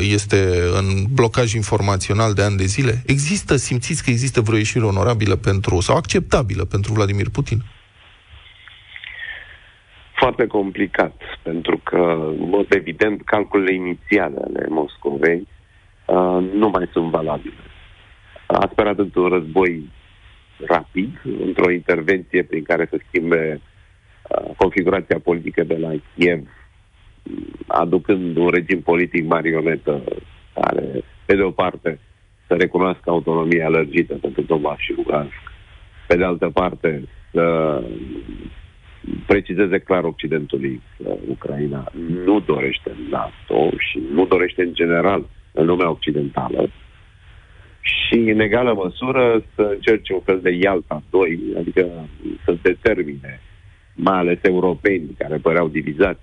este 0.00 0.36
în 0.78 1.04
blocaj 1.14 1.52
informațional 1.52 2.32
de 2.32 2.42
ani 2.42 2.56
de 2.56 2.64
zile. 2.64 3.02
Există, 3.06 3.56
simțiți 3.56 4.04
că 4.04 4.10
există 4.10 4.40
vreo 4.40 4.56
ieșire 4.56 4.84
onorabilă 4.84 5.36
pentru, 5.36 5.80
sau 5.80 5.96
acceptabilă 5.96 6.64
pentru 6.64 6.92
Vladimir 6.92 7.28
Putin? 7.28 7.58
Foarte 10.14 10.46
complicat, 10.46 11.20
pentru 11.42 11.80
că, 11.82 12.16
în 12.40 12.48
mod 12.48 12.66
evident, 12.68 13.22
calculele 13.24 13.74
inițiale 13.74 14.36
ale 14.44 14.66
Moscovei 14.68 15.48
uh, 16.06 16.50
nu 16.54 16.68
mai 16.68 16.88
sunt 16.92 17.10
valabile 17.10 17.62
a 18.52 18.68
sperat 18.72 18.98
într-un 18.98 19.28
război 19.28 19.90
rapid, 20.66 21.20
într-o 21.44 21.70
intervenție 21.70 22.42
prin 22.42 22.62
care 22.62 22.86
să 22.90 23.00
schimbe 23.06 23.60
uh, 23.60 24.50
configurația 24.56 25.18
politică 25.18 25.62
de 25.64 25.76
la 25.76 25.90
Kiev, 26.14 26.46
aducând 27.66 28.36
un 28.36 28.48
regim 28.48 28.80
politic 28.80 29.26
marionetă 29.26 30.02
care, 30.54 31.04
pe 31.24 31.36
de 31.36 31.42
o 31.42 31.50
parte, 31.50 31.98
să 32.46 32.54
recunoască 32.54 33.10
autonomia 33.10 33.68
lărgită 33.68 34.14
pentru 34.14 34.42
Donbass 34.42 34.80
și 34.80 34.94
Lugansk, 34.96 35.42
pe 36.06 36.16
de 36.16 36.24
altă 36.24 36.50
parte, 36.50 37.08
să 37.32 37.82
precizeze 39.26 39.78
clar 39.78 40.04
Occidentului 40.04 40.82
că 40.96 41.16
Ucraina 41.28 41.90
nu 42.24 42.40
dorește 42.40 42.96
NATO 43.10 43.70
și 43.76 44.02
nu 44.12 44.26
dorește 44.26 44.62
în 44.62 44.74
general 44.74 45.26
în 45.52 45.66
lumea 45.66 45.90
occidentală. 45.90 46.70
Și 47.80 48.14
în 48.14 48.40
egală 48.40 48.74
măsură 48.74 49.44
să 49.54 49.62
încerce 49.62 50.12
un 50.12 50.20
fel 50.20 50.40
de 50.40 50.50
Ialta 50.50 51.02
2, 51.10 51.40
adică 51.58 52.08
să 52.44 52.56
determine 52.62 53.40
mai 53.94 54.18
ales 54.18 54.38
europeni 54.42 55.14
care 55.18 55.36
păreau 55.36 55.68
divizați, 55.68 56.20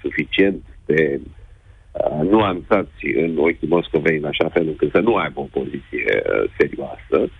suficient 0.00 0.62
de 0.86 1.20
uh, 1.20 2.28
nuanțați 2.28 3.06
în 3.16 3.34
ochii 3.38 3.68
Moscovei 3.68 4.16
în 4.16 4.24
așa 4.24 4.48
fel 4.48 4.66
încât 4.66 4.90
să 4.90 5.00
nu 5.00 5.14
aibă 5.14 5.40
o 5.40 5.48
poziție 5.58 6.22
uh, 6.24 6.50
serioasă, 6.58 7.30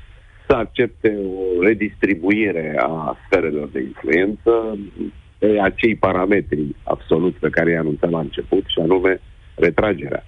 să 0.48 0.56
accepte 0.56 1.18
o 1.36 1.62
redistribuire 1.62 2.76
a 2.78 3.16
sferelor 3.26 3.68
de 3.68 3.80
influență 3.80 4.78
pe 5.38 5.58
acei 5.60 5.96
parametri 5.96 6.76
absolut 6.82 7.34
pe 7.34 7.50
care 7.50 7.70
i-a 7.70 7.78
anunțat 7.78 8.10
la 8.10 8.18
început, 8.18 8.64
și 8.66 8.78
anume 8.80 9.20
retragerea 9.54 10.24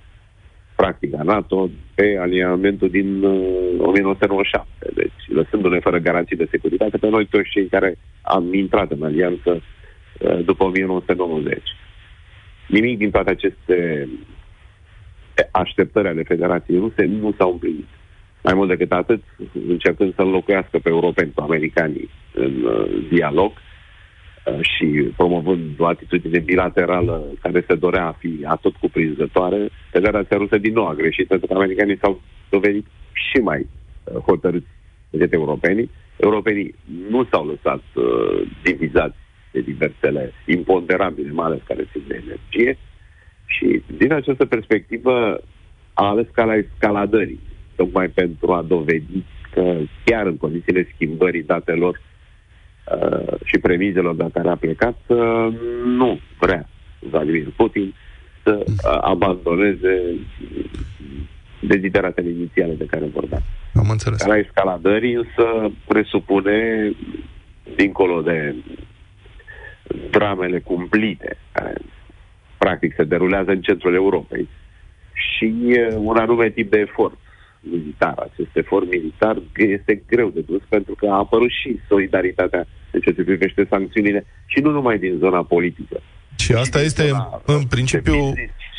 practic 0.83 1.15
a 1.15 1.23
NATO 1.23 1.71
pe 1.95 2.17
aliamentul 2.21 2.91
din 2.91 3.23
uh, 3.23 3.79
1997. 3.79 4.67
Deci, 4.95 5.23
lăsându-ne 5.27 5.79
fără 5.79 5.99
garanții 5.99 6.37
de 6.37 6.49
securitate 6.51 6.99
pe 6.99 7.09
noi 7.09 7.27
toți 7.27 7.51
cei 7.51 7.67
care 7.67 7.99
am 8.23 8.55
intrat 8.55 8.91
în 8.91 9.03
alianță 9.03 9.51
uh, 9.53 10.45
după 10.45 10.65
1990. 10.65 11.63
Nimic 12.67 12.99
din 12.99 13.11
toate 13.11 13.31
aceste 13.31 14.09
așteptări 15.51 16.09
ale 16.09 16.23
Federației 16.23 16.79
Ruse 16.79 17.05
nu 17.05 17.35
s-au 17.39 17.51
împlinit. 17.53 17.87
Mai 18.43 18.55
mult 18.55 18.69
decât 18.69 18.93
atât, 18.93 19.23
încercând 19.69 20.15
să 20.15 20.23
înlocuiască 20.23 20.79
pe 20.79 20.89
europeni 20.89 21.33
cu 21.35 21.43
americanii 21.43 22.11
în 22.35 22.65
uh, 22.65 23.07
dialog 23.11 23.53
uh, 23.53 24.59
și 24.61 24.85
promovând 25.17 25.81
o 25.81 25.87
atitudine 25.87 26.39
bilaterală 26.39 27.25
care 27.41 27.65
se 27.69 27.75
dorea 27.75 28.07
a 28.07 28.13
fi 28.13 28.41
atot 28.45 28.77
cuprinzătoare, 28.77 29.69
Federația 29.91 30.37
Rusă 30.37 30.59
din 30.59 30.73
nou 30.73 30.87
a 30.87 30.95
greșit, 30.95 31.27
pentru 31.27 31.47
că 31.47 31.55
americanii 31.55 31.99
s-au 32.03 32.21
dovedit 32.49 32.87
și 33.13 33.39
mai 33.39 33.67
uh, 34.05 34.17
hotărâți 34.17 34.67
decât 35.11 35.33
europenii. 35.33 35.91
Europenii 36.17 36.75
nu 37.09 37.25
s-au 37.31 37.47
lăsat 37.47 37.83
uh, 37.95 38.49
divizați 38.63 39.17
de 39.53 39.61
diversele 39.61 40.33
imponderabile, 40.47 41.33
mai 41.33 41.47
ales 41.47 41.61
care 41.67 41.89
țin 41.93 42.03
de 42.07 42.23
energie, 42.25 42.79
și 43.45 43.83
din 43.97 44.13
această 44.13 44.45
perspectivă 44.45 45.41
a 45.93 46.09
ales 46.09 46.27
calea 46.33 46.55
escaladării, 46.57 47.41
tocmai 47.77 48.09
pentru 48.09 48.53
a 48.53 48.63
dovedi 48.63 49.25
că 49.51 49.77
chiar 50.05 50.27
în 50.27 50.37
condițiile 50.37 50.89
schimbării 50.95 51.43
datelor 51.43 52.01
uh, 52.01 53.35
și 53.45 53.59
premizelor 53.59 54.15
de 54.15 54.27
care 54.33 54.49
a 54.49 54.57
plecat, 54.57 54.99
uh, 55.07 55.49
nu 55.85 56.21
vrea 56.41 56.69
Vladimir 56.99 57.53
Putin 57.57 57.95
să 58.43 58.65
uh, 58.67 58.99
abandoneze 59.01 60.03
dezideratele 61.61 62.29
inițiale 62.29 62.75
de 62.75 62.87
care 62.87 63.05
vorbeam. 63.05 63.43
Am 63.75 63.91
înțeles. 63.91 64.21
Calea 64.21 64.39
escaladării 64.39 65.13
însă 65.13 65.73
presupune, 65.87 66.91
dincolo 67.77 68.21
de 68.21 68.55
dramele 70.11 70.61
cumplite, 70.61 71.37
care 71.53 71.75
practic 72.59 72.95
se 72.95 73.05
derulează 73.05 73.51
în 73.51 73.61
centrul 73.61 73.95
Europei, 73.95 74.49
și 75.13 75.55
uh, 75.67 75.95
un 75.97 76.17
anume 76.17 76.51
tip 76.51 76.71
de 76.71 76.79
efort 76.79 77.19
militar. 77.61 78.15
Acest 78.19 78.57
efort 78.57 78.91
militar 78.91 79.43
este 79.57 80.03
greu 80.07 80.29
de 80.29 80.41
dus 80.41 80.63
pentru 80.69 80.95
că 80.95 81.07
a 81.07 81.17
apărut 81.17 81.51
și 81.51 81.81
solidaritatea 81.89 82.67
în 82.91 83.01
ce 83.01 83.13
se 83.13 83.23
privește 83.23 83.67
sancțiunile 83.71 84.27
și 84.47 84.61
nu 84.61 84.71
numai 84.71 84.99
din 84.99 85.17
zona 85.19 85.43
politică. 85.43 86.01
Și 86.43 86.53
asta 86.53 86.81
este, 86.81 87.29
în 87.45 87.63
principiu, 87.63 88.33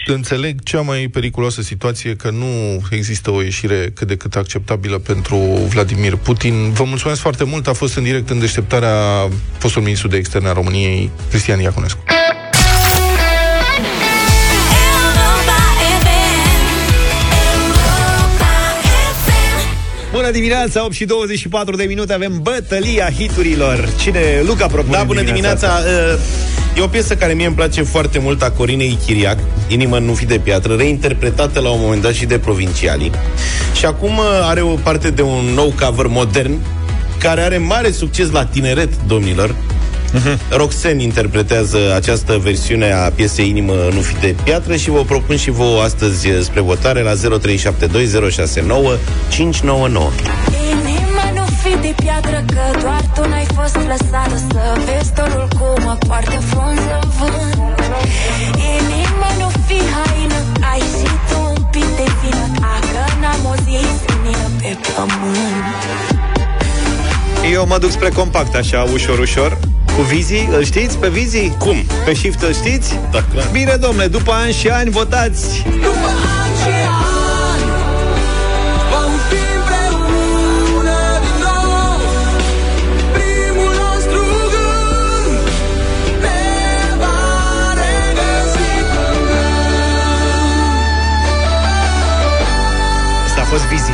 înțeleg 0.06 0.63
cea 0.63 0.82
mai 0.82 1.08
periculoasă 1.12 1.62
situație, 1.62 2.15
că 2.15 2.30
nu 2.30 2.82
există 2.89 3.32
o 3.32 3.41
ieșire 3.41 3.91
cât 3.93 4.08
de 4.08 4.15
cât 4.15 4.36
acceptabilă 4.36 4.97
pentru 4.97 5.36
Vladimir 5.69 6.15
Putin. 6.15 6.71
Vă 6.71 6.84
mulțumesc 6.84 7.19
foarte 7.21 7.43
mult, 7.43 7.67
a 7.67 7.73
fost 7.73 7.95
în 7.95 8.04
direct 8.04 8.30
în 8.30 8.39
deșteptarea 8.39 9.28
fostul 9.58 9.82
ministru 9.82 10.08
de 10.08 10.17
externe 10.17 10.47
a 10.47 10.54
României, 10.54 11.10
Cristian 11.30 11.60
Iaconescu. 11.60 12.04
Bună 20.23 20.36
dimineața, 20.36 20.83
8 20.83 20.93
și 20.93 21.05
24 21.05 21.75
de 21.75 21.83
minute 21.83 22.13
Avem 22.13 22.39
bătălia 22.41 23.09
hiturilor 23.17 23.89
Cine? 23.99 24.19
Luca 24.45 24.67
propune 24.67 24.97
Da, 24.97 25.03
bună 25.03 25.21
dimineața! 25.21 25.67
asta. 25.67 25.89
Uh, 26.13 26.19
E 26.77 26.81
o 26.81 26.88
piesă 26.88 27.15
care 27.15 27.33
mie 27.33 27.45
îmi 27.45 27.55
place 27.55 27.81
foarte 27.81 28.19
mult 28.19 28.41
a 28.41 28.51
Corinei 28.51 28.97
Chiriac, 29.05 29.38
Inimă 29.67 29.99
nu 29.99 30.13
fi 30.13 30.25
de 30.25 30.39
piatră, 30.39 30.75
reinterpretată 30.75 31.59
la 31.59 31.69
un 31.69 31.79
moment 31.81 32.01
dat 32.01 32.13
și 32.13 32.25
de 32.25 32.38
provincialii. 32.38 33.12
Și 33.75 33.86
acum 33.86 34.17
uh, 34.17 34.23
are 34.41 34.62
o 34.62 34.73
parte 34.73 35.09
de 35.09 35.21
un 35.21 35.45
nou 35.53 35.73
cover 35.79 36.07
modern, 36.07 36.59
care 37.19 37.41
are 37.41 37.57
mare 37.57 37.91
succes 37.91 38.31
la 38.31 38.45
tineret, 38.45 38.89
domnilor. 39.07 39.55
Roxen 40.49 40.99
interpretează 40.99 41.78
această 41.95 42.38
versiune 42.38 42.91
a 42.91 43.10
piesei 43.10 43.49
Inimă 43.49 43.73
nu 43.93 43.99
fi 43.99 44.15
de 44.19 44.36
piatră 44.43 44.76
și 44.76 44.89
vă 44.89 45.04
propun 45.04 45.38
și 45.38 45.52
vouă 45.52 45.82
astăzi 45.82 46.30
uh, 46.30 46.39
spre 46.41 46.62
votare 46.62 47.02
la 47.02 47.13
0372069599. 47.13 47.19
Inima 50.73 51.26
nu 51.36 51.45
fi 51.62 51.78
de 51.82 51.93
piatră 51.95 52.43
Că 52.54 52.80
doar 52.82 53.04
tu 53.15 53.30
n-ai 53.30 53.47
fost 53.56 53.76
lăsată 53.76 54.38
Să 54.52 54.62
vezi 54.86 55.13
dorul 55.13 55.47
cum 55.60 55.84
mă 55.84 55.97
poartă 56.08 56.39
frunză 56.49 56.99
în 57.02 57.10
vânt. 57.17 57.58
Inima 58.78 59.30
nu 59.39 59.49
fi 59.67 59.80
haină 59.93 60.39
Ai 60.71 60.80
și 60.80 61.12
tu 61.30 61.38
un 61.49 61.62
pic 61.71 61.88
de 61.99 62.08
vină 62.21 62.45
Dacă 62.65 63.02
n-am 63.21 63.45
o 63.52 63.56
zi 63.65 63.78
senină 64.04 64.47
pe 64.62 64.71
pământ 64.95 65.92
Eu 67.51 67.65
mă 67.67 67.77
duc 67.77 67.91
spre 67.91 68.10
compact, 68.10 68.56
așa, 68.56 68.86
ușor, 68.93 69.19
ușor 69.19 69.58
Cu 69.95 70.01
Vizi, 70.01 70.47
îl 70.51 70.63
știți 70.63 70.97
pe 70.97 71.10
Vizi? 71.10 71.49
Cum? 71.58 71.75
Pe 72.06 72.13
Shift 72.13 72.41
îl 72.41 72.53
știți? 72.53 72.99
Da, 73.12 73.23
clar. 73.34 73.47
Bine, 73.51 73.75
domnule, 73.75 74.08
după 74.08 74.32
ani 74.32 74.53
și 74.53 74.69
ani 74.69 74.89
votați 74.89 75.63
După 75.63 76.10
ani 76.41 76.56
și 76.62 76.69
ani 76.69 77.69
Vom 78.91 79.12
fi 79.29 79.43
împreună 79.58 80.99
din 81.23 81.38
nou 81.45 81.99
Primul 83.17 83.73
nostru 83.84 84.21
gând 84.53 85.38
Ne 86.21 86.41
va 86.99 87.17
regăsi 87.82 88.71
Asta 93.25 93.41
a 93.41 93.43
fost 93.43 93.63
Vizi 93.63 93.91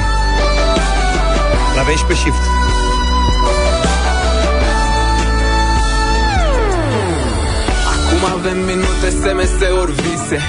L-avem 1.75 1.95
și 1.95 2.05
pe 2.05 2.13
Shift 2.13 2.58
SMS-uri, 9.21 9.91
vise. 9.91 10.39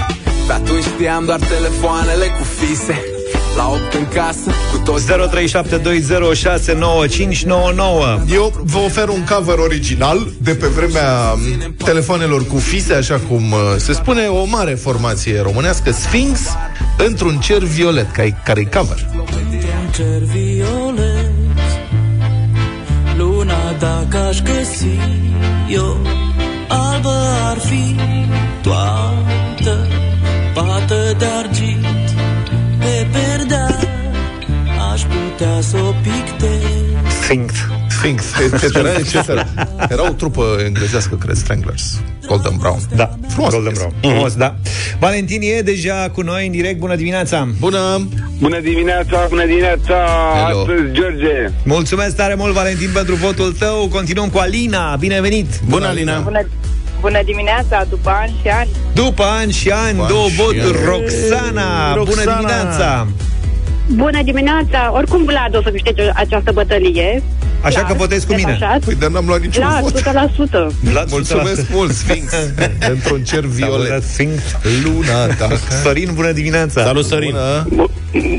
Pe 0.47 0.53
atunci 0.53 0.85
știam 0.85 1.25
doar 1.25 1.39
telefoanele 1.39 2.27
cu 2.27 2.45
fise. 2.45 3.05
La 3.57 3.69
8 3.69 3.95
în 3.95 4.07
casă, 4.15 4.51
cu 4.73 4.79
toți. 4.85 5.07
0372069599 5.07 5.11
Eu 8.33 8.53
vă 8.65 8.79
ofer 8.79 9.09
un 9.09 9.25
cover 9.25 9.59
original 9.59 10.27
de 10.39 10.55
pe 10.55 10.67
vremea 10.67 11.33
m, 11.33 11.75
telefonelor 11.85 12.47
cu 12.47 12.59
fise, 12.59 12.95
așa 12.95 13.21
cum 13.29 13.53
uh, 13.53 13.59
se 13.77 13.93
spune, 13.93 14.27
o 14.27 14.45
mare 14.45 14.75
formație 14.75 15.41
românească, 15.41 15.91
Sphinx, 15.91 16.41
într-un 17.07 17.39
cer 17.39 17.63
violet, 17.63 18.11
care- 18.13 18.41
care-i 18.45 18.69
cover. 18.77 19.07
Într-un 19.13 19.91
cer 19.95 20.23
violet 20.23 21.31
Luna 23.17 23.73
dacă 23.79 24.17
aș 24.29 24.41
găsi 24.43 24.99
eu 25.69 25.97
Albă 26.69 27.15
ar 27.51 27.59
fi 27.59 27.95
toată 28.63 29.87
Pată 30.55 31.15
de 31.19 31.27
argint 31.39 32.11
Pe 32.79 33.07
perdea 33.13 33.79
Aș 34.93 35.01
putea 35.01 35.61
să 35.61 35.77
o 35.77 35.95
pictez 36.03 36.61
Sphinx 37.23 37.53
Sphinx, 38.01 38.25
etc., 38.53 38.77
etc. 38.99 39.29
Era 39.89 40.09
o 40.09 40.13
trupă 40.13 40.45
englezească, 40.65 41.15
cred, 41.15 41.37
Stranglers. 41.37 42.01
Golden 42.27 42.57
Brown. 42.59 42.79
Da, 42.97 43.19
Frumos 43.29 43.53
Golden 43.53 43.73
piesă. 43.73 43.89
Brown. 44.01 44.15
Frumos, 44.15 44.35
da. 44.35 44.55
Valentin 44.99 45.41
e 45.43 45.61
deja 45.61 46.11
cu 46.13 46.21
noi 46.21 46.47
în 46.47 46.53
direct. 46.53 46.79
Bună 46.79 46.97
dimineața! 46.97 47.49
Bună! 47.59 48.09
Bună 48.39 48.61
dimineața, 48.61 49.27
bună 49.29 49.47
dimineața, 49.47 49.95
Hello. 50.47 50.61
astăzi 50.61 50.93
George. 50.93 51.51
Mulțumesc 51.65 52.17
tare 52.17 52.35
mult, 52.35 52.53
Valentin, 52.53 52.91
pentru 52.95 53.15
votul 53.15 53.53
tău. 53.53 53.89
Continuăm 53.93 54.29
cu 54.29 54.39
Alina. 54.39 54.97
Binevenit! 54.97 55.61
Bună, 55.69 55.87
Alina! 55.87 56.19
Bună, 56.19 56.47
bună 57.01 57.23
dimineața, 57.25 57.85
după 57.89 58.11
ani 58.21 58.35
și 58.43 58.49
ani. 58.49 58.69
După 58.95 59.23
ani 59.25 59.53
și 59.53 59.71
ani, 59.71 59.97
După 59.97 60.09
două 60.09 60.23
ani 60.23 60.31
și 60.31 60.37
voturi. 60.37 60.61
ani. 60.61 60.85
Roxana, 60.85 61.93
bună 61.93 62.05
Roxana. 62.05 62.37
dimineața! 62.37 63.07
Bună 63.95 64.23
dimineața, 64.23 64.93
oricum 64.95 65.25
Vlad 65.25 65.57
o 65.57 65.63
să 65.63 65.71
câștige 65.71 66.03
această 66.15 66.51
bătălie. 66.53 67.23
Așa 67.63 67.79
Clar, 67.79 67.91
că 67.91 67.97
votezi 67.97 68.27
cu 68.27 68.35
mine. 68.35 68.53
detașat. 68.53 68.85
Păi, 68.85 68.95
dar 68.95 69.11
n-am 69.11 69.27
luat 69.27 69.41
niciun 69.41 69.63
Vlad, 69.63 69.83
vot. 69.83 70.71
100%. 70.71 70.75
Vlad, 70.83 71.11
Mulțumesc 71.11 71.71
mult, 71.73 71.93
Sphinx. 71.93 72.33
Într-un 72.95 73.23
cer 73.23 73.45
violet. 73.45 74.03
Sphinx. 74.03 74.43
Luna, 74.85 75.27
dacă... 75.27 75.57
Sorin, 75.83 76.11
bună 76.15 76.33
dimineața! 76.33 76.83
Salut, 76.83 77.05
Sorin! 77.05 77.35
Bună. 77.69 77.89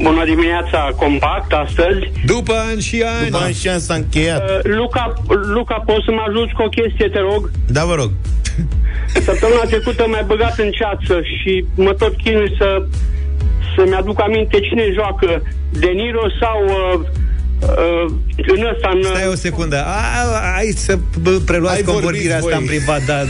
Bună 0.02 0.24
dimineața, 0.26 0.90
compact, 0.96 1.52
astăzi. 1.54 2.12
După 2.26 2.54
ani 2.70 2.82
și 2.82 3.04
ani! 3.06 3.26
După 3.30 3.44
ani 3.44 3.54
și 3.54 3.68
ani 3.68 3.82
s-a 3.82 3.94
încheiat. 3.94 4.50
Uh, 4.50 4.60
Luca, 4.64 5.14
Luca, 5.54 5.84
poți 5.86 6.06
să 6.06 6.12
mă 6.12 6.24
ajuți 6.28 6.54
cu 6.54 6.62
o 6.62 6.70
chestie, 6.70 7.08
te 7.10 7.20
rog? 7.20 7.52
Da, 7.68 7.86
vă 7.86 7.96
rog. 7.96 8.12
Săptămâna 9.14 9.64
trecută 9.72 10.06
m-ai 10.08 10.24
băgat 10.28 10.58
în 10.60 10.72
ceață 10.72 11.22
și 11.38 11.66
mă 11.76 11.94
tot 11.94 12.16
chinui 12.24 12.56
să 12.58 12.86
să-mi 13.76 13.94
aduc 13.96 14.22
aminte 14.22 14.60
cine 14.60 14.84
joacă, 14.94 15.42
De 15.70 15.88
Niro 15.88 16.26
sau 16.42 16.58
uh, 16.66 17.00
uh, 17.62 18.14
în 18.56 18.68
ăsta... 18.74 18.90
În, 18.94 19.04
Stai 19.04 19.28
o 19.28 19.36
secundă. 19.36 19.84
A, 19.86 20.02
ai 20.58 20.72
să 20.76 20.96
b- 20.98 21.46
preluați 21.46 21.76
Ai 21.78 21.84
convorbirea 21.84 22.40
vorbit 22.40 22.52
asta 22.52 22.56
în 22.58 22.66
voi. 22.66 22.76
privat, 22.76 23.06
dar... 23.06 23.26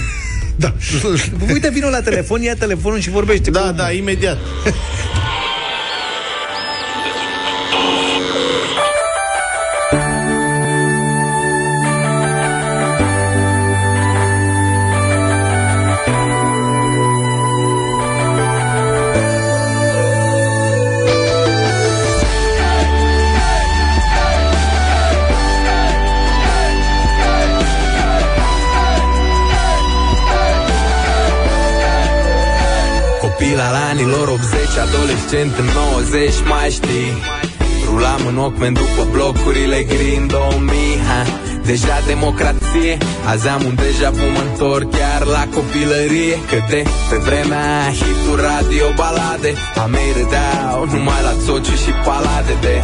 Da. 0.56 0.74
Uite, 1.54 1.70
vină 1.74 1.88
la 1.90 2.02
telefon, 2.02 2.42
ia 2.42 2.56
telefonul 2.56 3.00
și 3.00 3.10
vorbește 3.10 3.52
Da, 3.52 3.60
cu... 3.60 3.72
da, 3.76 3.92
imediat. 3.92 4.38
adolescent 35.32 35.58
în 35.58 35.70
90, 35.92 36.34
mai 36.50 36.70
știi. 36.70 37.12
Rulam 37.86 38.22
în 38.28 38.38
ochi 38.38 38.60
men 38.60 38.74
după 38.74 39.04
blocurile 39.12 39.84
gri 39.84 40.16
în 40.22 40.28
2000 40.28 40.76
ha? 41.08 41.22
Deja 41.66 41.98
democrație, 42.06 42.98
azi 43.32 43.48
am 43.48 43.62
un 43.66 43.76
deja 43.76 44.10
vu 44.10 44.26
mă 44.36 44.44
întorc 44.50 44.92
chiar 44.98 45.24
la 45.36 45.44
copilărie. 45.56 46.36
Că 46.50 46.58
de 46.70 46.82
pe 47.10 47.18
vremea 47.28 47.64
aia 47.80 47.92
hituri 48.00 48.42
radio 48.52 48.86
balade 48.96 49.52
A 49.84 49.86
mei 49.86 50.12
râdeau 50.18 50.80
numai 50.94 51.22
la 51.28 51.34
țociu 51.46 51.76
și 51.84 51.92
palade. 52.06 52.54
De 52.66 52.76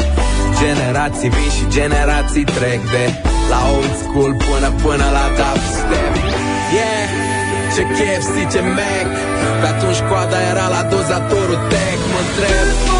generații 0.61 1.29
vin 1.29 1.49
și 1.57 1.65
generații 1.77 2.45
trec 2.57 2.81
De 2.93 3.05
la 3.51 3.59
old 3.77 3.93
school 4.01 4.31
până 4.47 4.69
până 4.83 5.05
la 5.17 5.25
dubstep. 5.37 6.13
Yeah 6.77 7.36
ce 7.77 7.83
KFC, 7.83 8.35
ce 8.53 8.61
Mac. 8.77 9.07
Pe 9.61 9.67
atunci 9.67 9.99
coada 10.09 10.39
era 10.51 10.67
la 10.67 10.81
dozatorul 10.83 11.59
Tech. 11.69 11.99
Mă 12.11 12.19
întreb 12.25 12.96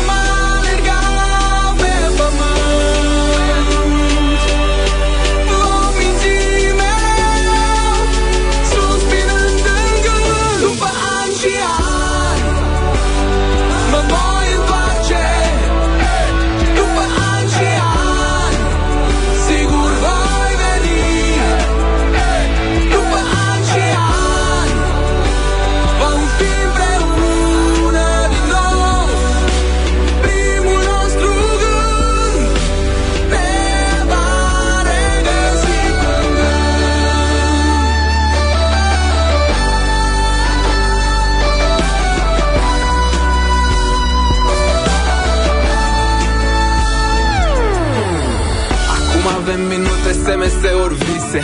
minute, 50.47 50.67
SMS-uri 50.67 50.95
vise. 50.95 51.41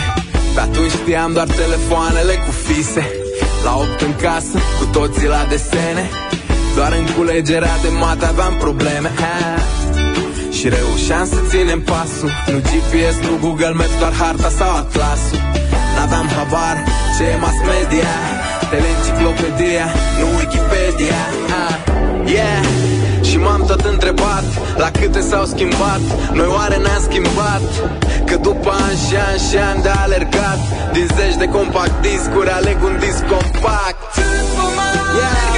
Pe 0.53 0.59
atunci 0.59 0.91
știam 0.91 1.33
doar 1.33 1.47
telefoanele 1.47 2.33
cu 2.33 2.51
fise. 2.51 3.11
La 3.63 3.75
8 3.75 4.01
în 4.01 4.15
casă, 4.21 4.57
cu 4.79 4.85
toții 4.91 5.27
la 5.27 5.45
desene. 5.49 6.09
Doar 6.75 6.91
în 6.91 7.05
culegerea 7.15 7.77
de 7.81 7.89
mat 7.99 8.23
aveam 8.23 8.55
probleme. 8.59 9.11
Ah. 9.17 9.61
Și 10.51 10.69
reușeam 10.69 11.25
să 11.25 11.39
ținem 11.47 11.81
pasul. 11.81 12.31
Nu 12.51 12.59
GPS, 12.69 13.15
nu 13.27 13.37
Google 13.41 13.73
Maps, 13.79 13.97
doar 13.99 14.13
harta 14.13 14.49
sau 14.49 14.75
atlasul. 14.75 15.39
N-aveam 15.95 16.27
habar 16.35 16.77
ce 17.17 17.23
e 17.23 17.35
mass 17.35 17.57
media. 17.73 18.11
Teleenciclopedia, 18.69 19.85
nu 20.19 20.25
Wikipedia. 20.37 21.19
Ah. 21.61 21.75
Yeah 22.25 23.02
și 23.33 23.39
m-am 23.39 23.63
tot 23.67 23.85
întrebat 23.85 24.43
La 24.77 24.91
câte 24.91 25.21
s-au 25.21 25.45
schimbat. 25.45 26.01
Noi 26.33 26.47
oare 26.47 26.75
ne-am 26.75 27.01
schimbat? 27.01 27.61
Că 28.25 28.35
după 28.35 28.69
ani 28.69 28.99
și 29.07 29.15
ani 29.29 29.39
și 29.49 29.57
ani 29.57 29.81
de 29.81 29.89
alergat 29.89 30.59
Din 30.91 31.07
zeci 31.15 31.35
de 31.35 31.45
compact 31.45 32.01
discuri 32.01 32.49
Aleg 32.49 32.77
un 32.83 32.97
disc 32.99 33.21
compact. 33.25 34.17
Yeah. 35.17 35.52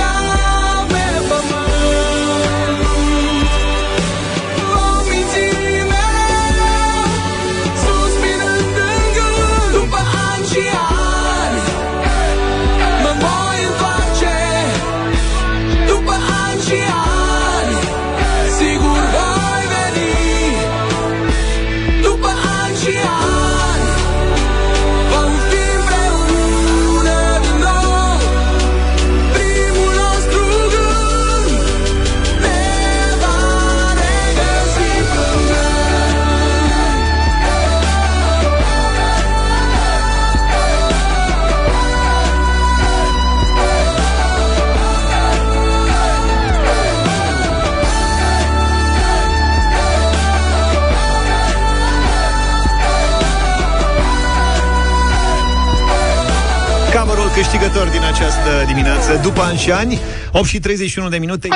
Câștigător 57.50 57.88
din 57.88 58.04
această 58.04 58.64
dimineață, 58.68 59.20
după 59.24 59.42
ani 59.42 59.58
și 59.58 59.72
ani, 59.72 60.00
8 60.32 60.48
și 60.48 60.60
31 60.60 61.10
de 61.10 61.18
minute. 61.18 61.48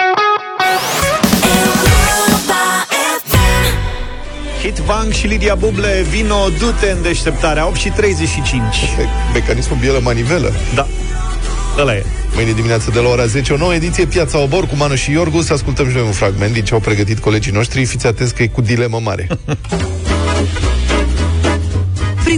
Hit 4.61 4.75
Vang 4.75 5.11
și 5.11 5.27
Lidia 5.27 5.55
Buble, 5.55 6.05
vino, 6.09 6.49
du-te 6.59 6.91
în 6.91 7.01
deșteptarea, 7.01 7.67
8 7.67 7.75
și 7.75 7.89
35. 7.89 8.61
Mecanismul 9.33 9.77
bielă 9.77 9.99
manivelă. 10.03 10.53
Da. 10.75 10.87
Ăla 11.77 11.95
e. 11.95 12.05
Mâine 12.35 12.51
dimineață 12.51 12.91
de 12.91 12.99
la 12.99 13.09
ora 13.09 13.25
10, 13.25 13.53
o 13.53 13.57
nouă 13.57 13.73
ediție 13.73 14.05
Piața 14.05 14.37
Obor 14.37 14.65
cu 14.65 14.75
Manu 14.75 14.95
și 14.95 15.11
Iorgu. 15.11 15.41
Să 15.41 15.53
ascultăm 15.53 15.89
și 15.89 15.95
noi 15.95 16.03
un 16.03 16.11
fragment 16.11 16.53
din 16.53 16.63
ce 16.63 16.73
au 16.73 16.79
pregătit 16.79 17.19
colegii 17.19 17.51
noștri. 17.51 17.85
Fiți 17.85 18.07
atenți 18.07 18.33
că 18.33 18.43
e 18.43 18.47
cu 18.47 18.61
dilemă 18.61 18.99
mare. 19.03 19.27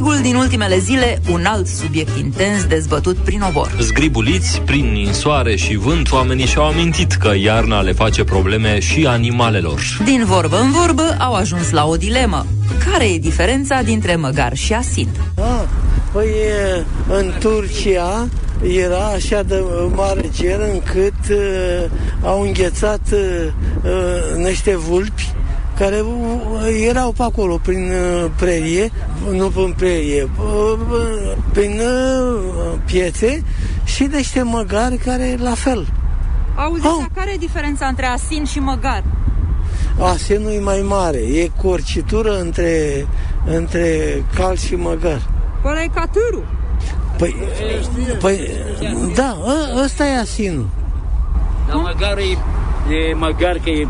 Frigul 0.02 0.22
din 0.22 0.36
ultimele 0.36 0.78
zile, 0.78 1.22
un 1.32 1.46
alt 1.46 1.68
subiect 1.68 2.18
intens 2.18 2.66
dezbătut 2.66 3.18
prin 3.18 3.42
obor. 3.42 3.72
Zgribuliți 3.80 4.62
prin 4.62 4.92
ninsoare 4.92 5.56
și 5.56 5.76
vânt, 5.76 6.12
oamenii 6.12 6.46
și-au 6.46 6.66
amintit 6.66 7.12
că 7.12 7.32
iarna 7.42 7.82
le 7.82 7.92
face 7.92 8.24
probleme 8.24 8.80
și 8.80 9.06
animalelor. 9.08 9.82
Din 10.04 10.24
vorbă 10.26 10.58
în 10.58 10.72
vorbă 10.72 11.16
au 11.20 11.34
ajuns 11.34 11.70
la 11.70 11.86
o 11.86 11.96
dilemă. 11.96 12.46
Care 12.92 13.06
e 13.06 13.18
diferența 13.18 13.82
dintre 13.82 14.16
măgar 14.16 14.56
și 14.56 14.74
asin? 14.74 15.08
Ah, 15.36 15.64
păi 16.12 16.28
e, 16.28 16.86
în 17.18 17.32
Turcia 17.40 18.28
era 18.62 19.06
așa 19.16 19.44
de 19.44 19.64
mare 19.96 20.30
cer 20.36 20.60
încât 20.74 21.30
uh, 21.30 21.90
au 22.24 22.42
înghețat 22.42 23.02
uh, 23.12 23.20
uh, 23.84 24.46
niște 24.46 24.78
vulpi 24.78 25.34
care 25.82 26.00
uh, 26.00 26.86
erau 26.88 27.12
pe 27.12 27.24
acolo, 27.24 27.60
prin 27.64 27.92
uh, 27.92 28.32
prerie, 28.38 28.92
nu 29.30 29.48
prin 29.50 29.74
prerie, 29.78 30.24
uh, 30.24 30.80
uh, 30.92 31.36
prin 31.52 31.80
uh, 31.80 32.74
piețe 32.86 33.44
și 33.84 34.04
niște 34.04 34.42
măgari 34.42 34.98
care 34.98 35.38
la 35.40 35.54
fel. 35.54 35.88
Auzi, 36.56 36.86
oh. 36.86 37.06
care 37.16 37.32
e 37.34 37.38
diferența 37.38 37.86
între 37.86 38.06
asin 38.06 38.46
și 38.46 38.60
măgar? 38.60 39.04
Asenul 40.00 40.52
e 40.52 40.60
mai 40.60 40.86
mare, 40.88 41.18
e 41.18 41.52
corcitură 41.62 42.40
între, 42.40 43.06
între 43.46 44.24
cal 44.36 44.56
și 44.56 44.76
măgar. 44.76 45.22
Ăla 45.66 45.84
e 45.84 45.88
catârul. 45.94 46.46
Păi, 47.18 47.36
păi 48.20 48.50
da, 49.16 49.38
ă, 49.46 49.84
ăsta 49.84 50.06
e 50.06 50.20
asinul. 50.20 50.68
Dar 51.68 51.76
măgar 51.76 52.18
e, 52.18 52.38
e 52.96 53.14
măgar 53.14 53.58
că 53.64 53.70
e, 53.70 53.88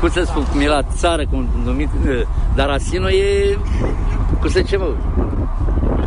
cum 0.00 0.08
să 0.08 0.22
spun, 0.26 0.44
cum 0.50 0.60
e 0.60 0.66
la 0.66 0.82
țară, 0.96 1.26
cum 1.30 1.48
numit, 1.64 1.88
ă, 2.06 2.26
dar 2.54 2.68
asinul 2.68 3.08
e, 3.10 3.58
cum 4.42 4.50
să 4.50 4.60
zice, 4.64 4.76
mă, 4.82 4.88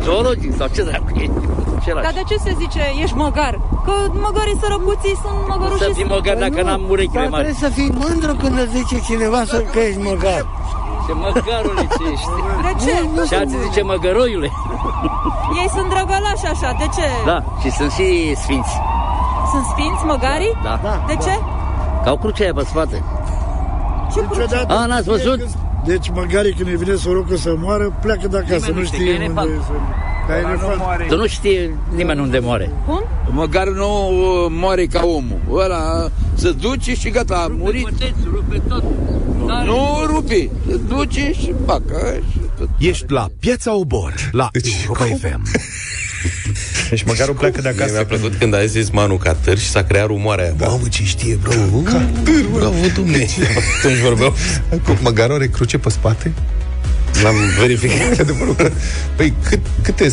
zoologic 0.04 0.50
sau 0.58 0.66
ce 0.74 0.82
dracu 0.88 1.10
e? 1.22 1.30
Același. 1.78 2.04
Dar 2.06 2.14
de 2.20 2.24
ce 2.30 2.36
se 2.46 2.52
zice 2.62 2.80
ești 3.02 3.16
măgar? 3.24 3.54
Că 3.86 3.94
măgarii 4.26 4.58
sărăcuții 4.62 5.16
sunt 5.22 5.38
măgăruși. 5.50 5.82
Să 5.82 5.90
fii 5.98 6.10
măgar 6.16 6.36
dacă 6.46 6.60
n-am 6.62 6.82
urechile 6.94 7.20
Dar 7.20 7.30
mari. 7.34 7.44
trebuie 7.44 7.64
să 7.66 7.70
fii 7.78 7.90
mândru 8.02 8.32
când 8.42 8.54
îți 8.62 8.72
zice 8.78 8.96
cineva 9.08 9.40
să 9.52 9.58
că 9.72 9.78
ești 9.88 10.00
măgar. 10.10 10.42
Ce 11.06 11.12
măgarule 11.24 11.84
ce 11.96 12.04
ești. 12.14 12.28
De 12.66 12.72
ce? 12.84 12.94
Și 13.28 13.34
alții 13.40 13.58
zice 13.66 13.82
măgăroiule. 13.82 14.50
Ei 15.60 15.68
sunt 15.76 15.88
drăgălași 15.94 16.46
așa, 16.52 16.70
de 16.82 16.86
ce? 16.96 17.06
Da, 17.30 17.38
și 17.60 17.70
sunt 17.78 17.90
și 17.96 18.06
sfinți. 18.42 18.74
Sunt 19.50 19.64
sfinți 19.72 20.04
măgarii? 20.12 20.54
Da. 20.64 20.74
De 21.06 21.16
ce? 21.24 21.34
Că 22.02 22.08
au 22.08 22.16
crucea 22.16 22.42
aia 22.44 22.52
pe 22.52 22.64
spate. 22.64 22.96
Ce 24.12 24.20
cruce? 24.30 24.64
A, 24.68 24.86
n-ați 24.86 25.08
văzut? 25.08 25.40
Deci 25.86 26.10
măgarii 26.14 26.52
când 26.52 26.68
îi 26.68 26.76
vine 26.76 26.94
sorocă 26.94 27.36
să 27.36 27.54
moară, 27.58 27.98
pleacă 28.02 28.28
de 28.28 28.36
acasă, 28.36 28.66
Nimeni 28.66 28.74
nu 28.74 28.80
nu 28.80 28.84
știe, 28.86 28.98
știe 28.98 29.16
că 29.16 29.22
e 29.22 29.28
unde 29.28 29.40
nefast. 29.42 29.66
să... 29.66 29.72
Dar 30.28 30.36
e 30.38 30.46
nefast. 30.46 31.08
Tu 31.08 31.16
nu 31.16 31.26
știe 31.26 31.76
nimeni 31.94 32.20
unde 32.20 32.38
moare. 32.38 32.70
Cum? 32.86 33.02
Măcar 33.30 33.68
nu 33.68 34.08
uh, 34.08 34.46
moare 34.50 34.86
ca 34.86 35.00
omul. 35.04 35.38
Ăla 35.50 36.08
se 36.34 36.52
duce 36.52 36.94
și 36.94 37.10
gata, 37.10 37.34
a 37.34 37.46
murit. 37.58 37.88
rupe 38.24 38.62
tot. 38.68 38.84
Nu 39.64 40.02
rupe, 40.06 40.50
se 40.68 40.76
duce 40.88 41.32
și 41.32 41.54
facă. 41.66 42.20
Ești 42.78 43.04
la 43.08 43.26
Piața 43.38 43.74
Obor, 43.74 44.14
la 44.32 44.48
Europa 44.84 45.04
FM. 45.04 45.42
Deci 46.90 47.02
măcar 47.02 47.28
o 47.28 47.32
pleacă 47.32 47.60
de 47.60 47.68
acasă. 47.68 47.92
Mi-a 47.92 48.04
plăcut 48.04 48.34
când 48.34 48.54
a 48.54 48.64
zis 48.64 48.90
Manu 48.90 49.16
Catâr 49.16 49.58
și 49.58 49.68
s-a 49.68 49.82
creat 49.82 50.06
rumoarea 50.06 50.44
aia. 50.44 50.54
Mamă, 50.58 50.88
ce 50.90 51.02
știe, 51.02 51.38
bro. 51.42 51.52
Bravo, 52.52 52.74
Dumnezeu. 52.94 53.44
Atunci 53.78 53.98
vorbeau. 53.98 54.34
Cu 54.84 54.98
măgarul 55.02 55.34
are 55.34 55.46
cruce 55.46 55.78
pe 55.78 55.88
spate? 55.88 56.32
L-am 57.22 57.34
verificat. 57.58 58.18
Adevărul 58.20 58.54
că, 58.54 58.70
păi, 59.16 59.34
cât, 59.48 59.60
câte, 59.82 60.12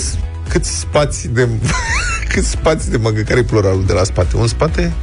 cât 0.50 0.66
spați 0.66 1.28
de 1.28 1.48
cât 2.34 2.44
spați 2.44 2.92
de 2.92 2.98
măgă, 2.98 3.22
care 3.22 3.40
e 3.40 3.44
pluralul 3.44 3.86
de 3.86 3.94
la 3.94 4.04
spate? 4.04 4.38
Un 4.38 4.48
spate? 4.48 4.94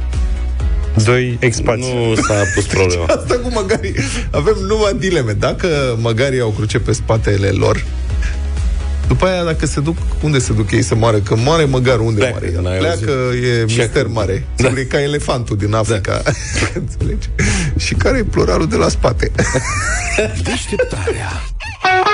Doi 1.03 1.37
expați. 1.39 1.79
Nu 1.79 2.15
s-a 2.15 2.43
pus 2.55 2.65
problema. 2.65 3.03
Asta 3.03 3.39
cu 3.43 3.49
măgarii. 3.53 3.95
Avem 4.31 4.55
numai 4.67 4.95
dileme. 4.99 5.31
Dacă 5.31 5.97
măgarii 5.99 6.39
au 6.39 6.49
cruce 6.49 6.79
pe 6.79 6.91
spatele 6.91 7.49
lor, 7.49 7.85
după 9.11 9.25
aia, 9.25 9.43
dacă 9.43 9.65
se 9.65 9.79
duc, 9.79 9.97
unde 10.21 10.39
se 10.39 10.53
duc 10.53 10.71
ei 10.71 10.81
să 10.81 10.95
moară? 10.95 11.17
Că 11.17 11.35
moare 11.35 11.63
măgarul, 11.65 12.05
unde 12.05 12.19
Pleacă, 12.19 12.37
moare? 12.41 12.61
n-ai 12.61 12.77
Pleacă, 12.77 13.11
auzit? 13.25 13.43
e 13.43 13.67
Și 13.67 13.77
mister 13.77 14.01
acum- 14.01 14.13
mare. 14.13 14.47
Da. 14.55 14.63
Sigur, 14.63 14.79
e 14.79 14.83
ca 14.83 15.01
elefantul 15.01 15.57
din 15.57 15.73
Africa. 15.73 16.21
Înțelegi? 16.81 17.29
Și 17.77 17.93
care 17.93 18.17
e 18.17 18.23
pluralul 18.23 18.67
de 18.67 18.75
la 18.75 18.87
spate? 18.89 19.31
Deșteptarea. 20.43 21.29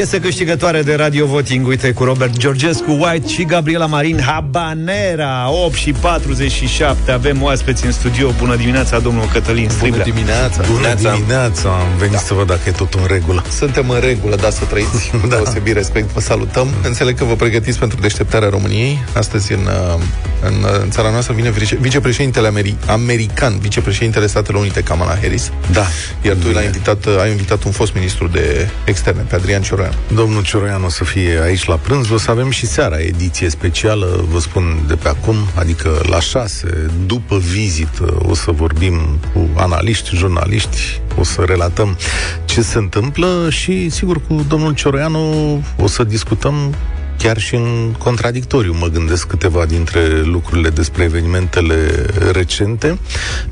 Piesă 0.00 0.18
câștigătoare 0.18 0.82
de 0.82 0.94
Radio 0.94 1.26
Voting, 1.26 1.66
uite, 1.66 1.92
cu 1.92 2.04
Robert 2.04 2.36
Georgescu, 2.36 2.90
White 2.90 3.28
și 3.28 3.44
Gabriela 3.44 3.86
Marin, 3.86 4.20
Habanera, 4.20 5.50
8 5.50 5.74
și 5.74 5.92
47. 5.92 7.10
Avem 7.10 7.42
oaspeți 7.42 7.84
în 7.84 7.92
studio. 7.92 8.32
Bună 8.38 8.56
dimineața, 8.56 8.98
domnul 8.98 9.28
Cătălin 9.32 9.68
Striblea. 9.68 10.04
Bună 10.04 10.14
dimineața! 10.14 10.62
Bună 10.72 10.94
dimineața! 10.94 11.68
Am 11.68 11.98
venit 11.98 12.12
da. 12.12 12.18
să 12.18 12.34
văd 12.34 12.46
dacă 12.46 12.60
e 12.66 12.70
tot 12.70 12.94
în 12.94 13.06
regulă. 13.06 13.44
Suntem 13.50 13.90
în 13.90 14.00
regulă, 14.00 14.36
da, 14.36 14.50
să 14.50 14.64
trăiți. 14.64 15.10
Cu 15.20 15.26
deosebit 15.32 15.74
respect, 15.74 16.12
vă 16.12 16.20
salutăm. 16.20 16.68
Înțeleg 16.82 17.18
că 17.18 17.24
vă 17.24 17.34
pregătiți 17.34 17.78
pentru 17.78 18.00
deșteptarea 18.00 18.48
României. 18.48 18.98
Astăzi, 19.12 19.52
în, 19.52 19.60
uh, 19.66 20.02
în, 20.42 20.54
uh, 20.62 20.80
în 20.82 20.90
țara 20.90 21.10
noastră, 21.10 21.34
vine 21.34 21.50
vice- 21.50 21.78
vicepreședintele 21.80 22.48
ameri- 22.48 22.86
american, 22.86 23.58
vicepreședintele 23.58 24.26
Statelor 24.26 24.60
Unite, 24.60 24.80
Kamala 24.82 25.18
Harris. 25.20 25.50
Da. 25.72 25.86
Iar 26.22 26.36
tu 26.36 26.50
l-ai 26.50 26.64
invitat, 26.64 27.04
uh, 27.04 27.20
ai 27.20 27.30
invitat 27.30 27.62
un 27.62 27.70
fost 27.70 27.94
ministru 27.94 28.28
de 28.28 28.68
externe, 28.84 29.22
pe 29.28 29.34
Adrian 29.34 29.62
Cioroian. 29.62 29.89
Domnul 30.14 30.42
Cioroian 30.42 30.82
o 30.84 30.88
să 30.88 31.04
fie 31.04 31.40
aici 31.42 31.64
la 31.64 31.74
prânz. 31.74 32.10
O 32.10 32.18
să 32.18 32.30
avem 32.30 32.50
și 32.50 32.66
seara 32.66 32.98
ediție 32.98 33.48
specială, 33.48 34.24
vă 34.30 34.38
spun 34.38 34.84
de 34.86 34.94
pe 34.94 35.08
acum, 35.08 35.36
adică 35.54 36.00
la 36.08 36.20
șase, 36.20 36.90
după 37.06 37.38
vizită, 37.38 38.16
o 38.22 38.34
să 38.34 38.50
vorbim 38.50 39.18
cu 39.32 39.48
analiști, 39.56 40.16
jurnaliști, 40.16 41.00
o 41.18 41.24
să 41.24 41.42
relatăm 41.46 41.96
ce 42.44 42.62
se 42.62 42.78
întâmplă 42.78 43.46
și, 43.50 43.88
sigur, 43.88 44.20
cu 44.28 44.44
domnul 44.48 44.74
Cioroianu 44.74 45.62
o 45.78 45.86
să 45.86 46.04
discutăm 46.04 46.74
chiar 47.18 47.38
și 47.38 47.54
în 47.54 47.94
contradictoriu, 47.98 48.76
mă 48.78 48.86
gândesc 48.86 49.26
câteva 49.26 49.64
dintre 49.64 50.22
lucrurile 50.22 50.68
despre 50.68 51.04
evenimentele 51.04 52.06
recente, 52.32 52.98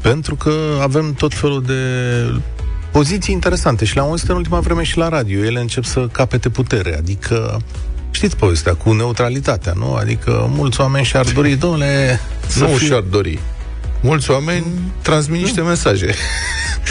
pentru 0.00 0.34
că 0.34 0.52
avem 0.82 1.12
tot 1.12 1.34
felul 1.34 1.62
de 1.62 1.74
poziții 2.98 3.34
interesante 3.34 3.84
și 3.84 3.94
le-am 3.94 4.06
auzit 4.06 4.28
în 4.28 4.36
ultima 4.36 4.60
vreme 4.60 4.82
și 4.82 4.96
la 4.96 5.08
radio. 5.08 5.44
Ele 5.44 5.60
încep 5.60 5.84
să 5.84 6.08
capete 6.12 6.48
putere, 6.48 6.96
adică 6.96 7.60
Știți 8.10 8.36
povestea 8.36 8.74
cu 8.74 8.92
neutralitatea, 8.92 9.72
nu? 9.76 9.94
Adică 9.94 10.50
mulți 10.50 10.80
oameni 10.80 11.04
și-ar 11.04 11.26
dori, 11.34 11.54
domnule, 11.54 12.20
să 12.46 12.64
nu 12.64 12.66
fie- 12.66 12.86
și-ar 12.86 13.00
dori. 13.00 13.38
Mulți 14.00 14.30
oameni 14.30 14.64
transmit 15.02 15.40
niște 15.40 15.60
mesaje. 15.60 16.14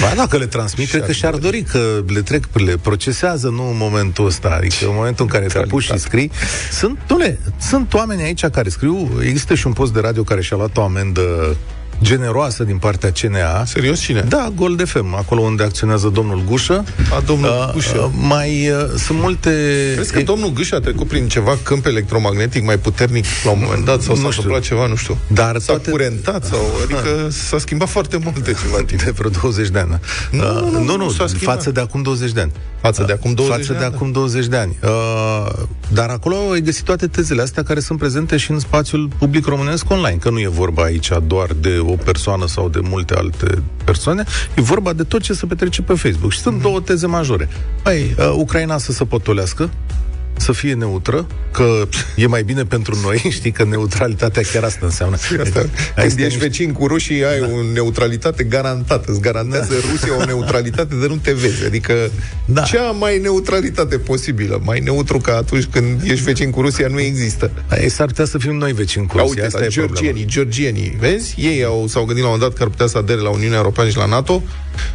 Ba, 0.02 0.14
dacă 0.16 0.38
le 0.38 0.46
transmit, 0.46 0.90
cred 0.90 1.06
că 1.06 1.12
și-ar 1.12 1.36
dori 1.36 1.62
că 1.62 2.04
le 2.08 2.22
trec, 2.22 2.44
le 2.54 2.78
procesează, 2.78 3.48
nu 3.48 3.70
în 3.70 3.78
momentul 3.78 4.26
ăsta. 4.26 4.50
Adică 4.58 4.86
în 4.86 4.96
momentul 4.96 5.26
în 5.26 5.32
care 5.32 5.46
te 5.46 5.58
apuci 5.58 5.84
și 5.84 5.98
scrii. 5.98 6.32
Sunt, 6.72 6.98
dole, 7.08 7.40
sunt 7.60 7.94
oameni 7.94 8.22
aici 8.22 8.46
care 8.46 8.70
scriu. 8.70 9.10
Există 9.22 9.56
și 9.56 9.68
un 9.68 9.74
post 9.74 9.94
de 9.94 10.00
radio 10.00 10.24
care 10.24 10.42
și-a 10.42 10.58
luat 10.58 10.78
o 10.78 10.82
amendă 10.84 11.56
generoasă 12.04 12.64
din 12.64 12.78
partea 12.78 13.12
CNA. 13.12 13.66
Serios 13.66 14.00
cine? 14.00 14.22
Da, 14.22 14.52
Gold 14.56 14.88
FM, 14.88 15.14
acolo 15.16 15.42
unde 15.42 15.64
acționează 15.64 16.08
domnul 16.08 16.44
Gușă. 16.50 16.84
A, 17.18 17.24
domnul 17.26 17.50
Uh, 17.50 17.74
Gușă. 17.74 17.98
uh, 17.98 18.10
mai 18.28 18.70
uh, 18.70 18.78
sunt 18.98 19.20
multe... 19.20 19.50
Crezi 19.96 20.12
că 20.14 20.22
domnul 20.22 20.54
Gâș 20.54 20.72
a 20.72 20.80
trecut 20.80 21.08
prin 21.08 21.28
ceva 21.28 21.58
câmp 21.64 21.86
electromagnetic 21.86 22.64
mai 22.66 22.78
puternic 22.78 23.26
la 23.44 23.52
un 23.52 23.60
moment 23.64 23.86
dat 23.86 24.02
sau 24.02 24.16
Nu 24.16 24.22
s-a 24.22 24.30
știu. 24.30 24.42
întâmplat 24.44 24.62
ceva, 24.62 24.86
nu 24.88 24.96
știu. 24.96 25.18
Dar 25.28 25.58
S-a 25.60 25.82
curentat 25.90 26.46
sau... 26.46 26.60
Adică 26.84 27.28
s-a 27.30 27.58
schimbat 27.58 27.90
foarte 27.90 28.18
multe 28.24 28.54
ceva 28.62 28.78
timp. 28.86 29.04
De 29.04 29.12
vreo 29.12 29.30
20 29.30 29.68
de 29.70 29.80
ani. 29.80 30.00
Nu, 30.32 30.44
Uh, 30.44 30.44
nu, 30.62 30.70
nu, 30.70 30.80
nu, 30.80 30.84
nu, 30.84 30.96
nu 31.04 31.10
s-a 31.10 31.28
schimbat. 31.28 31.56
față 31.56 31.72
de 31.72 31.80
acum 31.80 32.02
20 32.02 32.32
de 32.32 32.42
ani. 32.42 32.52
Față 32.82 33.04
de 33.04 33.12
acum 33.14 33.34
20 33.34 33.56
față 33.56 33.72
de 33.72 33.78
de 33.78 33.84
ani, 33.84 33.92
da. 33.92 33.98
acum 33.98 34.12
20 34.12 34.46
de 34.46 34.58
ani. 34.58 34.78
Uh, 34.84 35.54
dar 35.94 36.10
acolo 36.10 36.36
ai 36.52 36.62
găsit 36.62 36.84
toate 36.84 37.08
tezele 37.08 37.42
astea 37.42 37.64
care 37.64 37.80
sunt 37.80 38.00
prezente 38.00 38.38
și 38.38 38.52
în 38.52 38.60
spațiul 38.60 39.10
public 39.20 39.46
românesc 39.46 39.90
online, 39.92 40.18
că 40.18 40.30
nu 40.30 40.40
e 40.40 40.48
vorba 40.48 40.84
aici 40.84 41.12
doar 41.28 41.50
de 41.62 41.78
o 41.82 41.96
persoană 41.96 42.48
sau 42.48 42.70
de 42.70 42.80
multe 42.84 43.14
alte 43.16 43.62
persoane, 43.84 44.24
e 44.56 44.62
vorba 44.62 44.94
de 44.94 45.04
tot 45.04 45.22
ce 45.22 45.34
se 45.34 45.46
petrece 45.46 45.82
pe 45.82 45.94
Facebook. 45.94 46.32
Și 46.32 46.40
sunt 46.40 46.54
Mhm. 46.54 46.64
două 46.64 46.80
teze 46.82 47.08
majore. 47.08 47.50
Păi, 47.82 48.16
uh, 48.20 48.34
Ucraina 48.38 48.78
să 48.78 48.92
se 48.92 49.04
potolească, 49.06 49.70
să 50.38 50.52
fie 50.52 50.74
neutră, 50.74 51.28
că 51.52 51.88
e 52.16 52.28
mai 52.28 52.44
bine 52.44 52.64
pentru 52.64 53.00
noi, 53.02 53.18
știi 53.38 53.52
că 53.52 53.64
neutralitatea 53.64 54.42
chiar 54.54 54.64
asta 54.64 54.80
înseamnă. 54.86 55.16
Asta, 55.16 55.36
Asta 55.42 55.60
când 55.96 56.06
ești 56.12 56.22
niște- 56.24 56.38
vecin 56.40 56.72
cu 56.72 56.88
rușii, 56.88 57.26
ai 57.26 57.40
o 57.42 57.72
neutralitate 57.74 58.44
garantată. 58.44 59.12
Îți 59.12 59.20
garantează 59.22 59.74
Rusia 59.92 60.16
o 60.22 60.26
neutralitate 60.26 60.96
de 60.96 61.08
nu 61.08 61.16
te 61.16 61.32
vezi. 61.32 61.66
Adică 61.66 61.94
Da. 62.46 62.62
cea 62.62 62.92
mai 62.92 63.18
neutralitate 63.20 63.98
posibilă. 63.98 64.62
Mai 64.64 64.80
neutru 64.80 65.18
ca 65.18 65.36
atunci 65.36 65.66
când 65.66 66.02
ești 66.04 66.24
vecin 66.24 66.50
cu 66.50 66.62
Rusia 66.62 66.88
nu 66.88 67.00
există. 67.00 67.52
Ei, 67.82 67.90
s-ar 67.90 68.06
putea 68.08 68.26
să 68.26 68.38
fim 68.38 68.56
noi 68.56 68.74
vecini 68.74 69.06
cu 69.08 69.18
Ia 69.18 69.24
Rusia, 69.24 69.44
uite, 69.44 69.56
asta 69.56 69.66
e 69.66 69.68
problema. 69.74 69.94
georgienii, 69.96 70.26
georgienii, 70.32 70.96
vezi? 71.00 71.36
Ei 71.40 71.64
au, 71.64 71.88
s-au 71.88 72.04
gândit 72.06 72.24
la 72.24 72.30
un 72.30 72.36
moment 72.36 72.50
dat 72.50 72.58
că 72.58 72.64
ar 72.64 72.70
putea 72.70 72.88
să 72.88 72.98
adere 72.98 73.20
la 73.20 73.30
Uniunea 73.30 73.58
Europeană 73.58 73.90
și 73.90 73.98
la 73.98 74.06
NATO 74.06 74.44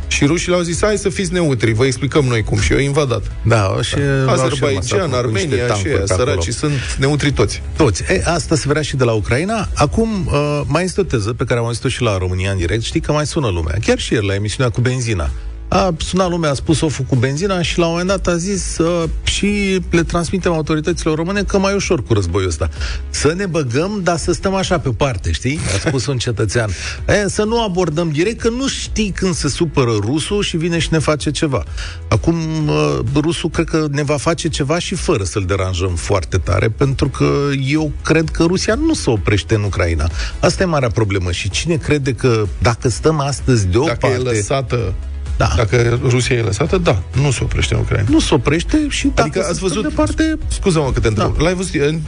și 0.07 0.25
rușii 0.25 0.49
le-au 0.49 0.63
zis, 0.63 0.83
hai 0.83 0.97
să 0.97 1.09
fiți 1.09 1.33
neutri, 1.33 1.73
vă 1.73 1.85
explicăm 1.85 2.25
noi 2.25 2.43
cum. 2.43 2.61
Și 2.61 2.73
au 2.73 2.79
invadat. 2.79 3.23
Da, 3.43 3.79
și 3.81 3.95
au 4.27 4.37
și 4.37 4.43
Azerbaijan, 4.43 4.99
rămas 4.99 5.19
acum 5.19 5.31
cu 5.31 5.37
niște 5.37 5.57
Armenia 5.57 5.57
și 5.57 5.67
tancuri 5.67 5.89
aia, 5.89 6.03
pe 6.05 6.13
acolo. 6.13 6.31
săracii, 6.31 6.53
sunt 6.53 6.73
neutri 6.99 7.33
toți. 7.33 7.63
Toți. 7.77 8.03
E, 8.09 8.23
asta 8.25 8.57
se 8.57 8.65
vrea 8.69 8.83
și 8.83 8.97
de 8.97 9.05
la 9.05 9.13
Ucraina. 9.13 9.69
Acum, 9.75 10.27
uh, 10.27 10.61
mai 10.67 10.85
este 10.85 11.01
o 11.01 11.05
teză 11.05 11.33
pe 11.33 11.45
care 11.45 11.61
am 11.61 11.67
auzit-o 11.67 11.89
și 11.89 12.03
la 12.03 12.19
România 12.19 12.51
în 12.51 12.57
direct. 12.57 12.83
Știi 12.83 13.01
că 13.01 13.13
mai 13.13 13.27
sună 13.27 13.49
lumea. 13.49 13.77
Chiar 13.85 13.99
și 13.99 14.13
ieri 14.13 14.27
la 14.27 14.35
emisiunea 14.35 14.73
cu 14.73 14.81
benzina. 14.81 15.31
A 15.73 15.95
sunat 15.99 16.31
lumea, 16.31 16.51
a 16.51 16.55
spus 16.55 16.81
oful 16.81 17.05
cu 17.05 17.17
benzina 17.17 17.63
și 17.63 17.79
la 17.79 17.85
un 17.85 17.91
moment 17.91 18.09
dat 18.09 18.27
a 18.27 18.37
zis 18.37 18.79
uh, 18.79 19.09
și 19.23 19.81
le 19.91 20.03
transmitem 20.03 20.53
autorităților 20.53 21.17
române 21.17 21.43
că 21.43 21.59
mai 21.59 21.75
ușor 21.75 22.03
cu 22.03 22.13
războiul 22.13 22.49
ăsta. 22.49 22.69
Să 23.11 23.35
ne 23.37 23.47
băgăm, 23.47 24.01
dar 24.03 24.17
să 24.17 24.33
stăm 24.33 24.55
așa 24.55 24.79
pe 24.79 24.89
parte, 24.89 25.31
știi? 25.31 25.59
A 25.75 25.89
spus 25.89 26.07
un 26.07 26.19
cetățean. 26.19 26.71
E, 27.09 27.29
să 27.29 27.45
nu 27.45 27.63
abordăm 27.63 28.11
direct, 28.11 28.41
că 28.41 28.49
nu 28.49 28.69
știi 28.69 29.11
când 29.11 29.35
se 29.35 29.49
supără 29.49 29.91
rusul 30.01 30.43
și 30.43 30.57
vine 30.57 30.79
și 30.79 30.89
ne 30.91 30.99
face 30.99 31.31
ceva. 31.31 31.65
Acum, 32.09 32.69
uh, 32.69 32.99
rusul 33.15 33.51
cred 33.51 33.69
că 33.69 33.87
ne 33.91 34.03
va 34.03 34.17
face 34.17 34.49
ceva 34.49 34.79
și 34.79 34.95
fără 34.95 35.25
să-l 35.25 35.45
deranjăm 35.47 35.95
foarte 35.95 36.37
tare, 36.39 36.69
pentru 36.69 37.09
că 37.09 37.35
eu 37.67 37.93
cred 38.03 38.29
că 38.29 38.43
Rusia 38.43 38.75
nu 38.75 38.95
se 38.95 39.11
oprește 39.11 39.55
în 39.55 39.63
Ucraina. 39.63 40.11
Asta 40.41 40.63
e 40.63 40.67
marea 40.67 40.91
problemă. 40.91 41.31
Și 41.31 41.51
cine 41.51 41.77
crede 41.77 42.13
că 42.13 42.47
dacă 42.59 42.89
stăm 42.89 43.21
astăzi 43.21 43.67
deoparte... 43.67 44.07
Dacă 44.07 44.29
e 44.29 44.37
lăsată 44.37 44.95
Da. 45.43 45.53
Dacă 45.57 46.01
Rusia 46.03 46.37
e 46.37 46.41
lăsată, 46.41 46.79
da, 46.79 47.03
nu 47.23 47.31
se 47.31 47.39
oprește 47.43 47.75
în 47.75 47.81
Ucraina. 47.81 48.09
Nu 48.11 48.21
se 48.21 48.35
oprește 48.35 48.87
și 48.89 49.07
dacă 49.15 49.21
Adică 49.21 49.47
ați 49.51 49.61
văzut, 49.61 49.83
departe... 49.83 50.39
scuză-mă 50.49 50.91
că 50.93 51.01
te 51.01 51.09
întreb, 51.09 51.37
da. 51.37 51.43
l-ai 51.43 51.55
văzut, 51.55 51.75
e, 51.75 52.01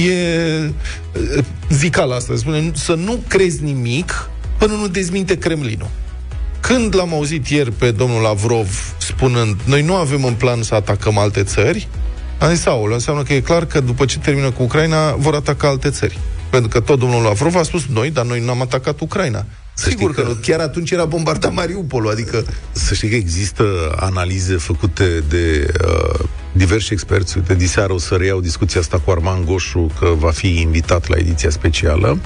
e 0.00 0.70
zicala 1.68 2.14
asta, 2.14 2.32
spune, 2.36 2.70
să 2.74 2.94
nu 2.94 3.22
crezi 3.28 3.62
nimic 3.62 4.30
până 4.58 4.72
nu 4.72 4.88
dezminte 4.88 5.38
Kremlinul. 5.38 5.90
Când 6.60 6.94
l-am 6.94 7.12
auzit 7.12 7.46
ieri 7.46 7.72
pe 7.72 7.90
domnul 7.90 8.22
Lavrov 8.22 8.94
spunând, 8.98 9.60
noi 9.64 9.82
nu 9.82 9.94
avem 9.94 10.24
în 10.24 10.34
plan 10.34 10.62
să 10.62 10.74
atacăm 10.74 11.18
alte 11.18 11.42
țări, 11.42 11.88
am 12.38 12.54
zis, 12.54 12.66
aoleu, 12.66 12.94
înseamnă 12.94 13.22
că 13.22 13.32
e 13.32 13.40
clar 13.40 13.64
că 13.66 13.80
după 13.80 14.04
ce 14.04 14.18
termină 14.18 14.50
cu 14.50 14.62
Ucraina, 14.62 15.12
vor 15.12 15.34
ataca 15.34 15.68
alte 15.68 15.90
țări. 15.90 16.18
Pentru 16.50 16.68
că 16.68 16.80
tot 16.80 16.98
domnul 16.98 17.22
Lavrov 17.22 17.56
a 17.56 17.62
spus, 17.62 17.86
noi, 17.86 18.10
dar 18.10 18.24
noi 18.24 18.44
n-am 18.44 18.60
atacat 18.60 19.00
Ucraina. 19.00 19.44
Să 19.78 19.88
Sigur 19.88 20.14
că, 20.14 20.22
că 20.22 20.34
chiar 20.42 20.60
atunci 20.60 20.90
era 20.90 21.04
bombardat 21.04 21.52
Mariupolul, 21.52 22.10
adică... 22.10 22.44
Să 22.72 22.94
știi 22.94 23.08
că 23.08 23.14
există 23.14 23.64
analize 23.96 24.56
făcute 24.56 25.22
de 25.28 25.72
uh, 25.86 26.18
diversi 26.52 26.92
experți. 26.92 27.36
Uite, 27.36 27.54
diseară 27.54 27.92
o 27.92 27.98
să 27.98 28.14
reiau 28.14 28.40
discuția 28.40 28.80
asta 28.80 28.98
cu 28.98 29.10
Arman 29.10 29.44
Goșu, 29.44 29.90
că 29.98 30.08
va 30.16 30.30
fi 30.30 30.60
invitat 30.60 31.08
la 31.08 31.16
ediția 31.16 31.50
specială, 31.50 32.18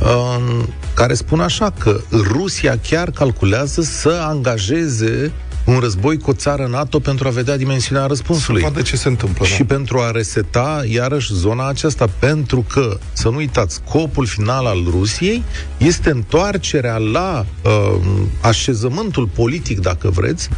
uh, 0.00 0.64
care 0.94 1.14
spun 1.14 1.40
așa 1.40 1.70
că 1.78 2.00
Rusia 2.10 2.78
chiar 2.88 3.10
calculează 3.10 3.82
să 3.82 4.20
angajeze 4.22 5.32
un 5.66 5.78
război 5.78 6.18
cu 6.18 6.30
o 6.30 6.32
țară 6.32 6.66
NATO 6.66 6.98
pentru 6.98 7.28
a 7.28 7.30
vedea 7.30 7.56
dimensiunea 7.56 8.06
răspunsului. 8.06 8.60
Să 8.60 8.66
vadă 8.68 8.82
ce 8.82 8.96
se 8.96 9.08
întâmplă. 9.08 9.46
Și 9.46 9.58
da. 9.58 9.74
pentru 9.74 9.98
a 9.98 10.10
reseta 10.10 10.84
iarăși 10.88 11.34
zona 11.34 11.68
aceasta, 11.68 12.06
pentru 12.18 12.64
că, 12.72 12.98
să 13.12 13.28
nu 13.28 13.36
uitați, 13.36 13.74
scopul 13.74 14.26
final 14.26 14.66
al 14.66 14.84
Rusiei 14.90 15.42
este 15.78 16.10
întoarcerea 16.10 16.96
la 16.96 17.46
uh, 17.64 18.00
așezământul 18.40 19.28
politic, 19.34 19.80
dacă 19.80 20.10
vreți, 20.10 20.48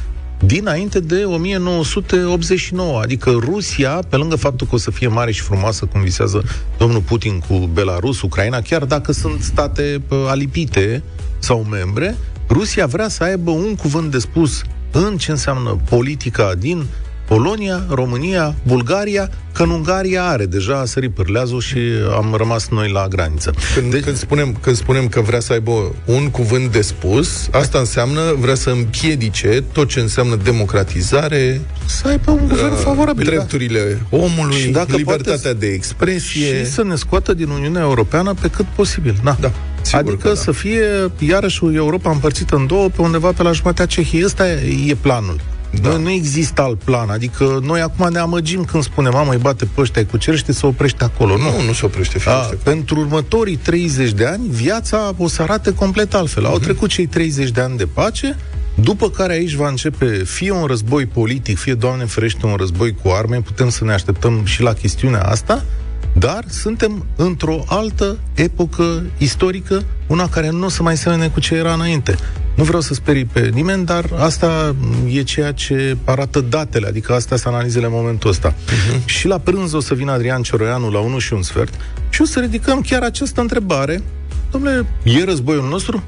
dinainte 0.44 1.00
de 1.00 1.24
1989. 1.24 3.00
Adică 3.00 3.30
Rusia, 3.30 4.00
pe 4.08 4.16
lângă 4.16 4.36
faptul 4.36 4.66
că 4.66 4.74
o 4.74 4.78
să 4.78 4.90
fie 4.90 5.08
mare 5.08 5.32
și 5.32 5.40
frumoasă, 5.40 5.84
cum 5.84 6.00
visează 6.00 6.44
domnul 6.78 7.00
Putin 7.00 7.42
cu 7.48 7.70
Belarus, 7.72 8.22
Ucraina, 8.22 8.60
chiar 8.60 8.84
dacă 8.84 9.12
sunt 9.12 9.42
state 9.42 10.02
uh, 10.08 10.18
alipite 10.28 11.02
sau 11.38 11.66
membre, 11.70 12.16
Rusia 12.48 12.86
vrea 12.86 13.08
să 13.08 13.22
aibă 13.22 13.50
un 13.50 13.74
cuvânt 13.74 14.10
de 14.10 14.18
spus 14.18 14.62
în 14.90 15.16
ce 15.16 15.30
înseamnă 15.30 15.80
politica 15.88 16.54
din 16.58 16.84
Polonia, 17.28 17.84
România, 17.88 18.54
Bulgaria, 18.66 19.30
că 19.52 19.62
în 19.62 19.70
Ungaria 19.70 20.24
are 20.24 20.46
deja 20.46 20.78
a 20.78 20.84
sărit 20.84 21.10
pârleazul 21.10 21.60
și 21.60 21.78
am 22.16 22.34
rămas 22.36 22.68
noi 22.68 22.90
la 22.90 23.06
graniță. 23.08 23.54
Când, 23.74 23.90
deci, 23.90 24.02
când, 24.02 24.16
spunem, 24.16 24.56
când 24.60 24.76
spunem 24.76 25.08
că 25.08 25.20
vrea 25.20 25.40
să 25.40 25.52
aibă 25.52 25.94
un 26.04 26.30
cuvânt 26.30 26.72
de 26.72 26.80
spus, 26.80 27.48
asta 27.50 27.78
înseamnă 27.78 28.20
vrea 28.38 28.54
să 28.54 28.70
împiedice 28.70 29.64
tot 29.72 29.88
ce 29.88 30.00
înseamnă 30.00 30.36
democratizare, 30.36 31.60
să 31.86 32.08
aibă 32.08 32.30
un 32.30 32.48
guvern 32.48 32.72
uh, 32.72 32.78
favorabil. 32.82 33.24
Da. 33.24 33.30
Drepturile 33.30 34.06
da. 34.10 34.16
omului, 34.16 34.56
și 34.56 34.68
dacă 34.68 34.96
libertatea 34.96 35.38
poate, 35.42 35.58
de 35.58 35.66
expresie. 35.66 36.64
Și 36.64 36.70
să 36.70 36.84
ne 36.84 36.94
scoată 36.94 37.34
din 37.34 37.48
Uniunea 37.48 37.82
Europeană 37.82 38.34
pe 38.40 38.48
cât 38.48 38.66
posibil. 38.66 39.20
Na. 39.22 39.36
Da. 39.40 39.52
Sigur 39.88 40.12
adică 40.12 40.28
da. 40.28 40.34
să 40.34 40.52
fie 40.52 40.84
iarăși 41.18 41.64
Europa 41.72 42.10
împărțită 42.10 42.56
în 42.56 42.66
două 42.66 42.88
pe 42.88 43.02
undeva 43.02 43.32
pe 43.32 43.42
la 43.42 43.52
jumătatea 43.52 43.86
Cehiei. 43.86 44.24
Ăsta 44.24 44.48
e 44.86 44.96
planul. 45.00 45.40
Da. 45.82 45.88
Nu, 45.88 45.98
nu 45.98 46.10
există 46.10 46.62
alt 46.62 46.78
plan. 46.82 47.08
Adică 47.08 47.60
noi 47.62 47.80
acum 47.80 48.08
ne 48.12 48.18
amăgim 48.18 48.64
când 48.64 48.82
spunem, 48.82 49.12
mamă, 49.12 49.32
îi 49.32 49.38
bate 49.38 49.64
pe 49.64 49.80
ăștia, 49.80 50.06
cucerește, 50.06 50.52
se 50.52 50.66
oprește 50.66 51.04
acolo. 51.04 51.36
Nu, 51.36 51.42
nu, 51.42 51.62
nu 51.66 51.72
se 51.72 51.86
oprește. 51.86 52.18
A, 52.24 52.50
pentru 52.62 52.98
următorii 52.98 53.56
30 53.56 54.10
de 54.10 54.26
ani, 54.26 54.48
viața 54.48 55.14
o 55.16 55.28
să 55.28 55.42
arate 55.42 55.74
complet 55.74 56.14
altfel. 56.14 56.42
Uh-huh. 56.42 56.46
Au 56.46 56.54
mhm. 56.54 56.62
trecut 56.62 56.88
cei 56.88 57.06
30 57.06 57.50
de 57.50 57.60
ani 57.60 57.76
de 57.76 57.86
pace, 57.86 58.36
după 58.74 59.10
care 59.10 59.32
aici 59.32 59.54
va 59.54 59.68
începe 59.68 60.06
fie 60.24 60.50
un 60.50 60.64
război 60.64 61.06
politic, 61.06 61.58
fie, 61.58 61.74
Doamne 61.74 62.04
ferește, 62.04 62.46
un 62.46 62.54
război 62.54 62.94
cu 63.02 63.08
arme, 63.08 63.40
putem 63.40 63.68
să 63.68 63.84
ne 63.84 63.92
așteptăm 63.92 64.44
și 64.44 64.62
la 64.62 64.72
chestiunea 64.72 65.22
asta, 65.22 65.64
dar 66.12 66.44
suntem 66.48 67.04
într-o 67.16 67.64
altă 67.66 68.18
epocă 68.34 69.02
istorică, 69.18 69.84
una 70.06 70.28
care 70.28 70.50
nu 70.50 70.64
o 70.64 70.68
să 70.68 70.82
mai 70.82 70.96
semene 70.96 71.28
cu 71.28 71.40
ce 71.40 71.54
era 71.54 71.72
înainte. 71.72 72.16
Nu 72.54 72.64
vreau 72.64 72.80
să 72.80 72.94
sperii 72.94 73.24
pe 73.24 73.50
nimeni, 73.54 73.84
dar 73.84 74.04
asta 74.18 74.74
e 75.08 75.22
ceea 75.22 75.52
ce 75.52 75.96
arată 76.04 76.40
datele, 76.40 76.86
adică 76.86 77.14
astea 77.14 77.36
sunt 77.36 77.54
analizele 77.54 77.86
în 77.86 77.92
momentul 77.94 78.30
ăsta. 78.30 78.52
Uh-huh. 78.52 79.04
Și 79.04 79.26
la 79.26 79.38
prânz 79.38 79.72
o 79.72 79.80
să 79.80 79.94
vină 79.94 80.12
Adrian 80.12 80.42
Cioroianu 80.42 80.90
la 80.90 80.98
1 80.98 81.18
și 81.18 81.32
un 81.32 81.42
sfert 81.42 81.74
și 82.08 82.22
o 82.22 82.24
să 82.24 82.40
ridicăm 82.40 82.80
chiar 82.80 83.02
această 83.02 83.40
întrebare. 83.40 84.02
Domnule, 84.50 84.86
e 85.02 85.24
războiul 85.24 85.68
nostru? 85.68 86.02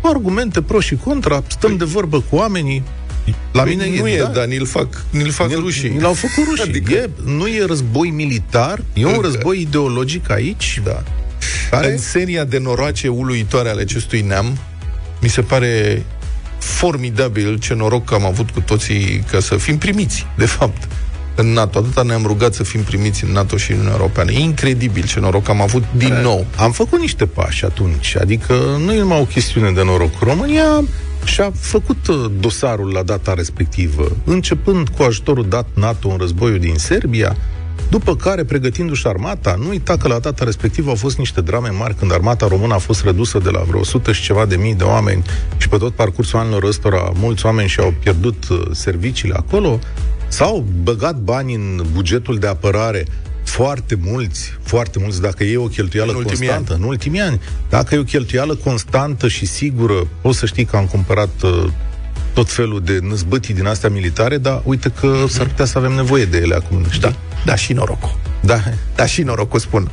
Cu 0.00 0.08
argumente 0.08 0.62
pro 0.62 0.80
și 0.80 0.96
contra, 0.96 1.42
stăm 1.46 1.70
păi... 1.70 1.78
de 1.78 1.84
vorbă 1.84 2.20
cu 2.20 2.36
oamenii, 2.36 2.82
la 3.52 3.62
păi 3.62 3.74
mine 3.74 3.98
nu 4.00 4.08
e, 4.08 4.18
da. 4.18 4.26
dar 4.26 4.46
ni-l 4.46 4.66
fac, 4.66 5.04
ni-l 5.10 5.30
fac 5.30 5.48
ni 5.48 5.54
rușii. 5.54 5.88
Ni 5.88 6.00
l-au 6.00 6.12
făcut 6.12 6.44
rușii. 6.48 6.68
Adică... 6.68 6.92
E, 6.92 7.10
nu 7.24 7.46
e 7.46 7.64
război 7.64 8.10
militar, 8.10 8.82
e 8.92 9.06
un 9.06 9.18
război 9.20 9.60
ideologic 9.60 10.30
aici. 10.30 10.80
Da. 10.84 11.02
Care... 11.70 11.90
În 11.90 11.98
seria 11.98 12.44
de 12.44 12.58
noroace 12.58 13.08
uluitoare 13.08 13.68
ale 13.68 13.80
acestui 13.80 14.20
neam, 14.20 14.58
mi 15.20 15.28
se 15.28 15.40
pare 15.40 16.04
formidabil 16.58 17.58
ce 17.58 17.74
noroc 17.74 18.04
că 18.04 18.14
am 18.14 18.24
avut 18.24 18.50
cu 18.50 18.60
toții 18.60 19.24
ca 19.30 19.40
să 19.40 19.56
fim 19.56 19.78
primiți, 19.78 20.26
de 20.36 20.46
fapt, 20.46 20.88
în 21.34 21.52
NATO. 21.52 21.78
Atâta 21.78 22.02
ne-am 22.02 22.22
rugat 22.26 22.54
să 22.54 22.62
fim 22.62 22.82
primiți 22.82 23.24
în 23.24 23.30
NATO 23.30 23.56
și 23.56 23.70
în 23.70 23.76
Uniunea 23.76 23.98
Europeană. 23.98 24.30
Incredibil 24.30 25.06
ce 25.06 25.20
noroc 25.20 25.48
am 25.48 25.60
avut 25.60 25.84
din 25.96 26.12
e, 26.12 26.20
nou. 26.20 26.46
Am 26.56 26.72
făcut 26.72 27.00
niște 27.00 27.26
pași 27.26 27.64
atunci, 27.64 28.16
adică 28.20 28.54
nu 28.84 28.92
e 28.92 28.98
numai 28.98 29.20
o 29.20 29.24
chestiune 29.24 29.70
de 29.70 29.82
noroc. 29.82 30.20
România 30.20 30.84
și-a 31.24 31.52
făcut 31.54 32.06
uh, 32.06 32.30
dosarul 32.40 32.92
la 32.92 33.02
data 33.02 33.34
respectivă, 33.34 34.16
începând 34.24 34.88
cu 34.88 35.02
ajutorul 35.02 35.48
dat 35.48 35.66
NATO 35.74 36.08
în 36.08 36.16
războiul 36.16 36.58
din 36.58 36.74
Serbia, 36.76 37.36
după 37.90 38.16
care, 38.16 38.44
pregătindu-și 38.44 39.06
armata, 39.06 39.54
nu 39.58 39.68
uita 39.68 39.96
că 39.96 40.08
la 40.08 40.18
data 40.18 40.44
respectivă 40.44 40.88
au 40.88 40.94
fost 40.94 41.18
niște 41.18 41.40
drame 41.40 41.68
mari 41.68 41.94
când 41.94 42.12
armata 42.12 42.46
română 42.46 42.74
a 42.74 42.78
fost 42.78 43.04
redusă 43.04 43.38
de 43.38 43.50
la 43.50 43.60
vreo 43.60 43.80
100 43.80 44.12
și 44.12 44.22
ceva 44.22 44.46
de 44.46 44.56
mii 44.56 44.74
de 44.74 44.84
oameni 44.84 45.22
și 45.56 45.68
pe 45.68 45.76
tot 45.76 45.92
parcursul 45.94 46.38
anilor 46.38 46.62
ăstora 46.62 47.12
mulți 47.14 47.46
oameni 47.46 47.68
și-au 47.68 47.94
pierdut 48.02 48.48
uh, 48.48 48.62
serviciile 48.72 49.34
acolo, 49.34 49.78
s-au 50.28 50.64
băgat 50.82 51.16
bani 51.16 51.54
în 51.54 51.82
bugetul 51.92 52.38
de 52.38 52.46
apărare 52.46 53.04
foarte 53.54 53.98
mulți, 54.00 54.58
foarte 54.62 54.98
mulți, 54.98 55.20
dacă 55.20 55.44
e 55.44 55.56
o 55.56 55.66
cheltuială 55.66 56.12
în 56.12 56.22
constantă, 56.22 56.72
ani. 56.72 56.82
în 56.82 56.88
ultimii 56.88 57.20
ani, 57.20 57.40
dacă 57.68 57.94
e 57.94 57.98
o 57.98 58.02
cheltuială 58.02 58.54
constantă 58.54 59.28
și 59.28 59.46
sigură, 59.46 60.08
o 60.22 60.32
să 60.32 60.46
știi 60.46 60.64
că 60.64 60.76
am 60.76 60.86
cumpărat 60.86 61.42
uh, 61.42 61.64
tot 62.32 62.50
felul 62.50 62.80
de 62.84 62.98
năzbătii 63.02 63.54
din 63.54 63.66
astea 63.66 63.88
militare, 63.88 64.38
dar 64.38 64.62
uite 64.64 64.92
că 65.00 65.06
mm-hmm. 65.06 65.30
s-ar 65.30 65.46
putea 65.46 65.64
să 65.64 65.78
avem 65.78 65.92
nevoie 65.92 66.24
de 66.24 66.36
ele 66.36 66.54
acum, 66.54 66.84
știi? 66.88 67.00
Da, 67.00 67.14
da 67.44 67.54
și 67.54 67.72
norocul. 67.72 68.18
Da, 68.40 68.62
da 68.94 69.06
și 69.06 69.22
norocul, 69.22 69.58
spun. 69.58 69.90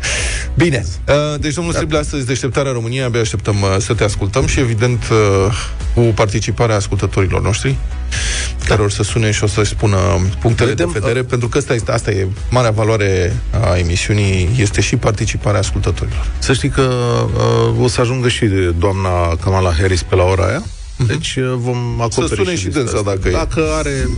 Bine, 0.62 0.84
uh, 1.08 1.40
deci 1.40 1.54
domnul 1.54 1.72
Striblea, 1.72 2.00
astăzi 2.00 2.26
deșteptarea 2.26 2.72
României, 2.72 3.02
abia 3.02 3.20
așteptăm 3.20 3.60
uh, 3.60 3.76
să 3.78 3.94
te 3.94 4.04
ascultăm 4.04 4.46
și 4.46 4.60
evident 4.60 5.02
uh, 5.10 5.52
cu 5.94 6.00
participarea 6.00 6.76
ascultătorilor 6.76 7.42
noștri 7.42 7.76
care 8.64 8.82
or 8.82 8.90
să 8.90 9.02
sune 9.02 9.30
și 9.30 9.44
o 9.44 9.46
să-și 9.46 9.70
spună 9.70 9.96
punctele 10.40 10.68
Vedem, 10.68 10.90
de 10.92 10.98
vedere, 10.98 11.20
uh, 11.20 11.26
pentru 11.28 11.48
că 11.48 11.58
asta 11.58 11.74
este, 11.74 11.92
asta 11.92 12.10
e 12.10 12.26
marea 12.50 12.70
valoare 12.70 13.36
a 13.50 13.76
emisiunii, 13.76 14.48
este 14.58 14.80
și 14.80 14.96
participarea 14.96 15.60
ascultătorilor. 15.60 16.26
Să 16.38 16.52
știi 16.52 16.68
că 16.68 16.82
uh, 16.82 17.82
o 17.82 17.88
să 17.88 18.00
ajungă 18.00 18.28
și 18.28 18.46
doamna 18.78 19.36
Kamala 19.40 19.72
Harris 19.72 20.02
pe 20.02 20.14
la 20.14 20.24
ora 20.24 20.46
aia, 20.46 20.62
mhm. 20.96 21.06
deci 21.06 21.36
uh, 21.36 21.52
vom 21.56 22.00
acoperi 22.00 22.28
Să 22.28 22.34
sune 22.34 22.54
și, 22.54 22.62
și 22.62 22.68
dânsa 22.68 23.02
dacă, 23.02 23.28
dacă 23.30 23.60
e. 23.60 23.74
are... 23.74 24.08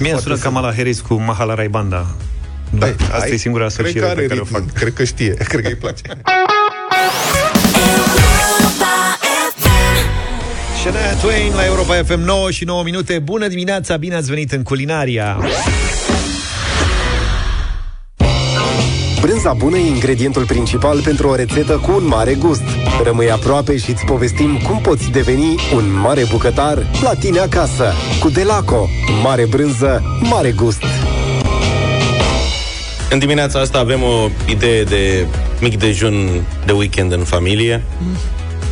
Mie 0.00 0.16
sună 0.20 0.36
Kamala 0.36 0.74
Harris 0.74 1.00
cu 1.00 1.14
Mahala 1.14 1.54
Raibanda. 1.54 2.14
Da, 2.70 2.86
asta 2.86 3.18
ai, 3.20 3.32
e 3.32 3.36
singura 3.36 3.64
asociere 3.64 3.90
cred 3.90 4.08
că 4.08 4.14
pe 4.14 4.26
care 4.26 4.40
ritm, 4.40 4.54
o 4.54 4.58
fac. 4.58 4.72
Cred 4.72 4.92
că 4.92 5.04
știe, 5.04 5.34
cred 5.50 5.62
că 5.62 5.68
îi 5.68 5.74
place. 5.74 6.02
Shania 10.82 11.14
Twain 11.20 11.54
la 11.54 11.64
Europa 11.64 11.94
FM 11.94 12.20
9 12.20 12.50
și 12.50 12.64
9 12.64 12.82
minute. 12.82 13.18
Bună 13.18 13.48
dimineața, 13.48 13.96
bine 13.96 14.14
ați 14.14 14.30
venit 14.30 14.52
în 14.52 14.62
culinaria. 14.62 15.38
Brânza 19.20 19.52
bună 19.52 19.76
e 19.76 19.86
ingredientul 19.86 20.44
principal 20.44 21.00
pentru 21.00 21.28
o 21.28 21.34
rețetă 21.34 21.76
cu 21.76 21.92
un 21.96 22.06
mare 22.06 22.34
gust. 22.34 22.62
Rămâi 23.04 23.30
aproape 23.30 23.76
și 23.76 23.90
îți 23.90 24.04
povestim 24.04 24.58
cum 24.58 24.78
poți 24.78 25.10
deveni 25.10 25.56
un 25.74 26.00
mare 26.00 26.24
bucătar 26.30 26.86
la 27.02 27.14
tine 27.14 27.38
acasă. 27.38 27.92
Cu 28.20 28.28
Delaco, 28.30 28.88
mare 29.22 29.46
brânză, 29.46 30.02
mare 30.20 30.52
gust. 30.52 30.82
În 33.10 33.18
dimineața 33.18 33.60
asta 33.60 33.78
avem 33.78 34.02
o 34.02 34.28
idee 34.48 34.82
de 34.82 35.26
mic 35.60 35.78
dejun 35.78 36.46
de 36.66 36.72
weekend 36.72 37.12
în 37.12 37.24
familie, 37.24 37.82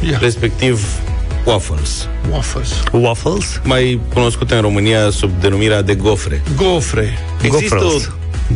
yeah. 0.03 0.21
respectiv 0.21 1.01
waffles. 1.45 2.09
Waffles. 2.31 2.83
Waffles? 2.93 3.61
Mai 3.65 4.01
cunoscute 4.13 4.55
în 4.55 4.61
România 4.61 5.11
sub 5.11 5.31
denumirea 5.41 5.83
de 5.83 5.95
gofre. 5.95 6.43
Gofre. 6.57 7.19
Există 7.43 7.75
Gofrels. 7.75 8.11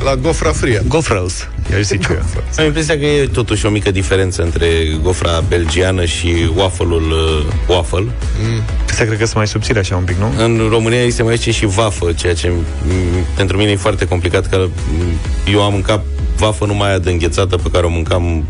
La 0.04 0.16
gofra 0.16 0.50
frie. 0.52 0.82
Gofrels. 0.88 1.48
i-aș 1.70 1.80
zice 1.82 2.08
eu. 2.10 2.22
Am 2.58 2.64
impresia 2.64 2.98
că 2.98 3.04
e 3.04 3.26
totuși 3.26 3.66
o 3.66 3.70
mică 3.70 3.90
diferență 3.90 4.42
între 4.42 4.66
gofra 5.02 5.40
belgiană 5.48 6.04
și 6.04 6.50
waffle-ul 6.56 7.10
uh, 7.10 7.52
waffle. 7.74 8.00
Mm. 8.00 8.62
Asta 8.90 9.04
cred 9.04 9.18
că 9.18 9.24
sunt 9.24 9.36
mai 9.36 9.46
subțire 9.46 9.78
așa 9.78 9.96
un 9.96 10.02
pic, 10.04 10.16
nu? 10.16 10.32
În 10.44 10.66
România 10.70 11.02
îi 11.02 11.10
se 11.10 11.22
mai 11.22 11.36
zice 11.36 11.50
și 11.50 11.66
vafă, 11.66 12.12
ceea 12.12 12.34
ce 12.34 12.48
m- 12.48 13.34
pentru 13.36 13.56
mine 13.56 13.70
e 13.70 13.76
foarte 13.76 14.06
complicat, 14.06 14.48
că 14.48 14.66
m- 14.66 15.52
eu 15.52 15.62
am 15.62 15.72
mâncat 15.72 16.04
vafă 16.36 16.64
numai 16.66 16.88
aia 16.88 16.98
de 16.98 17.10
înghețată 17.10 17.56
pe 17.56 17.68
care 17.72 17.86
o 17.86 17.88
mâncam 17.88 18.44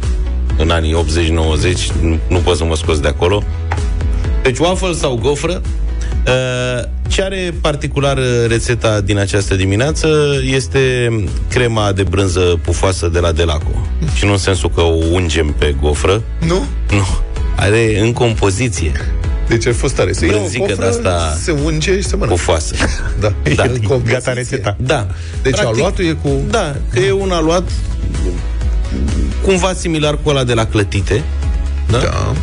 în 0.59 0.71
anii 0.71 0.95
80-90, 0.95 1.93
nu, 2.01 2.19
nu 2.29 2.39
pot 2.39 2.57
să 2.57 2.65
mă 2.65 2.77
scos 2.77 2.99
de 3.01 3.09
acolo. 3.09 3.43
Deci 4.45 4.59
waffle 4.59 4.93
sau 4.93 5.17
gofră, 5.17 5.63
Uh, 6.27 6.85
ce 7.09 7.23
are 7.23 7.55
particular 7.61 8.17
uh, 8.17 8.25
rețeta 8.49 9.01
din 9.01 9.19
această 9.19 9.55
dimineață 9.55 10.09
este 10.45 11.09
crema 11.49 11.93
de 11.93 12.03
brânză 12.03 12.59
pufoasă 12.65 13.09
de 13.09 13.19
la 13.19 13.33
Delaco. 13.33 13.87
Și 14.15 14.25
nu 14.25 14.31
în 14.31 14.39
sensul 14.39 14.71
că 14.75 14.81
o 14.81 14.95
ungem 15.13 15.55
pe 15.59 15.75
gofră. 15.81 16.23
Nu? 16.47 16.65
Nu. 16.91 17.07
Are 17.57 18.01
în 18.01 18.13
compoziție. 18.13 18.93
Deci 19.49 19.67
ai 19.67 19.73
fost 19.73 19.95
tare. 19.95 20.13
Se 20.13 20.27
ia 20.27 20.33
o 20.33 20.37
Brânzică 20.37 20.65
cofră, 20.65 20.83
de-asta 20.83 21.37
se 21.43 21.51
unge 21.51 21.97
și 21.97 22.03
se 22.03 22.17
mănâncă. 22.17 22.35
pufoasă. 22.35 22.75
Da. 23.21 23.33
Da. 23.55 23.65
Gata 24.07 24.33
rețeta. 24.33 24.77
Da. 24.81 25.07
Deci 25.43 25.59
aluatul 25.59 26.05
e 26.05 26.17
cu... 26.23 26.29
Da, 26.51 26.77
că 26.91 26.99
e 26.99 27.13
un 27.13 27.31
aluat 27.31 27.71
cumva 29.43 29.73
similar 29.73 30.19
cu 30.23 30.29
ăla 30.29 30.45
de 30.45 30.55
la 30.55 30.67
clătite. 30.67 31.23
Da? 31.91 31.99
da. 31.99 32.35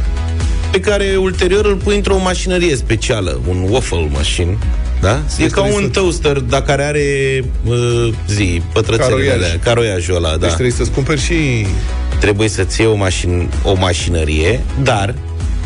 Pe 0.72 0.80
care 0.80 1.16
ulterior 1.20 1.66
îl 1.66 1.76
pui 1.76 1.96
într-o 1.96 2.18
mașinărie 2.18 2.76
specială, 2.76 3.40
un 3.50 3.66
waffle 3.70 4.08
machine. 4.12 4.58
Da? 5.02 5.20
E 5.40 5.46
ca 5.48 5.62
un 5.62 5.90
toaster, 5.90 6.40
dar 6.40 6.62
care 6.62 6.84
are 6.84 7.44
uh, 7.66 8.14
zi, 8.28 8.62
pătrățelele 8.74 9.10
Caroiaj. 9.24 9.36
alea, 9.36 9.60
caroiajul 9.64 10.16
ăla, 10.16 10.30
da. 10.30 10.38
Deci 10.38 10.50
trebuie 10.50 10.72
să-ți 10.72 10.92
cumperi 10.92 11.22
și... 11.22 11.66
Trebuie 12.20 12.48
să-ți 12.50 12.82
iei 12.82 12.90
o, 12.90 12.96
mașin- 13.08 13.50
o 13.64 13.74
mașinărie, 13.80 14.60
dar, 14.84 15.16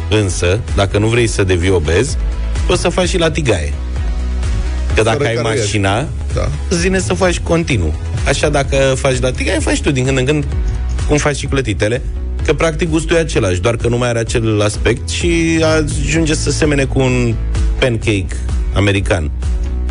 însă, 0.09 0.59
dacă 0.75 0.97
nu 0.97 1.07
vrei 1.07 1.27
să 1.27 1.43
devii 1.43 1.69
obez, 1.69 2.17
poți 2.67 2.81
să 2.81 2.89
faci 2.89 3.07
și 3.07 3.17
la 3.17 3.31
tigaie. 3.31 3.73
Că 4.95 5.01
dacă 5.01 5.17
Fără 5.17 5.29
ai 5.29 5.35
caroiaj. 5.35 5.59
mașina, 5.59 6.07
Da. 6.33 6.49
zine 6.69 6.99
să 6.99 7.13
faci 7.13 7.39
continuu. 7.39 7.93
Așa, 8.27 8.49
dacă 8.49 8.75
faci 8.97 9.19
la 9.19 9.31
tigaie, 9.31 9.59
faci 9.59 9.81
tu 9.81 9.91
din 9.91 10.05
când 10.05 10.17
în 10.17 10.25
când, 10.25 10.45
cum 11.07 11.17
faci 11.17 11.35
și 11.37 11.45
clătitele, 11.45 12.01
că 12.45 12.53
practic 12.53 12.89
gustul 12.89 13.15
e 13.15 13.19
același, 13.19 13.61
doar 13.61 13.75
că 13.75 13.87
nu 13.87 13.97
mai 13.97 14.09
are 14.09 14.19
acel 14.19 14.61
aspect 14.61 15.09
și 15.09 15.59
ajunge 15.77 16.33
să 16.35 16.51
semene 16.51 16.83
cu 16.85 16.99
un 16.99 17.35
pancake 17.79 18.27
american. 18.73 19.31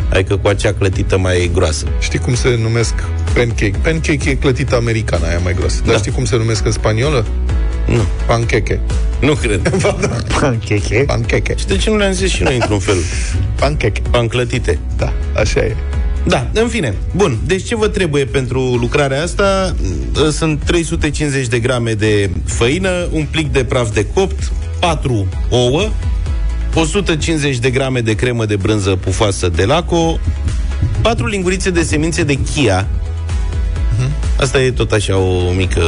Adică 0.09 0.37
cu 0.37 0.47
acea 0.47 0.73
clătită 0.73 1.17
mai 1.17 1.49
groasă. 1.53 1.85
Știi 1.99 2.19
cum 2.19 2.35
se 2.35 2.57
numesc 2.61 2.93
pancake? 3.33 3.71
Pancake 3.81 4.29
e 4.29 4.33
clătită 4.33 4.75
americană, 4.75 5.27
aia 5.27 5.39
mai 5.43 5.53
groasă. 5.53 5.81
Dar 5.83 5.93
Da. 5.93 5.97
știi 5.99 6.11
cum 6.11 6.25
se 6.25 6.35
numesc 6.37 6.65
în 6.65 6.71
spaniolă? 6.71 7.25
Nu. 7.87 8.01
Panqueque. 8.25 8.79
Nu 9.19 9.33
cred. 9.33 9.69
Pancheche. 10.41 11.03
Panqueque. 11.07 11.55
Și 11.57 11.65
de 11.65 11.75
ce 11.77 11.89
nu 11.89 11.97
le-am 11.97 12.11
zis 12.11 12.29
și 12.31 12.43
noi 12.43 12.55
într-un 12.55 12.79
fel? 12.79 12.95
Panqueque. 13.55 14.01
Panclătite. 14.09 14.79
Da, 14.97 15.13
așa 15.35 15.59
e. 15.59 15.75
Da, 16.27 16.47
în 16.53 16.67
fine. 16.67 16.93
Bun, 17.15 17.37
deci 17.45 17.67
ce 17.67 17.75
vă 17.75 17.87
trebuie 17.87 18.25
pentru 18.25 18.59
lucrarea 18.59 19.23
asta? 19.23 19.75
Sunt 20.31 20.61
350 20.65 21.47
de 21.47 21.59
grame 21.59 21.93
de 21.93 22.29
făină, 22.45 23.07
un 23.11 23.25
plic 23.31 23.51
de 23.51 23.63
praf 23.63 23.93
de 23.93 24.05
copt, 24.13 24.51
4 24.79 25.27
ouă, 25.49 25.89
150 26.73 27.57
de 27.57 27.69
grame 27.69 27.99
de 27.99 28.13
cremă 28.15 28.45
de 28.45 28.55
brânză 28.55 28.95
pufoasă 28.95 29.49
de 29.49 29.65
laco, 29.65 30.19
4 31.01 31.27
lingurițe 31.27 31.69
de 31.69 31.83
semințe 31.83 32.23
de 32.23 32.37
chia. 32.53 32.87
Asta 34.39 34.61
e 34.61 34.71
tot 34.71 34.91
așa 34.91 35.17
o 35.17 35.51
mică, 35.51 35.81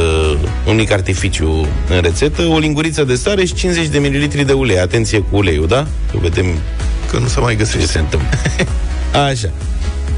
un 0.68 0.74
mic 0.74 0.90
artificiu 0.92 1.66
în 1.88 2.00
rețetă, 2.00 2.42
o 2.42 2.58
linguriță 2.58 3.04
de 3.04 3.14
sare 3.14 3.44
și 3.44 3.54
50 3.54 3.86
de 3.86 3.98
ml 3.98 4.44
de 4.44 4.52
ulei. 4.52 4.78
Atenție 4.78 5.18
cu 5.18 5.36
uleiul, 5.36 5.66
da? 5.66 5.86
Că 6.10 6.18
vedem 6.20 6.46
Că 7.10 7.18
nu 7.18 7.26
se 7.26 7.40
mai 7.40 7.52
ce 7.52 7.58
găsește. 7.58 7.86
se 7.86 7.98
întâmplă. 7.98 8.28
Așa. 9.30 9.50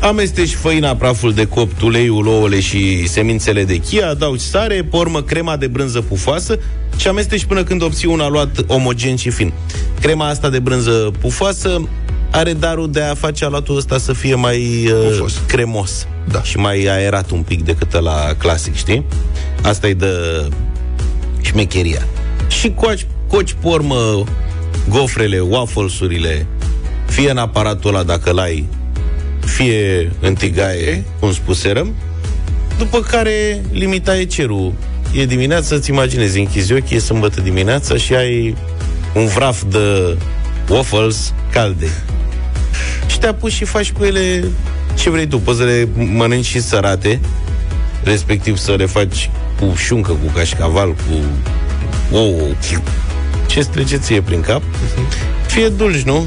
Amesteci 0.01 0.55
făina, 0.55 0.97
praful 0.97 1.33
de 1.33 1.47
copt, 1.47 1.81
uleiul, 1.81 2.27
ouăle 2.27 2.61
și 2.61 3.09
semințele 3.09 3.65
de 3.65 3.77
chia, 3.77 4.09
adaugi 4.09 4.45
sare, 4.45 4.75
pe 4.91 4.97
urmă 4.97 5.23
crema 5.23 5.57
de 5.57 5.67
brânză 5.67 6.01
pufoasă 6.01 6.59
și 6.97 7.09
amesteci 7.09 7.45
până 7.45 7.65
când 7.65 7.83
obții 7.83 8.09
un 8.09 8.21
aluat 8.21 8.65
omogen 8.67 9.17
și 9.17 9.31
fin. 9.31 9.53
Crema 10.01 10.29
asta 10.29 10.49
de 10.51 10.59
brânză 10.59 11.11
pufoasă 11.21 11.89
are 12.31 12.53
darul 12.53 12.91
de 12.91 13.01
a 13.03 13.15
face 13.15 13.45
aluatul 13.45 13.77
ăsta 13.77 13.99
să 13.99 14.13
fie 14.13 14.35
mai 14.35 14.87
uh, 14.87 15.09
Pufos. 15.09 15.41
cremos 15.47 16.07
Da. 16.31 16.43
și 16.43 16.57
mai 16.57 16.87
aerat 16.87 17.31
un 17.31 17.43
pic 17.43 17.65
decât 17.65 18.01
la 18.01 18.35
clasic, 18.39 18.75
știi? 18.75 19.05
Asta 19.63 19.89
e 19.89 19.95
de 19.95 20.13
șmecheria. 21.41 22.07
Și 22.49 22.73
coci, 22.75 23.07
coci 23.29 23.53
pe 23.53 23.69
urmă 23.69 24.25
gofrele, 24.89 25.39
waffles-urile, 25.39 26.47
fie 27.07 27.31
în 27.31 27.37
aparatul 27.37 27.95
ăla 27.95 28.03
dacă 28.03 28.31
l-ai, 28.33 28.67
fie 29.57 30.13
în 30.21 30.35
tigaie, 30.35 31.05
cum 31.19 31.33
spuserăm, 31.33 31.95
după 32.79 33.01
care 33.01 33.63
limita 33.73 34.19
e 34.19 34.25
cerul. 34.25 34.73
E 35.13 35.25
dimineața, 35.25 35.75
îți 35.75 35.91
imaginezi, 35.91 36.39
închizi 36.39 36.73
ochii, 36.73 36.97
e 36.97 37.01
sâmbătă 37.01 37.41
dimineața 37.41 37.97
și 37.97 38.15
ai 38.15 38.57
un 39.15 39.27
vraf 39.27 39.63
de 39.63 40.17
waffles 40.69 41.33
calde. 41.53 41.87
Și 43.07 43.19
te 43.19 43.27
apuci 43.27 43.53
și 43.53 43.65
faci 43.65 43.93
cu 43.93 44.05
ele 44.05 44.45
ce 44.95 45.11
vrei 45.11 45.27
tu. 45.27 45.39
Poți 45.39 45.59
să 45.59 45.65
le 45.65 45.89
mănânci 45.95 46.45
și 46.45 46.61
sărate, 46.61 47.21
respectiv 48.05 48.57
să 48.57 48.75
le 48.75 48.87
faci 48.87 49.31
cu 49.61 49.75
șuncă, 49.77 50.13
cu 50.13 50.31
cașcaval, 50.35 50.89
cu 50.89 51.25
ouă, 52.13 52.49
ce 53.47 53.61
trece 53.61 53.97
ție 53.97 54.21
prin 54.21 54.41
cap. 54.41 54.63
Fie 55.47 55.69
dulci, 55.69 56.03
nu? 56.03 56.27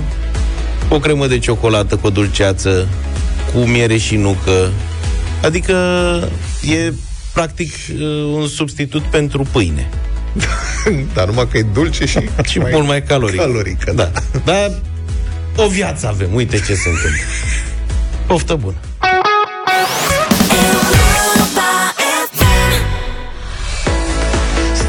Cu 0.87 0.95
o 0.95 0.99
cremă 0.99 1.27
de 1.27 1.39
ciocolată, 1.39 1.95
cu 1.95 2.07
o 2.07 2.09
dulceață, 2.09 2.87
cu 3.53 3.59
miere 3.59 3.97
și 3.97 4.15
nucă. 4.15 4.71
Adică 5.43 5.73
e 6.61 6.93
practic 7.33 7.73
uh, 7.93 8.33
un 8.33 8.47
substitut 8.47 9.01
pentru 9.01 9.45
pâine. 9.51 9.89
Dar 11.13 11.27
numai 11.27 11.47
că 11.51 11.57
e 11.57 11.65
dulce 11.73 12.05
și, 12.05 12.19
Și 12.49 12.59
mult 12.59 12.87
mai 12.87 13.03
caloric. 13.03 13.39
calorică. 13.39 13.91
Da. 13.95 14.11
Dar 14.45 14.71
o 15.55 15.67
viață 15.67 16.07
avem. 16.07 16.33
Uite 16.33 16.55
ce 16.57 16.73
se 16.73 16.89
întâmplă. 16.89 17.19
Poftă 18.27 18.55
bună. 18.55 18.75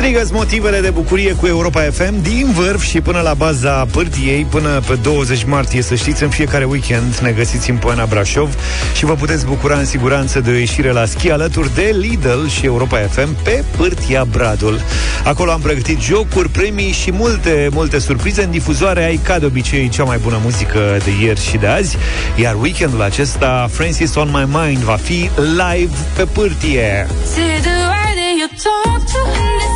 Strigă-ți 0.05 0.33
motivele 0.33 0.81
de 0.81 0.91
bucurie 0.91 1.33
cu 1.33 1.47
Europa 1.47 1.81
FM 1.81 2.23
din 2.23 2.53
vârf 2.53 2.83
și 2.83 3.01
până 3.01 3.21
la 3.21 3.35
baza 3.35 3.87
pârtiei, 3.91 4.47
până 4.51 4.81
pe 4.87 4.95
20 4.95 5.45
martie, 5.45 5.83
să 5.83 5.95
știți, 5.95 6.23
în 6.23 6.29
fiecare 6.29 6.65
weekend 6.65 7.17
ne 7.17 7.31
găsiți 7.31 7.71
în 7.71 7.77
Poena 7.77 8.07
Brașov 8.07 8.55
și 8.97 9.05
vă 9.05 9.15
puteți 9.15 9.47
bucura 9.47 9.79
în 9.79 9.85
siguranță 9.85 10.41
de 10.41 10.51
o 10.51 10.55
ieșire 10.55 10.91
la 10.91 11.05
schi 11.05 11.31
alături 11.31 11.75
de 11.75 11.95
Lidl 11.99 12.47
și 12.47 12.65
Europa 12.65 12.99
FM 12.99 13.43
pe 13.43 13.65
pârtia 13.77 14.25
Bradul. 14.25 14.81
Acolo 15.25 15.51
am 15.51 15.61
pregătit 15.61 16.01
jocuri, 16.01 16.49
premii 16.49 16.93
și 16.93 17.13
multe, 17.13 17.69
multe 17.73 17.99
surprize. 17.99 18.43
În 18.43 18.51
difuzoare 18.51 19.05
ai, 19.05 19.21
ca 19.23 19.39
de 19.39 19.47
obicei, 19.47 19.89
cea 19.89 20.05
mai 20.05 20.19
bună 20.19 20.41
muzică 20.43 20.97
de 21.05 21.11
ieri 21.25 21.41
și 21.41 21.57
de 21.57 21.67
azi, 21.67 21.97
iar 22.37 22.57
weekendul 22.61 23.03
acesta, 23.03 23.69
Francis 23.71 24.15
on 24.15 24.29
My 24.33 24.47
Mind, 24.61 24.83
va 24.83 24.97
fi 24.97 25.31
live 25.37 25.95
pe 26.17 26.25
pârtie. 26.25 27.07
See 27.33 27.61
the 27.61 27.77
way 27.91 28.11
that 28.19 28.35
you 28.39 28.49
talk 28.63 29.05
to 29.13 29.19
me, 29.31 29.45
loud, 29.61 29.74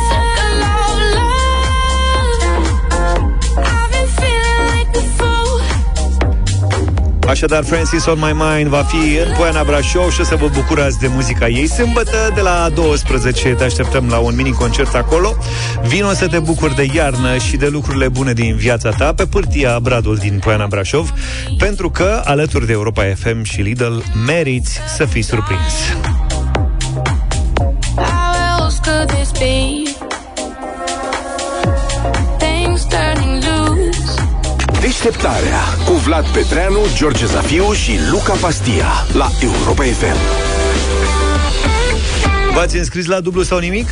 Așadar, 7.29 7.63
Francis 7.63 8.05
on 8.05 8.19
My 8.19 8.33
Mind 8.33 8.67
va 8.67 8.83
fi 8.83 9.17
în 9.25 9.33
Poiana 9.37 9.63
Brașov 9.63 10.11
și 10.11 10.21
o 10.21 10.23
să 10.23 10.35
vă 10.35 10.47
bucurați 10.47 10.99
de 10.99 11.07
muzica 11.07 11.47
ei. 11.47 11.67
Sâmbătă 11.67 12.31
de 12.35 12.41
la 12.41 12.69
12 12.73 13.49
te 13.49 13.63
așteptăm 13.63 14.07
la 14.09 14.17
un 14.17 14.35
mini-concert 14.35 14.95
acolo. 14.95 15.35
Vino 15.87 16.13
să 16.13 16.27
te 16.27 16.39
bucuri 16.39 16.75
de 16.75 16.87
iarnă 16.93 17.37
și 17.37 17.57
de 17.57 17.67
lucrurile 17.67 18.07
bune 18.07 18.33
din 18.33 18.55
viața 18.55 18.89
ta 18.89 19.13
pe 19.13 19.25
pârtia 19.25 19.79
Bradul 19.79 20.15
din 20.15 20.39
Poiana 20.43 20.67
Brașov, 20.67 21.13
pentru 21.57 21.89
că, 21.89 22.21
alături 22.25 22.65
de 22.65 22.71
Europa 22.71 23.03
FM 23.15 23.43
și 23.43 23.61
Lidl, 23.61 23.97
meriți 24.25 24.79
să 24.95 25.05
fii 25.05 25.21
surprins. 25.21 25.73
How 27.95 28.63
else 28.63 28.79
could 28.83 29.11
this 29.11 29.31
be? 29.31 29.78
Deșteptarea 35.01 35.61
cu 35.85 35.93
Vlad 35.93 36.27
Petreanu, 36.27 36.79
George 36.95 37.25
Zafiu 37.25 37.71
și 37.71 37.91
Luca 38.11 38.33
Pastia 38.33 38.85
la 39.13 39.29
Europa 39.41 39.83
FM. 39.83 40.17
V-ați 42.53 42.77
înscris 42.77 43.05
la 43.05 43.19
dublu 43.19 43.43
sau 43.43 43.57
nimic? 43.57 43.87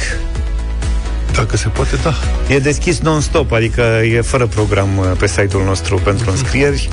Dacă 1.33 1.57
se 1.57 1.67
poate, 1.67 1.95
da. 2.03 2.13
E 2.49 2.59
deschis 2.59 2.99
non-stop, 2.99 3.51
adică 3.51 3.81
e 3.81 4.21
fără 4.21 4.45
program 4.45 4.97
uh, 4.97 5.05
pe 5.19 5.27
site-ul 5.27 5.63
nostru 5.63 5.95
pentru 5.97 6.29
înscrieri. 6.29 6.89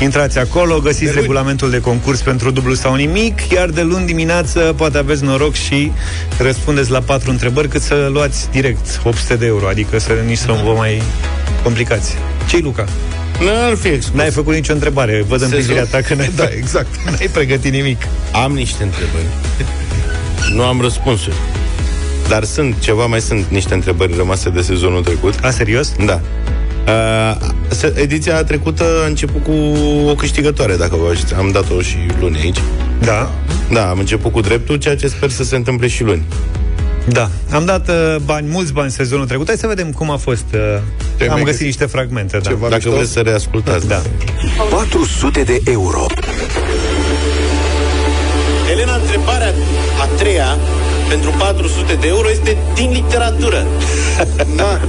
Intrați 0.00 0.38
acolo, 0.38 0.78
găsiți 0.78 1.12
regulamentul 1.12 1.70
de 1.70 1.80
concurs 1.80 2.20
pentru 2.20 2.50
dublu 2.50 2.74
sau 2.74 2.94
nimic, 2.94 3.40
iar 3.52 3.68
de 3.68 3.82
luni 3.82 4.06
dimineață 4.06 4.74
poate 4.76 4.98
aveți 4.98 5.24
noroc 5.24 5.54
și 5.54 5.92
răspundeți 6.38 6.90
la 6.90 7.00
patru 7.00 7.30
întrebări 7.30 7.68
cât 7.68 7.82
să 7.82 8.08
luați 8.12 8.50
direct 8.50 9.00
800 9.02 9.36
de 9.36 9.46
euro, 9.46 9.68
adică 9.68 9.98
să 9.98 10.12
nici 10.26 10.38
să 10.38 10.46
nu 10.46 10.54
vă 10.54 10.72
mai 10.76 11.02
complicați. 11.62 12.14
Ce-i 12.46 12.60
Luca? 12.60 12.84
Nu 13.40 13.48
ar 13.70 13.74
fi 13.76 13.88
exclus. 13.88 14.16
N-ai 14.16 14.30
făcut 14.30 14.54
nicio 14.54 14.72
întrebare, 14.72 15.24
văd 15.28 15.40
în 15.42 15.48
Sezon. 15.48 15.58
privirea 15.64 15.84
ta 15.84 16.00
că 16.00 16.14
n-ai, 16.14 16.30
Da, 16.36 16.44
exact. 16.56 16.88
n-ai 17.04 17.28
pregătit 17.32 17.72
nimic. 17.72 18.02
Am 18.44 18.52
niște 18.52 18.82
întrebări. 18.82 19.24
nu 20.54 20.62
am 20.62 20.80
răspunsuri. 20.80 21.36
Dar 22.28 22.44
sunt, 22.44 22.78
ceva 22.78 23.06
mai 23.06 23.20
sunt 23.20 23.44
niște 23.48 23.74
întrebări 23.74 24.16
rămase 24.16 24.50
de 24.50 24.60
sezonul 24.60 25.02
trecut. 25.02 25.34
A, 25.42 25.50
serios? 25.50 25.92
Da. 26.06 26.20
Uh, 26.86 27.36
se- 27.68 27.92
ediția 27.96 28.44
trecută 28.44 28.84
a 29.02 29.06
început 29.06 29.42
cu 29.44 29.52
o 30.08 30.14
câștigătoare, 30.14 30.76
dacă 30.76 30.96
vă 30.96 31.14
știți. 31.14 31.34
Am 31.34 31.50
dat-o 31.52 31.80
și 31.80 31.96
luni 32.20 32.38
aici. 32.38 32.58
Da. 33.00 33.30
Da, 33.72 33.88
am 33.90 33.98
început 33.98 34.32
cu 34.32 34.40
dreptul, 34.40 34.76
ceea 34.76 34.96
ce 34.96 35.08
sper 35.08 35.30
să 35.30 35.44
se 35.44 35.56
întâmple 35.56 35.86
și 35.88 36.02
luni. 36.02 36.22
Da, 37.08 37.28
am 37.52 37.64
dat 37.64 37.88
uh, 37.88 38.16
bani, 38.24 38.46
mulți 38.50 38.72
bani 38.72 38.90
sezonul 38.90 39.26
trecut. 39.26 39.46
Hai 39.46 39.56
să 39.56 39.66
vedem 39.66 39.90
cum 39.92 40.10
a 40.10 40.16
fost. 40.16 40.44
Uh, 40.54 40.60
Ce, 41.18 41.24
am 41.24 41.28
mai 41.28 41.28
găsit 41.28 41.44
găsit? 41.44 41.66
niște 41.66 41.84
fragmente, 41.84 42.38
da. 42.42 42.48
Ceva 42.48 42.68
Dacă 42.68 42.74
mișto? 42.74 42.90
vreți 42.96 43.12
să 43.12 43.20
reascultați. 43.20 43.88
Da. 43.88 44.02
400 44.70 45.42
de 45.42 45.60
euro. 45.64 46.06
Elena, 48.72 48.94
întrebarea 48.96 49.52
a 50.00 50.04
treia 50.18 50.56
pentru 51.08 51.30
400 51.38 51.94
de 52.00 52.06
euro 52.06 52.30
este 52.30 52.56
din 52.74 52.90
literatură. 52.90 53.66
da. 54.56 54.80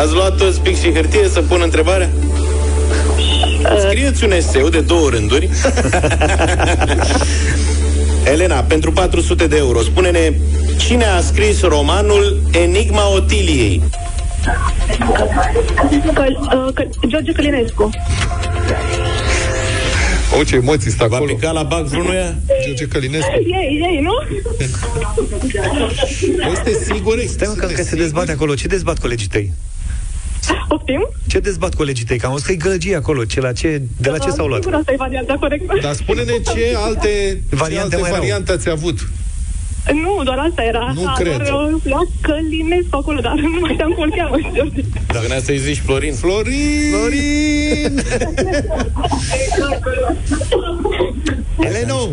Ați 0.00 0.12
luat 0.12 0.36
toți 0.36 0.60
pic 0.60 0.80
și 0.80 0.92
hârtie 0.94 1.28
să 1.32 1.40
pun 1.40 1.60
întrebarea? 1.64 2.08
Scrieți 3.88 4.24
un 4.24 4.32
eseu 4.32 4.68
de 4.68 4.80
două 4.80 5.08
rânduri. 5.10 5.48
Elena, 8.24 8.60
pentru 8.62 8.92
400 8.92 9.46
de 9.46 9.56
euro, 9.56 9.80
spune-ne 9.80 10.32
cine 10.78 11.04
a 11.04 11.20
scris 11.20 11.62
romanul 11.62 12.40
Enigma 12.52 13.14
Otiliei? 13.14 13.82
Căl, 16.14 16.38
uh, 16.40 16.74
Căl, 16.74 16.88
George 17.06 17.32
Călinescu. 17.32 17.90
O, 20.38 20.44
ce 20.44 20.54
emoții 20.54 20.90
stă 20.90 21.04
acolo. 21.04 21.24
Va 21.24 21.32
pica 21.32 21.50
la 21.50 21.62
bac 21.62 21.84
vreunuia? 21.84 22.34
George 22.64 22.86
Călinescu. 22.86 23.30
Ei, 23.34 23.80
ei, 23.90 24.00
nu? 24.02 24.12
Este 26.52 26.84
sigur? 26.92 27.18
Stai 27.26 27.48
mă, 27.48 27.54
că 27.54 27.66
încă 27.66 27.82
se 27.82 27.96
dezbate 27.96 28.32
acolo. 28.32 28.54
Ce 28.54 28.66
dezbat 28.66 28.98
colegii 28.98 29.28
tăi? 29.28 29.52
Poftim? 30.70 31.02
Ce 31.26 31.38
dezbat 31.38 31.74
colegii 31.74 32.04
tăi? 32.04 32.18
Că 32.18 32.26
am 32.26 32.32
văzut 32.32 32.46
că 32.46 32.52
e 32.52 32.56
gălăgie 32.56 32.96
acolo. 32.96 33.24
Ce, 33.24 33.40
la 33.40 33.52
ce, 33.52 33.82
de 33.96 34.10
la 34.10 34.18
ce 34.18 34.30
s-au 34.30 34.46
luat? 34.46 34.62
Sigur, 34.62 34.78
asta 34.78 34.92
e 34.92 34.96
varianta 34.96 35.34
corectă. 35.40 35.78
Dar 35.82 35.94
spune-ne 35.94 36.32
ce 36.32 36.74
alte 36.76 37.42
Variante 37.50 37.56
variante, 37.56 37.94
ce 37.96 38.00
mai 38.00 38.10
alte 38.10 38.16
erau? 38.16 38.18
variante 38.18 38.52
ați 38.52 38.68
avut. 38.68 39.08
Nu, 40.04 40.20
doar 40.24 40.38
asta 40.50 40.62
era. 40.62 40.92
Nu 40.94 41.06
A, 41.06 41.12
cred. 41.12 41.36
Doar 41.48 41.72
uh, 41.72 41.80
la 41.84 42.00
Călinescu 42.20 42.96
acolo, 42.96 43.20
dar 43.20 43.34
nu 43.34 43.58
mai 43.60 43.70
știam 43.72 43.90
cum 43.90 44.02
îl 44.02 44.12
cheamă. 44.16 44.36
George. 44.54 44.80
Dacă 45.12 45.26
ne 45.28 45.40
să-i 45.40 45.58
zici 45.58 45.78
Florin. 45.84 46.14
Florin! 46.14 46.92
Florin! 46.92 48.02
Eleno! 51.68 52.08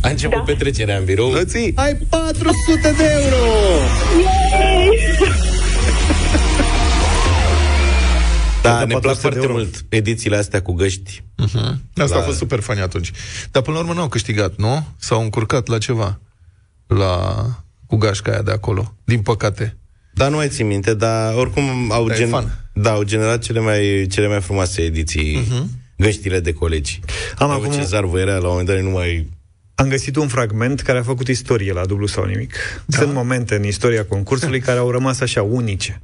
A 0.00 0.08
început 0.08 0.36
da. 0.36 0.42
petrecerea 0.52 0.96
în 0.96 1.04
birou. 1.04 1.30
Lății, 1.32 1.72
ai 1.74 1.94
400 2.08 2.94
de 2.96 3.04
euro! 3.22 3.44
Da, 8.68 8.78
de 8.78 8.84
ne 8.94 8.98
plac 9.00 9.02
400 9.02 9.28
de 9.28 9.34
foarte 9.34 9.38
euro. 9.38 9.52
mult 9.52 9.84
edițiile 9.88 10.36
astea 10.36 10.62
cu 10.62 10.72
găști. 10.72 11.22
Uh-huh. 11.44 11.74
Asta 11.96 12.14
Da. 12.14 12.16
a 12.18 12.22
fost 12.22 12.36
super 12.38 12.60
fani 12.60 12.80
atunci. 12.80 13.10
Dar 13.50 13.62
până 13.62 13.76
la 13.76 13.82
urmă 13.82 13.94
n-au 13.94 14.08
câștigat, 14.08 14.56
nu? 14.56 14.86
S-au 14.96 15.22
încurcat 15.22 15.66
la 15.66 15.78
ceva. 15.78 16.20
La... 16.86 17.44
cu 17.86 17.96
gașca 17.96 18.30
aia 18.30 18.42
de 18.42 18.50
acolo. 18.50 18.94
Din 19.04 19.20
păcate. 19.22 19.76
Da, 20.14 20.28
nu 20.28 20.36
mai 20.36 20.48
țin 20.48 20.66
minte, 20.66 20.94
dar 20.94 21.34
oricum 21.34 21.92
au, 21.92 22.06
Dar 22.06 22.18
e 22.20 22.24
fan. 22.26 22.68
da, 22.72 22.90
au 22.92 23.02
generat 23.02 23.42
cele 23.42 23.60
mai, 23.60 24.06
cele 24.10 24.28
mai 24.28 24.40
frumoase 24.40 24.82
ediții, 24.82 25.36
Mhm. 25.48 25.70
găștile 25.96 26.40
de 26.40 26.52
colegi. 26.52 27.00
Am 27.38 27.50
Au 27.50 27.60
acum- 27.62 27.72
Cezar 27.74 28.04
Văirea, 28.04 28.34
la 28.36 28.40
un 28.40 28.48
moment 28.48 28.66
dat 28.66 28.80
nu 28.80 28.90
mai... 28.90 29.30
Am 29.74 29.88
găsit 29.88 30.16
un 30.16 30.28
fragment 30.28 30.80
care 30.80 30.98
a 30.98 31.02
făcut 31.02 31.28
istorie 31.28 31.72
la 31.72 31.84
dublu 31.86 32.06
sau 32.06 32.24
nimic. 32.24 32.54
Da. 32.86 32.98
Sunt 32.98 33.12
momente 33.12 33.54
în 33.54 33.64
istoria 33.64 34.04
concursului 34.04 34.60
care 34.60 34.78
au 34.78 34.90
rămas 34.90 35.20
așa 35.20 35.42
unice. 35.42 36.02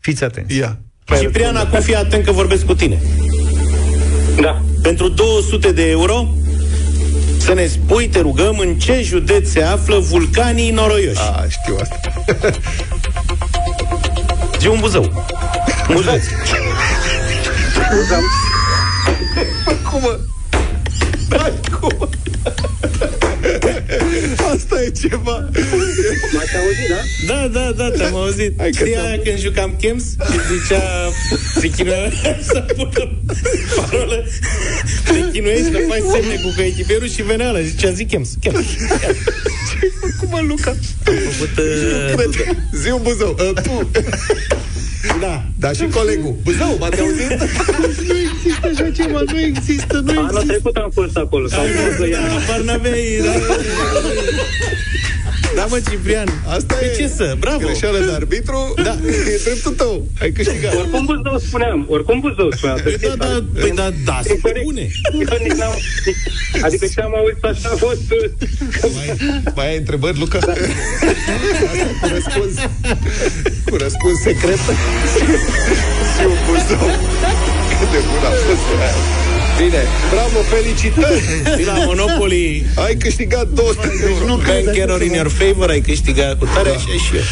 Fiți 0.00 0.24
atenți. 0.24 0.56
Ia. 0.56 0.78
Ciprian, 1.14 1.56
acum 1.56 1.80
fii 1.80 1.94
atent 1.94 2.24
că 2.24 2.32
vorbesc 2.32 2.64
cu 2.64 2.74
tine. 2.74 3.00
Da. 4.40 4.62
Pentru 4.82 5.08
200 5.08 5.72
de 5.72 5.90
euro, 5.90 6.28
să 7.38 7.54
ne 7.54 7.66
spui, 7.66 8.08
te 8.08 8.20
rugăm, 8.20 8.58
în 8.58 8.78
ce 8.78 9.02
județ 9.02 9.48
se 9.48 9.62
află 9.62 9.98
vulcanii 9.98 10.70
noroioși. 10.70 11.20
A, 11.20 11.44
știu 11.48 11.76
asta. 11.80 12.00
Zi 14.58 14.66
un 14.74 14.78
buzău. 14.80 15.24
Buzău. 15.88 16.18
Cum 19.90 20.00
mă? 20.00 20.18
Da, 21.28 21.52
cum? 21.80 22.08
Asta 24.52 24.82
e 24.86 24.90
ceva. 24.90 25.48
M-ați 26.66 26.78
auzit, 26.78 26.88
da? 27.26 27.34
Da, 27.34 27.48
da, 27.48 27.72
da, 27.72 27.90
te-am 27.96 28.14
auzit. 28.14 28.52
Hai 28.58 28.70
că 28.70 28.76
Știi 28.84 28.92
te-am- 28.92 29.06
aia 29.06 29.18
când 29.24 29.38
jucam 29.38 29.76
Chems 29.80 30.04
și 30.04 30.38
zicea, 30.52 30.82
se 31.60 31.68
chinuia 31.68 32.10
să 32.52 32.58
pună 32.76 33.20
parolă, 33.76 34.24
te 35.04 35.30
chinuiești 35.32 35.70
că 35.70 35.78
faci 35.88 36.02
semne 36.12 36.34
cu 36.42 36.52
coechipierul 36.56 37.08
și 37.08 37.22
venea 37.22 37.48
ăla, 37.48 37.60
zicea, 37.60 37.90
zi 37.90 38.04
Chems, 38.04 38.28
Chems. 38.40 38.66
Cum 40.20 40.28
mă, 40.30 40.40
Luca? 40.48 40.70
Am 40.70 41.14
făcut... 41.30 41.58
Uh, 41.58 42.14
Cred. 42.16 42.56
Zi 42.82 42.90
un 42.90 43.00
buzău. 43.02 43.36
Uh, 43.40 43.62
tu. 43.62 43.90
Da. 45.20 45.44
Da, 45.58 45.72
și 45.72 45.86
colegul. 45.94 46.36
Buzău, 46.42 46.76
m-ați 46.80 47.00
auzit? 47.00 47.30
nu 48.08 48.14
există 48.18 48.70
așa 48.74 48.90
ceva, 48.90 49.20
nu 49.32 49.40
există, 49.40 50.02
nu 50.04 50.20
Anul 50.20 50.42
trecut 50.46 50.76
am 50.76 50.90
fost 50.94 51.16
acolo. 51.16 51.48
Sau 51.48 51.64
Da, 52.10 52.18
habar 52.18 52.60
n-aveai, 52.64 53.20
da. 53.24 53.32
Da, 55.56 55.64
mă, 55.72 55.78
Ciprian. 55.90 56.28
Asta 56.56 56.74
Pe 56.74 56.84
e 56.84 56.96
ce 56.96 57.08
să? 57.08 57.36
Bravo. 57.38 57.58
Greșeală 57.58 57.98
de 57.98 58.12
arbitru. 58.12 58.74
Da. 58.84 58.94
E 59.32 59.40
dreptul 59.44 59.72
tău. 59.72 60.06
Ai 60.20 60.30
câștigat. 60.32 60.74
Oricum 60.74 61.04
Buzău 61.04 61.38
spuneam, 61.38 61.86
oricum 61.88 62.20
Buzău 62.20 62.50
spuneam. 62.56 62.78
Păi 62.82 62.96
da, 63.00 63.14
da, 63.24 63.44
păi 63.60 63.70
da, 63.80 63.88
da, 64.04 64.20
E 64.24 64.28
se 64.28 64.38
corect. 64.40 64.64
pune. 64.64 64.84
Eu 65.12 65.38
nici 65.42 65.52
n-am- 65.60 65.78
nici- 66.06 66.62
Adică 66.64 66.86
ce 66.94 67.00
am 67.00 67.12
auzit 67.16 67.44
așa 67.44 67.68
a 67.72 67.76
fost... 67.86 68.06
uh, 68.10 68.30
Mai, 68.96 69.06
mai 69.54 69.68
ai 69.70 69.76
întrebări, 69.76 70.18
Luca? 70.18 70.38
Asta 70.38 70.52
cu 72.00 72.08
răspuns. 72.14 72.54
Cu 73.70 73.76
răspuns 73.84 74.16
secret. 74.22 74.58
Și 76.12 76.22
un 76.32 76.38
buzău. 76.46 76.86
Cât 77.78 77.88
de 77.94 78.00
bun 78.08 78.22
a 78.30 78.32
fost 78.46 78.66
aia. 78.80 78.94
Bine, 79.56 79.82
bravo, 80.10 80.38
felicitări! 80.54 81.20
Și 81.58 81.64
la 81.70 81.74
Monopoly 81.84 82.66
Ai 82.86 82.94
câștigat 82.94 83.48
200 83.48 83.86
de 83.86 84.14
euro. 84.20 84.34
Bank 84.36 84.76
error 84.76 85.02
in 85.02 85.12
your 85.12 85.28
favor, 85.28 85.70
ai 85.70 85.80
câștigat 85.80 86.38
cu 86.38 86.48
tare 86.54 86.68
așa 86.68 86.78
și 86.78 87.16
eu. 87.16 87.22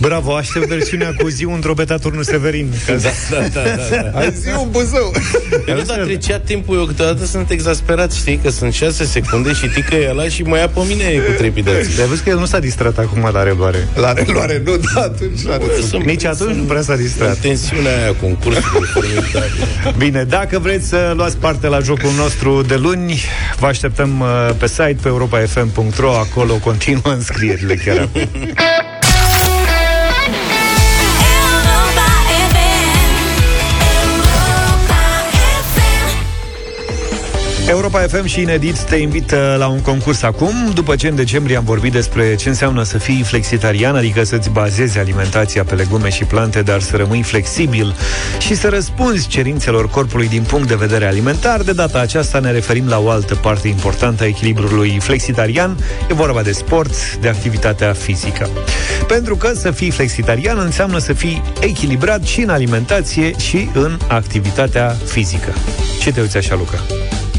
Bravo, 0.00 0.34
aștept 0.36 0.66
versiunea 0.66 1.14
cu 1.18 1.28
zi 1.28 1.44
într-o 1.44 1.74
beta 1.74 1.96
turnul 1.96 2.22
Severin. 2.22 2.72
Ca 2.86 2.94
Da, 2.94 3.08
da, 3.30 3.38
da, 3.52 3.60
da, 3.62 4.10
da. 4.12 4.18
Ai 4.18 4.32
zi 4.40 4.48
un 4.58 4.68
buzău. 4.70 5.12
Eu, 5.66 5.78
dar 5.86 5.98
trecea 5.98 6.38
timpul, 6.38 6.76
eu 6.76 6.84
câteodată 6.84 7.24
sunt 7.26 7.50
exasperat, 7.50 8.12
știi, 8.12 8.36
că 8.42 8.50
sunt 8.50 8.72
6 8.72 9.04
secunde 9.04 9.52
și 9.52 9.66
tică 9.66 9.94
e 9.94 10.08
ăla 10.10 10.28
și 10.28 10.42
mă 10.42 10.56
ia 10.56 10.68
pe 10.68 10.80
mine 10.88 11.04
cu 11.26 11.32
trepidații. 11.36 12.00
Ai 12.00 12.06
văzut 12.06 12.24
că 12.24 12.30
el 12.30 12.38
nu 12.38 12.44
s-a 12.44 12.58
distrat 12.58 12.98
acum 12.98 13.28
la 13.32 13.42
reluare. 13.42 13.88
La 13.94 14.12
reluare, 14.12 14.62
nu, 14.64 14.76
da, 14.94 15.00
atunci 15.00 15.42
la 15.44 15.58
Sunt- 15.88 16.04
Nici 16.04 16.24
atunci 16.24 16.54
nu 16.56 16.62
prea 16.62 16.82
s-a 16.82 16.96
distrat. 16.96 17.36
Tensiunea 17.38 17.96
aia 18.02 18.14
concursului 18.20 18.88
formidabil. 18.92 19.66
Bine, 19.96 20.24
dacă 20.24 20.58
vreți 20.58 20.88
să 20.88 21.12
luați 21.16 21.36
parte 21.36 21.66
la 21.66 21.78
jocul 21.78 22.10
nostru 22.16 22.62
de 22.62 22.74
luni, 22.76 23.20
vă 23.58 23.66
așteptăm 23.66 24.20
uh, 24.20 24.50
pe 24.58 24.66
site, 24.66 24.96
pe 25.02 25.08
europafm.ro, 25.08 26.10
acolo 26.14 26.54
continuă 26.54 27.12
înscrierile 27.12 27.74
chiar 27.74 27.98
acum. 27.98 28.28
Europa 37.68 37.98
FM 37.98 38.24
și 38.24 38.40
Inedit 38.40 38.78
te 38.78 38.96
invită 38.96 39.56
la 39.58 39.68
un 39.68 39.80
concurs 39.80 40.22
acum, 40.22 40.70
după 40.74 40.96
ce 40.96 41.08
în 41.08 41.14
decembrie 41.14 41.56
am 41.56 41.64
vorbit 41.64 41.92
despre 41.92 42.34
ce 42.34 42.48
înseamnă 42.48 42.82
să 42.82 42.98
fii 42.98 43.22
flexitarian, 43.22 43.96
adică 43.96 44.24
să-ți 44.24 44.50
bazezi 44.50 44.98
alimentația 44.98 45.64
pe 45.64 45.74
legume 45.74 46.08
și 46.08 46.24
plante, 46.24 46.62
dar 46.62 46.80
să 46.80 46.96
rămâi 46.96 47.22
flexibil 47.22 47.94
și 48.38 48.54
să 48.54 48.68
răspunzi 48.68 49.28
cerințelor 49.28 49.88
corpului 49.88 50.28
din 50.28 50.42
punct 50.42 50.68
de 50.68 50.74
vedere 50.74 51.06
alimentar. 51.06 51.62
De 51.62 51.72
data 51.72 51.98
aceasta 51.98 52.38
ne 52.38 52.50
referim 52.50 52.88
la 52.88 52.98
o 52.98 53.10
altă 53.10 53.34
parte 53.34 53.68
importantă 53.68 54.22
a 54.22 54.26
echilibrului 54.26 54.98
flexitarian, 55.00 55.76
e 56.10 56.14
vorba 56.14 56.42
de 56.42 56.52
sport, 56.52 57.16
de 57.16 57.28
activitatea 57.28 57.92
fizică. 57.92 58.48
Pentru 59.06 59.36
că 59.36 59.52
să 59.54 59.70
fii 59.70 59.90
flexitarian 59.90 60.58
înseamnă 60.58 60.98
să 60.98 61.12
fii 61.12 61.42
echilibrat 61.60 62.24
și 62.24 62.40
în 62.40 62.48
alimentație 62.48 63.32
și 63.38 63.68
în 63.74 63.98
activitatea 64.08 64.96
fizică. 65.04 65.52
Ce 66.00 66.12
te 66.12 66.20
uiți 66.20 66.36
așa, 66.36 66.54
Luca? 66.54 66.78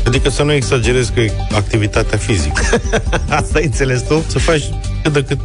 Adică 0.06 0.30
să 0.30 0.44
nu 0.44 0.54
exagerezi 0.54 1.12
cu 1.14 1.20
activitatea 1.56 2.18
fizică. 2.18 2.62
Asta 3.30 3.58
ai 3.58 3.66
înțeles 3.66 4.02
tu? 4.02 4.24
Să 4.28 4.40
faci 4.40 4.64
cât 5.04 5.14
de 5.14 5.24
cât 5.24 5.40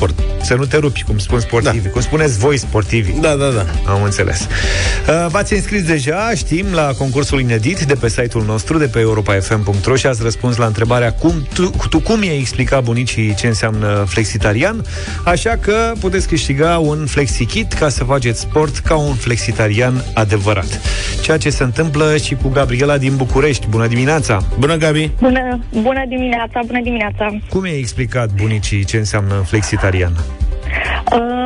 sport. 0.00 0.22
Să 0.42 0.54
nu 0.54 0.64
te 0.64 0.76
rupi, 0.76 1.02
cum 1.02 1.18
spun 1.18 1.40
sportivi. 1.40 1.84
Da. 1.84 1.90
Cum 1.90 2.00
spuneți 2.00 2.38
voi 2.38 2.56
sportivi. 2.56 3.12
Da, 3.20 3.34
da, 3.34 3.48
da. 3.48 3.92
Am 3.92 4.02
înțeles. 4.02 4.40
Uh, 4.40 5.26
v-ați 5.28 5.54
înscris 5.54 5.82
deja, 5.82 6.30
știm, 6.34 6.66
la 6.72 6.92
concursul 6.98 7.40
inedit 7.40 7.80
de 7.80 7.94
pe 7.94 8.08
site-ul 8.08 8.44
nostru, 8.44 8.78
de 8.78 8.86
pe 8.86 8.98
europa.fm.ro 8.98 9.94
și 9.94 10.06
ați 10.06 10.22
răspuns 10.22 10.56
la 10.56 10.66
întrebarea 10.66 11.12
cum 11.12 11.46
tu, 11.54 11.70
tu 11.90 12.00
cum 12.00 12.22
i-ai 12.22 12.38
explicat 12.38 12.82
bunicii 12.82 13.34
ce 13.34 13.46
înseamnă 13.46 14.04
flexitarian, 14.08 14.84
așa 15.24 15.56
că 15.60 15.92
puteți 16.00 16.28
câștiga 16.28 16.78
un 16.78 17.06
flexikit 17.06 17.72
ca 17.72 17.88
să 17.88 18.04
faceți 18.04 18.40
sport 18.40 18.78
ca 18.78 18.96
un 18.96 19.14
flexitarian 19.14 20.04
adevărat. 20.14 20.80
Ceea 21.22 21.36
ce 21.36 21.50
se 21.50 21.62
întâmplă 21.62 22.16
și 22.16 22.34
cu 22.34 22.48
Gabriela 22.48 22.98
din 22.98 23.16
București. 23.16 23.66
Bună 23.68 23.86
dimineața! 23.86 24.42
Bună, 24.58 24.76
Gabi! 24.76 25.10
Bună, 25.20 25.58
bună 25.70 26.04
dimineața, 26.08 26.60
bună 26.66 26.80
dimineața! 26.82 27.26
Cum 27.48 27.66
i-ai 27.66 27.78
explicat 27.78 28.30
bunicii 28.32 28.84
ce 28.84 28.96
înseamnă 28.96 29.34
flexitarian? 29.46 29.89
Uh, 29.92 30.49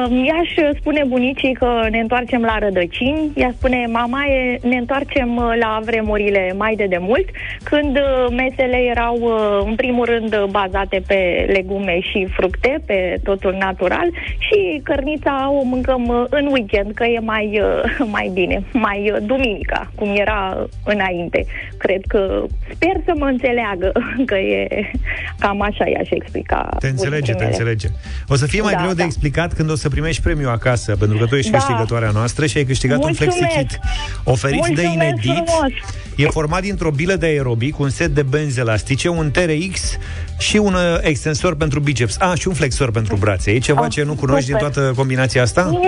i-aș 0.09 0.75
spune 0.79 1.05
bunicii 1.09 1.53
că 1.53 1.87
ne 1.91 1.99
întoarcem 1.99 2.43
la 2.43 2.59
rădăcini, 2.59 3.33
ea 3.35 3.53
spune 3.57 3.87
mama 3.91 4.25
e, 4.27 4.59
ne 4.63 4.77
întoarcem 4.77 5.37
uh, 5.37 5.53
la 5.61 5.81
vremurile 5.85 6.55
mai 6.57 6.75
de 6.77 6.87
demult, 6.89 7.25
când 7.63 7.97
uh, 7.97 8.27
mesele 8.31 8.77
erau 8.77 9.17
uh, 9.21 9.67
în 9.67 9.75
primul 9.75 10.05
rând 10.05 10.45
bazate 10.51 11.03
pe 11.07 11.51
legume 11.53 12.01
și 12.01 12.27
fructe, 12.37 12.83
pe 12.87 13.21
totul 13.23 13.57
natural 13.59 14.11
și 14.39 14.81
cărnița 14.83 15.51
o 15.51 15.63
mâncăm 15.63 16.07
uh, 16.07 16.25
în 16.31 16.47
weekend, 16.47 16.95
că 16.95 17.05
e 17.05 17.19
mai, 17.19 17.61
uh, 17.61 18.07
mai 18.17 18.31
bine, 18.33 18.63
mai 18.73 19.11
uh, 19.11 19.19
duminica, 19.23 19.91
cum 19.95 20.09
era 20.17 20.67
înainte. 20.85 21.47
Cred 21.79 22.01
că 22.09 22.45
sper 22.75 22.97
să 23.05 23.13
mă 23.17 23.27
înțeleagă 23.27 23.93
că 24.31 24.35
e 24.35 24.91
cam 25.39 25.61
așa 25.61 25.87
i-aș 25.89 26.09
explica. 26.11 26.69
Te 26.79 26.89
înțelege, 26.89 27.33
te 27.33 27.39
bunicii 27.39 27.39
mele. 27.39 27.51
înțelege. 27.51 27.89
O 28.29 28.35
să 28.35 28.47
fie 28.47 28.61
mai 28.61 28.73
Da, 28.73 28.79
greu 28.79 28.93
de 28.93 28.97
da. 28.97 29.05
Explicat 29.45 29.53
când 29.57 29.71
o 29.71 29.75
să 29.77 29.89
primești 29.89 30.23
premiul 30.23 30.51
acasă, 30.51 30.97
pentru 30.97 31.19
că 31.19 31.25
tu 31.27 31.35
ești 31.37 31.51
Da. 31.51 31.59
câștigătoarea 31.59 32.11
noastră 32.11 32.47
și 32.47 32.57
ai 32.57 32.65
câștigat 32.65 32.99
Mulțumesc. 32.99 33.37
un 33.41 33.47
flexikit 33.47 33.79
oferit 34.25 34.63
de 34.65 34.67
Mulțumesc 34.67 34.95
Inedit. 34.95 35.23
frumos. 35.23 35.73
E 36.17 36.27
format 36.27 36.63
dintr-o 36.63 36.91
bilă 36.91 37.15
de 37.17 37.27
aerobic, 37.27 37.79
un 37.79 37.91
set 37.91 38.15
de 38.15 38.23
benzi 38.23 38.59
elastice, 38.59 39.09
un 39.09 39.31
TRX 39.31 39.81
și 40.39 40.57
un 40.57 40.75
uh, 40.75 40.99
extensor 41.01 41.57
pentru 41.57 41.81
biceps. 41.81 42.17
Ah, 42.21 42.39
și 42.39 42.49
un 42.49 42.55
flexor 42.55 42.91
pentru 42.91 43.17
brațe. 43.17 43.51
E 43.51 43.59
ceva 43.59 43.83
Ah, 43.85 43.91
ce 43.91 44.03
nu 44.03 44.15
cunoști 44.15 44.47
din 44.51 44.57
super. 44.59 44.73
toată 44.73 44.93
combinația 44.97 45.43
asta? 45.43 45.63
Mm, 45.63 45.81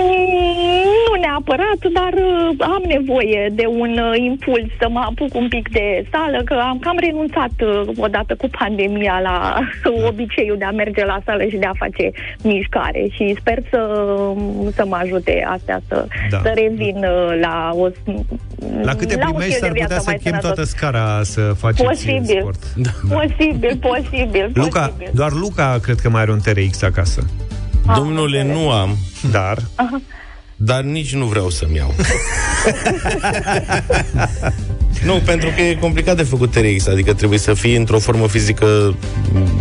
Nu 1.08 1.20
neapărat, 1.20 1.80
dar 1.98 2.12
uh, 2.12 2.56
am 2.58 2.82
nevoie 2.96 3.50
de 3.52 3.64
un 3.66 3.98
uh, 3.98 4.18
impuls 4.28 4.68
să 4.80 4.86
mă 4.90 5.02
apuc 5.10 5.34
un 5.34 5.48
pic 5.48 5.68
de 5.70 6.06
sală, 6.12 6.42
că 6.44 6.54
am 6.54 6.78
cam 6.78 6.96
renunțat 7.00 7.50
uh, 7.60 7.82
odată 7.96 8.34
cu 8.34 8.48
pandemia 8.58 9.20
la 9.22 9.58
obiceiul 10.10 10.58
de 10.58 10.64
a 10.64 10.70
merge 10.70 11.04
la 11.04 11.18
sală 11.24 11.42
și 11.50 11.56
de 11.56 11.66
a 11.66 11.72
face 11.84 12.10
mișcare 12.42 13.06
și 13.12 13.36
sper 13.38 13.58
să, 13.70 13.80
să 14.74 14.84
mă 14.88 14.96
ajute 15.02 15.46
astea 15.50 15.80
să, 15.88 16.06
Da. 16.30 16.38
să 16.42 16.52
revin 16.54 16.96
uh, 16.96 17.38
la 17.40 17.70
o 17.74 17.88
La 18.82 18.94
câte 18.94 19.16
la 19.16 19.26
un 19.26 19.34
primești 19.34 19.54
stil 19.54 19.58
de 19.60 19.66
s-ar 19.66 19.70
putea 19.70 19.86
viață 19.86 19.98
să 20.02 20.10
mai 20.10 20.18
chem 20.22 20.30
toată 20.32 20.46
sănătos. 20.46 20.68
scara 20.68 21.20
să 21.22 21.40
faceți 21.40 21.84
Posibil. 21.84 22.38
sport. 22.40 22.62
Posibil, 23.20 23.78
posibil, 23.90 24.35
Luca, 24.52 24.80
posibil. 24.80 25.10
doar 25.14 25.32
Luca 25.32 25.78
cred 25.82 26.00
că 26.00 26.08
mai 26.08 26.20
are 26.20 26.30
un 26.30 26.40
TRX 26.40 26.82
acasă. 26.82 27.26
Domnule, 27.96 28.44
nu 28.44 28.70
am, 28.70 28.96
Dar... 29.30 29.58
Aha. 29.74 30.00
dar 30.56 30.82
nici 30.82 31.14
nu 31.14 31.24
vreau 31.24 31.50
să-mi 31.50 31.76
iau. 31.76 31.94
nu, 35.06 35.22
pentru 35.24 35.48
că 35.56 35.62
e 35.62 35.74
complicat 35.74 36.16
de 36.16 36.22
făcut 36.22 36.50
TRX, 36.50 36.86
adică 36.86 37.14
trebuie 37.14 37.38
să 37.38 37.54
fii 37.54 37.76
într-o 37.76 37.98
formă 37.98 38.28
fizică 38.28 38.96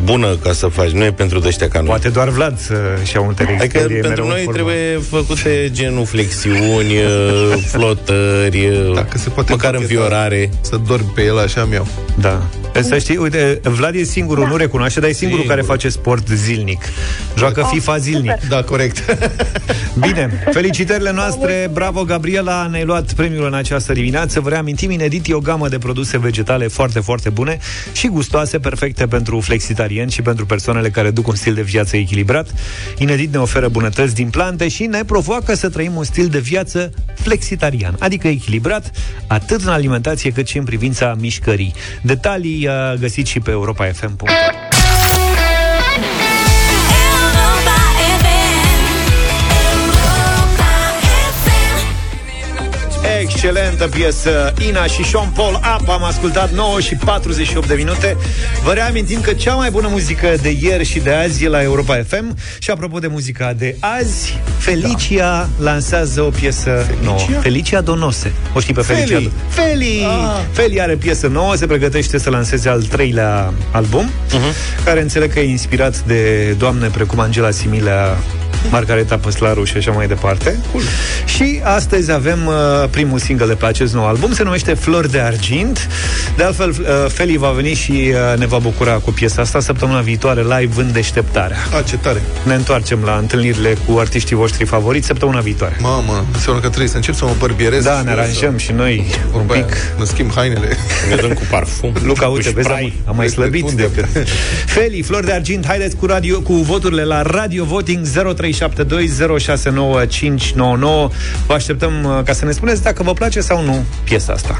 bună 0.03 0.35
ca 0.35 0.53
să 0.53 0.67
faci, 0.67 0.89
nu 0.89 1.03
e 1.03 1.11
pentru 1.11 1.39
de 1.39 1.67
ca 1.71 1.79
noi. 1.79 1.87
Poate 1.87 2.09
doar 2.09 2.29
Vlad 2.29 2.59
să-și 2.59 3.15
ia 3.15 3.21
un 3.21 3.33
TRX. 3.33 3.49
Adică 3.59 3.77
că 3.77 3.77
e 3.77 3.87
mereu 3.87 4.01
pentru 4.01 4.23
în 4.23 4.29
noi 4.29 4.43
formă. 4.43 4.53
trebuie 4.53 4.99
făcute 5.09 5.69
genuflexiuni, 5.71 6.97
uh, 6.97 7.53
flotări, 7.71 8.71
Dacă 8.93 9.17
se 9.17 9.29
poate 9.29 9.51
măcar 9.51 9.73
învăța 9.73 9.93
înviorare. 9.93 10.49
Să 10.61 10.79
dormi 10.87 11.11
pe 11.15 11.23
el, 11.23 11.39
așa 11.39 11.65
mi-au. 11.65 11.87
Da. 12.19 12.41
Să 12.81 12.97
știi, 12.97 13.17
uite, 13.17 13.59
Vlad 13.63 13.95
e 13.95 14.03
singurul, 14.03 14.43
da. 14.43 14.49
nu 14.49 14.55
recunoaște, 14.55 14.99
dar 14.99 15.09
e 15.09 15.13
singurul 15.13 15.41
Singur. 15.43 15.55
care 15.63 15.67
face 15.67 15.89
sport 15.89 16.27
zilnic. 16.27 16.83
Joacă 17.37 17.61
Oh, 17.63 17.69
FIFA 17.73 17.97
zilnic. 17.97 18.31
super. 18.31 18.47
Da, 18.49 18.63
corect. 18.63 19.17
Bine, 20.07 20.43
felicitările 20.51 21.11
noastre, 21.11 21.69
bravo 21.73 22.03
Gabriela, 22.03 22.67
ne-ai 22.67 22.83
luat 22.83 23.13
premiul 23.13 23.45
în 23.45 23.53
această 23.53 23.93
dimineață. 23.93 24.39
Vă 24.39 24.49
reamintim, 24.49 24.91
Inedit 24.91 25.27
e 25.27 25.33
o 25.33 25.39
gamă 25.39 25.67
de 25.67 25.77
produse 25.77 26.17
vegetale 26.17 26.67
foarte, 26.67 26.99
foarte 26.99 27.29
bune 27.29 27.57
și 27.93 28.07
gustoase, 28.07 28.59
perfecte 28.59 29.07
pentru 29.07 29.39
flexitarieni 29.39 30.11
și 30.11 30.21
pentru 30.21 30.45
persoanele 30.45 30.89
care 30.89 31.11
duc 31.11 31.27
un 31.27 31.35
stil 31.35 31.53
de 31.53 31.61
viață 31.61 31.97
echilibrat. 31.97 32.53
Inedit 32.97 33.31
ne 33.33 33.39
oferă 33.39 33.67
bunătăți 33.67 34.15
din 34.15 34.29
plante 34.29 34.67
și 34.67 34.83
ne 34.85 35.03
provoacă 35.03 35.55
să 35.55 35.69
trăim 35.69 35.95
un 35.95 36.03
stil 36.03 36.27
de 36.27 36.39
viață 36.39 36.89
flexitarian, 37.15 37.95
adică 37.99 38.27
echilibrat, 38.27 38.91
atât 39.27 39.61
în 39.61 39.69
alimentație 39.69 40.31
cât 40.31 40.47
și 40.47 40.57
în 40.57 40.63
privința 40.63 41.15
mișcării. 41.19 41.73
Detalii 42.01 42.64
uh, 42.64 42.64
găsiți 42.99 43.29
și 43.31 43.39
pe 43.39 43.51
europa.fm.ro 43.51 44.74
Excelentă 53.45 53.87
piesă 53.87 54.53
Ina 54.67 54.85
și 54.85 55.03
Sean 55.03 55.29
Paul 55.35 55.53
Up 55.53 55.89
Am 55.89 56.03
ascultat 56.03 56.51
9 56.51 56.79
și 56.79 56.95
48 56.95 57.67
de 57.67 57.73
minute 57.73 58.17
Vă 58.63 58.71
reamintim 58.71 59.21
că 59.21 59.33
cea 59.33 59.53
mai 59.53 59.69
bună 59.69 59.87
muzică 59.91 60.33
de 60.41 60.57
ieri 60.61 60.85
și 60.85 60.99
de 60.99 61.11
azi 61.11 61.43
e 61.43 61.47
la 61.47 61.61
Europa 61.61 62.03
FM 62.07 62.37
Și 62.59 62.71
apropo 62.71 62.99
de 62.99 63.07
muzica 63.07 63.53
de 63.53 63.75
azi 63.79 64.39
Felicia 64.57 65.49
da. 65.57 65.63
lansează 65.63 66.21
o 66.21 66.29
piesă 66.29 66.85
Felicia? 66.87 67.03
nouă 67.03 67.41
Felicia 67.41 67.81
Donose 67.81 68.31
O 68.53 68.59
știi 68.59 68.73
pe 68.73 68.81
Felicia? 68.81 69.15
Feli. 69.15 69.31
Feli! 69.47 70.05
Ah. 70.05 70.41
Feli 70.51 70.81
are 70.81 70.95
piesă 70.95 71.27
nouă 71.27 71.55
Se 71.55 71.65
pregătește 71.65 72.17
să 72.17 72.29
lanseze 72.29 72.69
al 72.69 72.81
treilea 72.81 73.53
album 73.71 74.09
uh-huh. 74.09 74.83
Care 74.85 75.01
înțeleg 75.01 75.33
că 75.33 75.39
e 75.39 75.49
inspirat 75.49 75.99
de 75.99 76.51
doamne 76.57 76.87
precum 76.87 77.19
Angela 77.19 77.51
Similea 77.51 78.17
Margareta 78.71 79.17
Păslaru 79.17 79.63
și 79.63 79.77
așa 79.77 79.91
mai 79.91 80.07
departe. 80.07 80.57
Cool. 80.71 80.83
Și 81.25 81.59
astăzi 81.63 82.11
avem 82.11 82.39
uh, 82.45 82.53
primul 82.89 83.19
single 83.19 83.45
de 83.45 83.53
pe 83.53 83.65
acest 83.65 83.93
nou 83.93 84.07
album, 84.07 84.33
se 84.33 84.43
numește 84.43 84.73
Flori 84.73 85.11
de 85.11 85.19
Argint. 85.19 85.87
De 86.37 86.43
altfel, 86.43 86.69
uh, 86.69 86.85
Feli 87.07 87.37
va 87.37 87.49
veni 87.49 87.73
și 87.73 87.91
uh, 88.31 88.37
ne 88.39 88.45
va 88.45 88.57
bucura 88.57 88.93
cu 88.93 89.11
piesa 89.11 89.41
asta 89.41 89.59
săptămâna 89.59 89.99
viitoare 89.99 90.41
live 90.41 90.81
în 90.81 90.91
deșteptarea. 90.91 91.57
A, 91.77 91.81
ce 91.81 91.97
tare. 91.97 92.21
Ne 92.43 92.53
întoarcem 92.53 92.99
la 93.05 93.15
întâlnile 93.17 93.77
cu 93.87 93.97
artiștii 93.97 94.35
voștri 94.35 94.65
favoriți 94.65 95.07
săptămâna 95.07 95.39
viitoare. 95.39 95.77
Mamă, 95.81 96.25
înseamnă 96.33 96.61
că 96.61 96.67
trebuie 96.67 96.89
să 96.89 96.95
încep 96.95 97.13
să 97.15 97.25
mă 97.25 97.31
bărbierez. 97.39 97.83
Da, 97.83 97.97
și 97.97 98.03
ne 98.03 98.11
eu 98.11 98.17
aranjăm 98.17 98.51
să... 98.51 98.57
și 98.63 98.71
noi 98.71 99.05
un 99.25 99.31
Vorba 99.31 99.53
aia, 99.53 99.63
pic. 99.63 99.75
Ne 99.97 100.05
schimb 100.05 100.31
hainele. 100.35 100.77
Ne 101.09 101.15
dăm 101.15 101.29
cu 101.33 101.41
parfum. 101.49 101.93
Luca, 102.07 102.27
uite, 102.27 102.47
Cu 102.49 102.55
vezi, 102.55 102.67
am, 102.67 102.73
spray. 102.73 102.93
am 103.05 103.15
mai 103.15 103.25
Este 103.25 103.39
slăbit 103.41 103.63
unde? 103.63 103.89
decât. 103.93 104.27
Feli, 104.65 105.01
Flori 105.01 105.25
de 105.25 105.31
Argint, 105.31 105.65
haideți 105.65 105.95
cu, 105.95 106.05
radio, 106.05 106.39
cu 106.41 106.53
voturile 106.53 107.03
la 107.03 107.21
Radio 107.21 107.63
Voting 107.63 108.05
0372069599. 108.55 108.61
Vă 111.47 111.53
așteptăm 111.53 112.03
uh, 112.03 112.23
ca 112.23 112.33
să 112.33 112.45
ne 112.45 112.51
spuneți 112.51 112.83
dacă 112.83 113.03
vă 113.03 113.13
place 113.13 113.41
sau 113.41 113.63
nu 113.63 113.83
piesa 114.03 114.33
asta. 114.33 114.59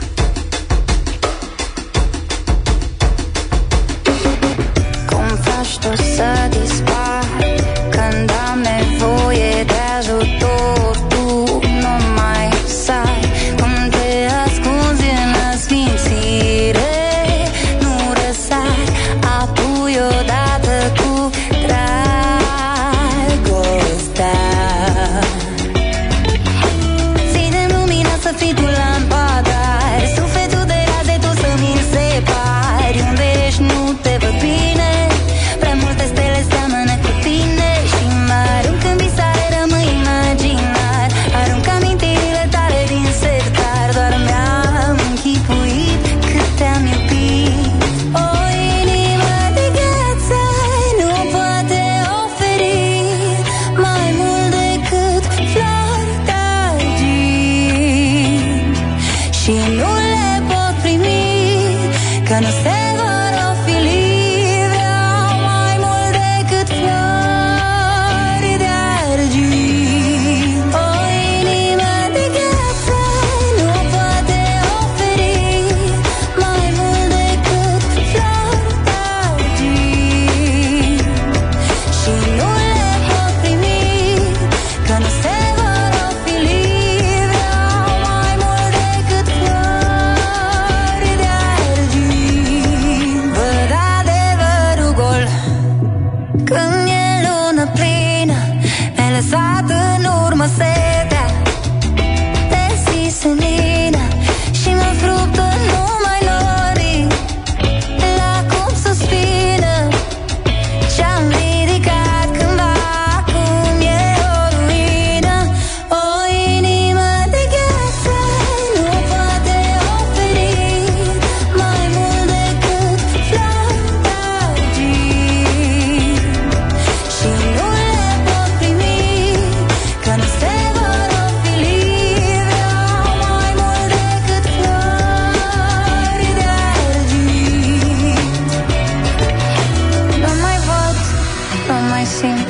Mai 142.05 142.13
simt, 142.19 142.49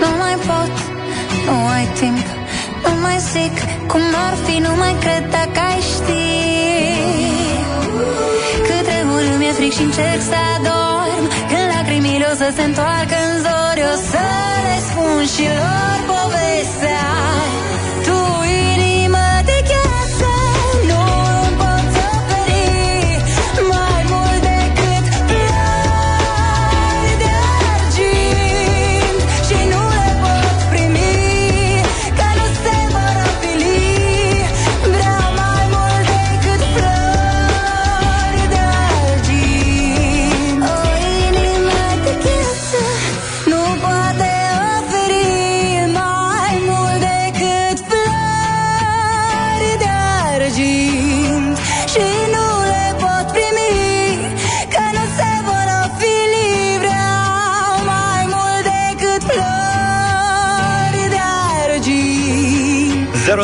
nu 0.00 0.08
mai 0.22 0.36
pot, 0.48 0.72
nu 1.46 1.66
ai 1.76 1.86
timp. 2.00 2.26
Nu 2.84 2.92
mai 3.04 3.18
zic 3.32 3.56
cum 3.86 4.00
ar 4.26 4.34
fi, 4.44 4.58
nu 4.66 4.72
mai 4.82 4.94
cred 5.00 5.24
dacă 5.30 5.60
ai 5.70 5.80
ști. 5.92 6.24
Cât 8.66 8.82
trebui 8.88 9.26
mi-e 9.38 9.52
fric 9.52 9.72
și 9.72 9.82
încerc 9.82 10.20
să 10.30 10.38
adorm. 10.54 11.24
Când 11.50 11.66
lacrimile 11.74 12.26
o 12.32 12.34
să 12.42 12.48
se 12.56 12.62
întoarcă 12.62 13.16
în 13.28 13.34
zori 13.44 13.82
O 13.92 13.94
să 14.10 14.24
le 14.66 14.76
spun 14.88 15.24
și 15.34 15.44
lor 15.58 16.11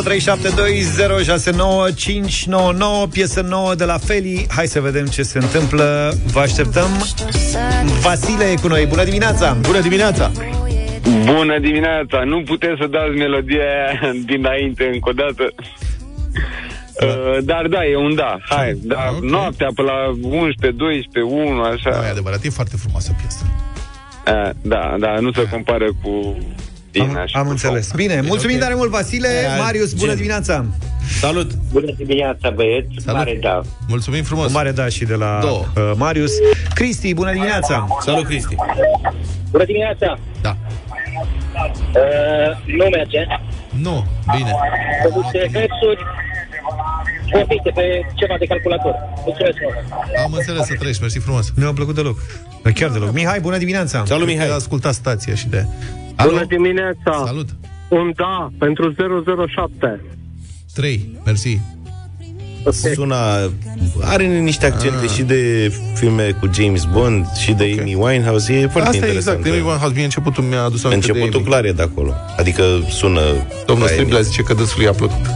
0372069599 0.08 0.14
Piesă 3.10 3.40
nouă 3.40 3.74
de 3.74 3.84
la 3.84 3.98
Feli 3.98 4.46
Hai 4.48 4.66
să 4.66 4.80
vedem 4.80 5.06
ce 5.06 5.22
se 5.22 5.38
întâmplă 5.38 6.14
Vă 6.32 6.40
așteptăm 6.40 6.88
Vasile 8.02 8.44
e 8.44 8.54
cu 8.54 8.68
noi, 8.68 8.86
bună 8.86 9.04
dimineața 9.04 9.56
Bună 9.60 9.80
dimineața 9.80 10.30
Bună 11.24 11.58
dimineața! 11.58 12.22
Nu 12.24 12.42
puteți 12.42 12.80
să 12.80 12.86
dați 12.86 13.16
melodia 13.16 13.60
aia 13.60 14.12
dinainte 14.24 14.90
încă 14.92 15.08
o 15.08 15.12
dată. 15.12 15.44
Uh, 17.04 17.38
dar 17.44 17.66
da, 17.66 17.84
e 17.84 17.96
un 17.96 18.14
da. 18.14 18.36
Hai, 18.48 18.78
da, 18.82 19.04
okay. 19.08 19.28
noaptea 19.30 19.68
pe 19.74 19.82
la 19.82 19.98
11, 20.22 20.70
12, 20.70 21.34
1, 21.34 21.62
așa. 21.62 21.90
Da, 21.90 22.06
e 22.06 22.10
adevărat, 22.10 22.44
e 22.44 22.50
foarte 22.50 22.76
frumoasă 22.76 23.14
piesă. 23.20 23.44
Uh, 23.46 24.50
da, 24.62 24.94
da, 24.98 25.18
nu 25.20 25.32
se 25.32 25.48
compară 25.48 25.86
cu 26.02 26.36
Ina 26.98 27.26
și 27.26 27.34
Am 27.36 27.44
cu 27.44 27.50
înțeles. 27.50 27.90
Bine, 27.94 28.20
mulțumim 28.20 28.56
ok. 28.56 28.62
tare 28.62 28.74
mult, 28.74 28.90
Vasile 28.90 29.28
Marius, 29.58 29.92
bună 29.92 30.14
dimineața 30.14 30.64
Salut! 31.20 31.50
Bună 31.72 31.92
dimineața, 31.96 32.50
băieți! 32.50 32.88
Salut. 32.96 33.18
Mare 33.18 33.38
da! 33.40 33.60
Mulțumim 33.88 34.22
frumos! 34.22 34.46
O 34.46 34.52
mare 34.52 34.70
da 34.70 34.88
și 34.88 35.04
de 35.04 35.14
la 35.14 35.38
Două. 35.42 35.64
uh, 35.76 35.92
Marius 35.96 36.32
Cristi, 36.74 37.14
bună 37.14 37.32
dimineața 37.32 37.86
Salut, 38.00 38.24
Cristi! 38.24 38.54
Bună 39.50 39.64
dimineața! 39.64 40.18
Da. 40.42 40.56
Uh, 41.94 42.74
nu 42.78 42.84
merge. 42.84 43.18
Nu, 43.82 44.06
bine. 44.36 44.52
Produce 45.02 45.48
versuri 45.52 46.00
vorbite 47.32 47.70
pe 47.74 48.00
ceva 48.14 48.34
de 48.38 48.44
calculator. 48.46 48.94
Mulțumesc 49.24 49.56
mult! 49.62 49.76
Am 50.24 50.32
înțeles 50.32 50.66
să 50.66 50.74
treci, 50.78 51.00
mersi 51.00 51.18
frumos. 51.18 51.52
Nu 51.54 51.68
a 51.68 51.72
plăcut 51.72 51.94
deloc. 51.94 52.18
Chiar 52.74 52.90
deloc. 52.90 53.12
Mihai, 53.12 53.40
bună 53.40 53.56
dimineața 53.56 54.02
Salut, 54.06 54.26
Mihai. 54.26 54.48
Asculta 54.48 54.92
stația 54.92 55.34
și 55.34 55.48
de... 55.48 55.66
Bună 56.24 56.44
dimineața! 56.48 57.24
Salut! 57.26 57.48
Un 57.88 58.12
da 58.16 58.48
pentru 58.58 58.94
007. 59.54 60.00
3, 60.74 61.18
mersi. 61.24 61.60
Sună... 62.94 63.50
Are 64.00 64.24
niște 64.26 64.66
accente 64.66 65.04
ah. 65.04 65.10
și 65.10 65.22
de 65.22 65.72
filme 65.94 66.30
cu 66.40 66.50
James 66.54 66.84
Bond 66.84 67.26
și 67.32 67.52
de 67.52 67.70
okay. 67.72 67.78
Amy 67.78 67.94
Winehouse. 67.94 68.52
E 68.54 68.66
foarte 68.66 68.88
Asta 68.88 68.94
e 68.94 69.08
interesant. 69.08 69.38
exact. 69.38 69.56
Amy 69.56 69.66
Winehouse, 69.66 69.94
mie 69.94 70.04
începutul 70.04 70.44
mi-a 70.44 70.62
adus 70.62 70.84
aminte 70.84 71.06
de 71.06 71.12
Începutul 71.12 71.40
Amy. 71.40 71.48
clar 71.48 71.64
e 71.64 71.72
de 71.72 71.82
acolo. 71.82 72.14
Adică 72.36 72.62
sună... 72.90 73.20
Domnul 73.66 73.86
ca 73.86 73.92
Striblea 73.92 74.18
Amy. 74.18 74.26
zice 74.26 74.42
că 74.42 74.54
dânsului 74.54 74.84
i-a 74.84 74.92
plăcut. 74.92 75.26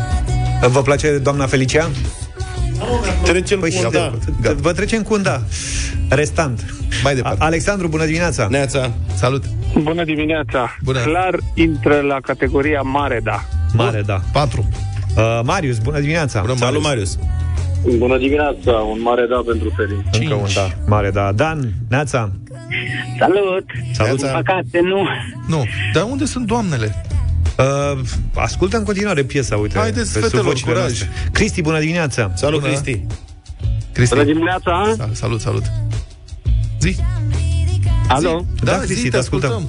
Vă 0.69 0.83
place 0.83 1.19
doamna 1.19 1.47
Felicia? 1.47 1.91
Trecem 3.23 3.61
păi 3.61 3.71
cu 3.71 3.77
un 3.85 3.91
da. 3.93 4.13
da. 4.41 4.53
Vă 4.61 4.73
trecem 4.73 5.03
cu 5.03 5.15
un 5.15 5.23
da. 5.23 5.43
Restant. 6.09 6.75
Mai 7.03 7.15
departe. 7.15 7.43
A- 7.43 7.47
Alexandru, 7.47 7.89
bună 7.89 8.05
dimineața. 8.05 8.47
Neața. 8.51 8.93
Salut. 9.15 9.45
Bună 9.79 10.05
dimineața! 10.05 10.77
Bună. 10.83 11.01
Clar 11.01 11.37
intră 11.55 12.01
la 12.01 12.21
categoria 12.21 12.81
mare 12.81 13.21
da. 13.23 13.45
Mare, 13.75 14.03
da. 14.07 14.21
4. 14.33 14.69
Uh, 15.17 15.41
Marius, 15.45 15.79
bună 15.79 16.01
dimineața. 16.01 16.41
Bună, 16.41 16.55
Salut, 16.55 16.83
Marius. 16.83 17.19
Bună 17.97 18.19
dimineața! 18.19 18.71
Un 18.73 19.01
mare 19.03 19.27
da 19.31 19.43
pentru 19.47 19.73
Ferin. 19.77 20.05
Încă 20.21 20.35
un 20.35 20.47
da. 20.55 20.69
Mare, 20.87 21.11
da. 21.11 21.33
Dan, 21.33 21.73
Neața. 21.89 22.33
Salut! 23.19 23.65
Salut. 23.93 24.17
Din 24.17 24.31
păcate, 24.33 24.81
nu. 24.83 25.07
Nu. 25.47 25.65
Dar 25.93 26.03
unde 26.11 26.25
sunt 26.25 26.47
doamnele? 26.47 27.05
Uh, 27.59 27.99
ascultă 28.35 28.77
în 28.77 28.85
continuare 28.85 29.23
piesa, 29.23 29.57
uite. 29.57 29.79
Haideți, 29.79 30.13
pe 30.13 30.19
sub 30.19 30.23
fetelor, 30.23 30.45
vocile 30.45 30.73
curaj. 30.73 30.87
noastre. 30.87 31.09
Cristi, 31.33 31.63
bună 31.63 31.79
dimineața. 31.79 32.31
Salut, 32.35 32.61
Bună. 32.61 32.73
Cristi. 32.73 33.07
Cristi. 33.93 34.15
Bună 34.15 34.27
dimineața! 34.27 34.95
Sa- 34.97 35.09
Salut, 35.13 35.41
salut. 35.41 35.63
Zi. 36.81 36.97
Alo? 38.13 38.45
Zi. 38.55 38.65
Da, 38.65 38.73
Da, 38.73 38.79
Cristi, 38.79 38.95
zi, 39.03 39.09
te 39.09 39.17
ascultăm. 39.17 39.69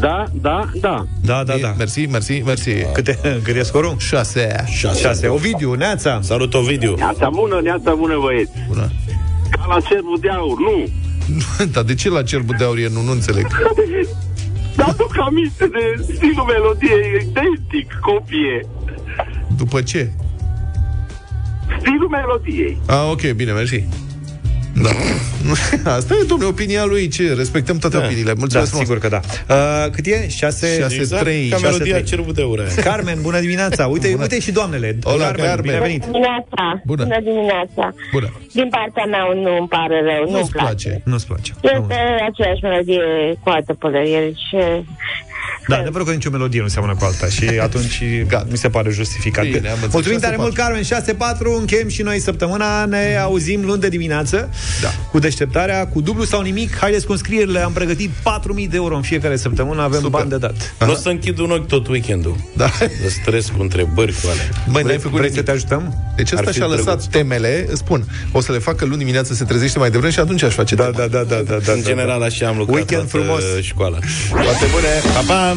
Da, 0.00 0.24
da, 0.32 0.70
da. 0.80 1.04
Da, 1.22 1.44
da, 1.44 1.56
da. 1.60 1.74
Mersi, 1.78 2.06
mersi, 2.06 2.42
mersi. 2.46 2.70
Câte, 2.92 3.18
cât 3.42 3.56
e 3.56 3.62
scorul? 3.62 3.94
6. 3.98 4.64
Șase. 5.00 5.26
Ovidiu, 5.26 5.74
Neața. 5.74 6.20
Salut, 6.22 6.54
Ovidiu. 6.54 6.94
Neața 6.94 7.28
bună, 7.32 7.60
neața 7.62 7.94
bună, 7.94 8.18
băieți. 8.20 8.50
Bună. 8.68 8.90
Ca 9.50 9.66
la 9.68 9.80
cerbul 9.80 10.18
de 10.20 10.28
aur, 10.28 10.58
nu. 10.58 10.88
Dar 11.72 11.82
de 11.82 11.94
ce 11.94 12.08
la 12.10 12.22
cerbul 12.22 12.54
de 12.58 12.64
aur 12.64 12.78
e 12.78 12.88
nu? 12.88 13.02
Nu 13.02 13.10
înțeleg. 13.10 13.46
Dar 14.76 14.88
aduc 14.88 15.18
aminte 15.20 15.66
de 15.66 16.02
stilul 16.14 16.44
melodiei, 16.44 17.28
identic, 17.30 17.98
copie. 18.00 18.66
După 19.56 19.82
ce? 19.82 20.10
Stilul 21.78 22.08
melodiei. 22.08 22.78
Ah, 22.86 23.08
ok, 23.10 23.30
bine, 23.30 23.52
mersi. 23.52 23.84
Da. 24.82 24.90
Asta 25.98 26.14
e, 26.14 26.24
domnule, 26.26 26.50
opinia 26.50 26.84
lui. 26.84 27.08
Ce? 27.08 27.34
Respectăm 27.34 27.78
toate 27.78 27.96
Da. 27.98 28.04
opiniile. 28.04 28.32
Da, 28.32 28.38
Mulțumesc 28.38 28.68
frumos. 28.68 28.86
sigur 28.86 29.00
că 29.02 29.08
da. 29.08 29.20
Uh, 29.54 29.90
cât 29.92 30.06
e? 30.06 30.28
6... 30.28 30.78
Șase, 30.80 30.94
Exact 30.94 31.22
trei, 31.22 31.48
ca 31.48 31.56
șase, 31.56 31.66
melodia 31.70 31.94
trei. 31.94 32.06
cerbul 32.06 32.32
de 32.32 32.42
ure. 32.42 32.66
Carmen, 32.88 33.18
bună 33.22 33.40
dimineața! 33.40 33.86
Uite, 33.86 34.08
Bună. 34.08 34.22
uite 34.22 34.40
și 34.40 34.50
doamnele. 34.52 34.98
Hola, 35.04 35.24
Carmen, 35.24 35.44
Carmen. 35.44 35.62
bine 35.64 35.78
venit! 35.80 36.02
Dimineața. 36.04 36.62
Bună. 36.84 37.02
Bună 37.02 37.20
dimineața. 37.22 37.94
Bună. 38.12 38.28
Din 38.52 38.68
partea 38.76 39.04
mea 39.04 39.22
nu 39.44 39.56
îmi 39.58 39.68
pare 39.68 39.96
rău, 40.08 40.22
nu-mi 40.24 40.38
Nu-ți 40.38 40.50
place. 40.52 41.00
Nu-ți 41.04 41.26
place. 41.26 41.50
Este 41.62 41.98
aceeași 42.30 42.62
melodie 42.62 43.02
cu 43.42 43.48
altă 43.56 43.72
pălăriere 43.82 44.30
și... 44.46 44.56
Da, 45.68 45.76
adevărul 45.76 46.06
că 46.06 46.12
nicio 46.12 46.30
melodie 46.30 46.60
nu 46.60 46.68
seamănă 46.68 46.94
cu 46.94 47.04
alta 47.04 47.26
și 47.26 47.44
atunci 47.68 48.02
mi 48.50 48.56
se 48.56 48.68
pare 48.68 48.90
justificat. 48.90 49.44
Bine, 49.44 49.56
am 49.56 49.62
înțeles. 49.72 49.92
Mulțumim 49.92 50.18
tare 50.18 50.34
6-4. 50.34 50.38
mult, 50.38 50.54
Carmen. 50.54 50.82
6-4, 50.82 50.86
încheiem 51.58 51.88
și 51.88 52.02
noi 52.02 52.18
săptămâna. 52.20 52.84
Ne 52.84 53.18
auzim 53.22 53.64
luni 53.64 53.80
de 53.80 53.88
dimineață 53.88 54.48
Da. 54.82 54.88
cu 55.10 55.18
deșteptarea, 55.18 55.86
cu 55.86 56.00
dublu 56.00 56.24
sau 56.24 56.40
nimic. 56.40 56.76
Haideți 56.76 57.06
cu 57.06 57.12
înscrierile. 57.12 57.60
Am 57.60 57.72
pregătit 57.72 58.10
4.000 58.10 58.68
de 58.70 58.76
euro 58.76 58.96
în 58.96 59.02
fiecare 59.02 59.36
săptămână. 59.36 59.82
Avem 59.82 60.00
Super. 60.00 60.10
bani 60.20 60.30
de 60.30 60.36
dat. 60.36 60.74
Nu 60.80 60.90
o 60.90 60.94
să 60.94 61.08
închid 61.08 61.38
un 61.38 61.50
ochi 61.50 61.66
tot 61.66 61.88
weekendul. 61.88 62.36
Da. 62.56 62.70
De 62.78 63.08
stres 63.22 63.46
cu 63.48 63.62
întrebări 63.62 64.12
cu 64.12 64.28
alea. 64.30 64.44
Băi, 64.70 64.82
n-ai 64.82 64.98
făcut 64.98 65.16
Vrei 65.18 65.28
să 65.30 65.34
nimic. 65.34 65.44
te 65.44 65.50
ajutăm? 65.50 65.94
Deci 66.16 66.32
ăsta 66.32 66.44
Ar 66.46 66.52
fi 66.52 66.58
și-a 66.58 66.66
lăsat 66.66 66.84
drăguț. 66.84 67.04
temele, 67.04 67.66
îți 67.68 67.78
spun, 67.78 68.04
o 68.32 68.40
să 68.40 68.52
le 68.52 68.58
facă 68.58 68.84
luni 68.84 68.98
dimineață, 68.98 69.34
se 69.34 69.44
trezește 69.44 69.78
mai 69.78 69.90
devreme 69.90 70.12
și 70.12 70.18
atunci 70.20 70.42
aș 70.42 70.54
face 70.54 70.74
Da, 70.74 70.84
tema. 70.84 70.96
da, 71.06 71.06
da, 71.06 71.22
da, 71.34 71.42
da, 71.46 71.56
da. 71.64 71.72
În 71.72 71.82
general, 71.82 72.22
așa 72.22 72.46
am 72.48 72.56
lucrat 72.58 72.76
Weekend 72.76 73.10
toată 73.10 73.24
frumos. 73.24 73.42
școala. 73.62 73.98
Toate 74.30 74.66
bune! 74.72 74.86
Pa, 75.14 75.20
pa! 75.34 75.56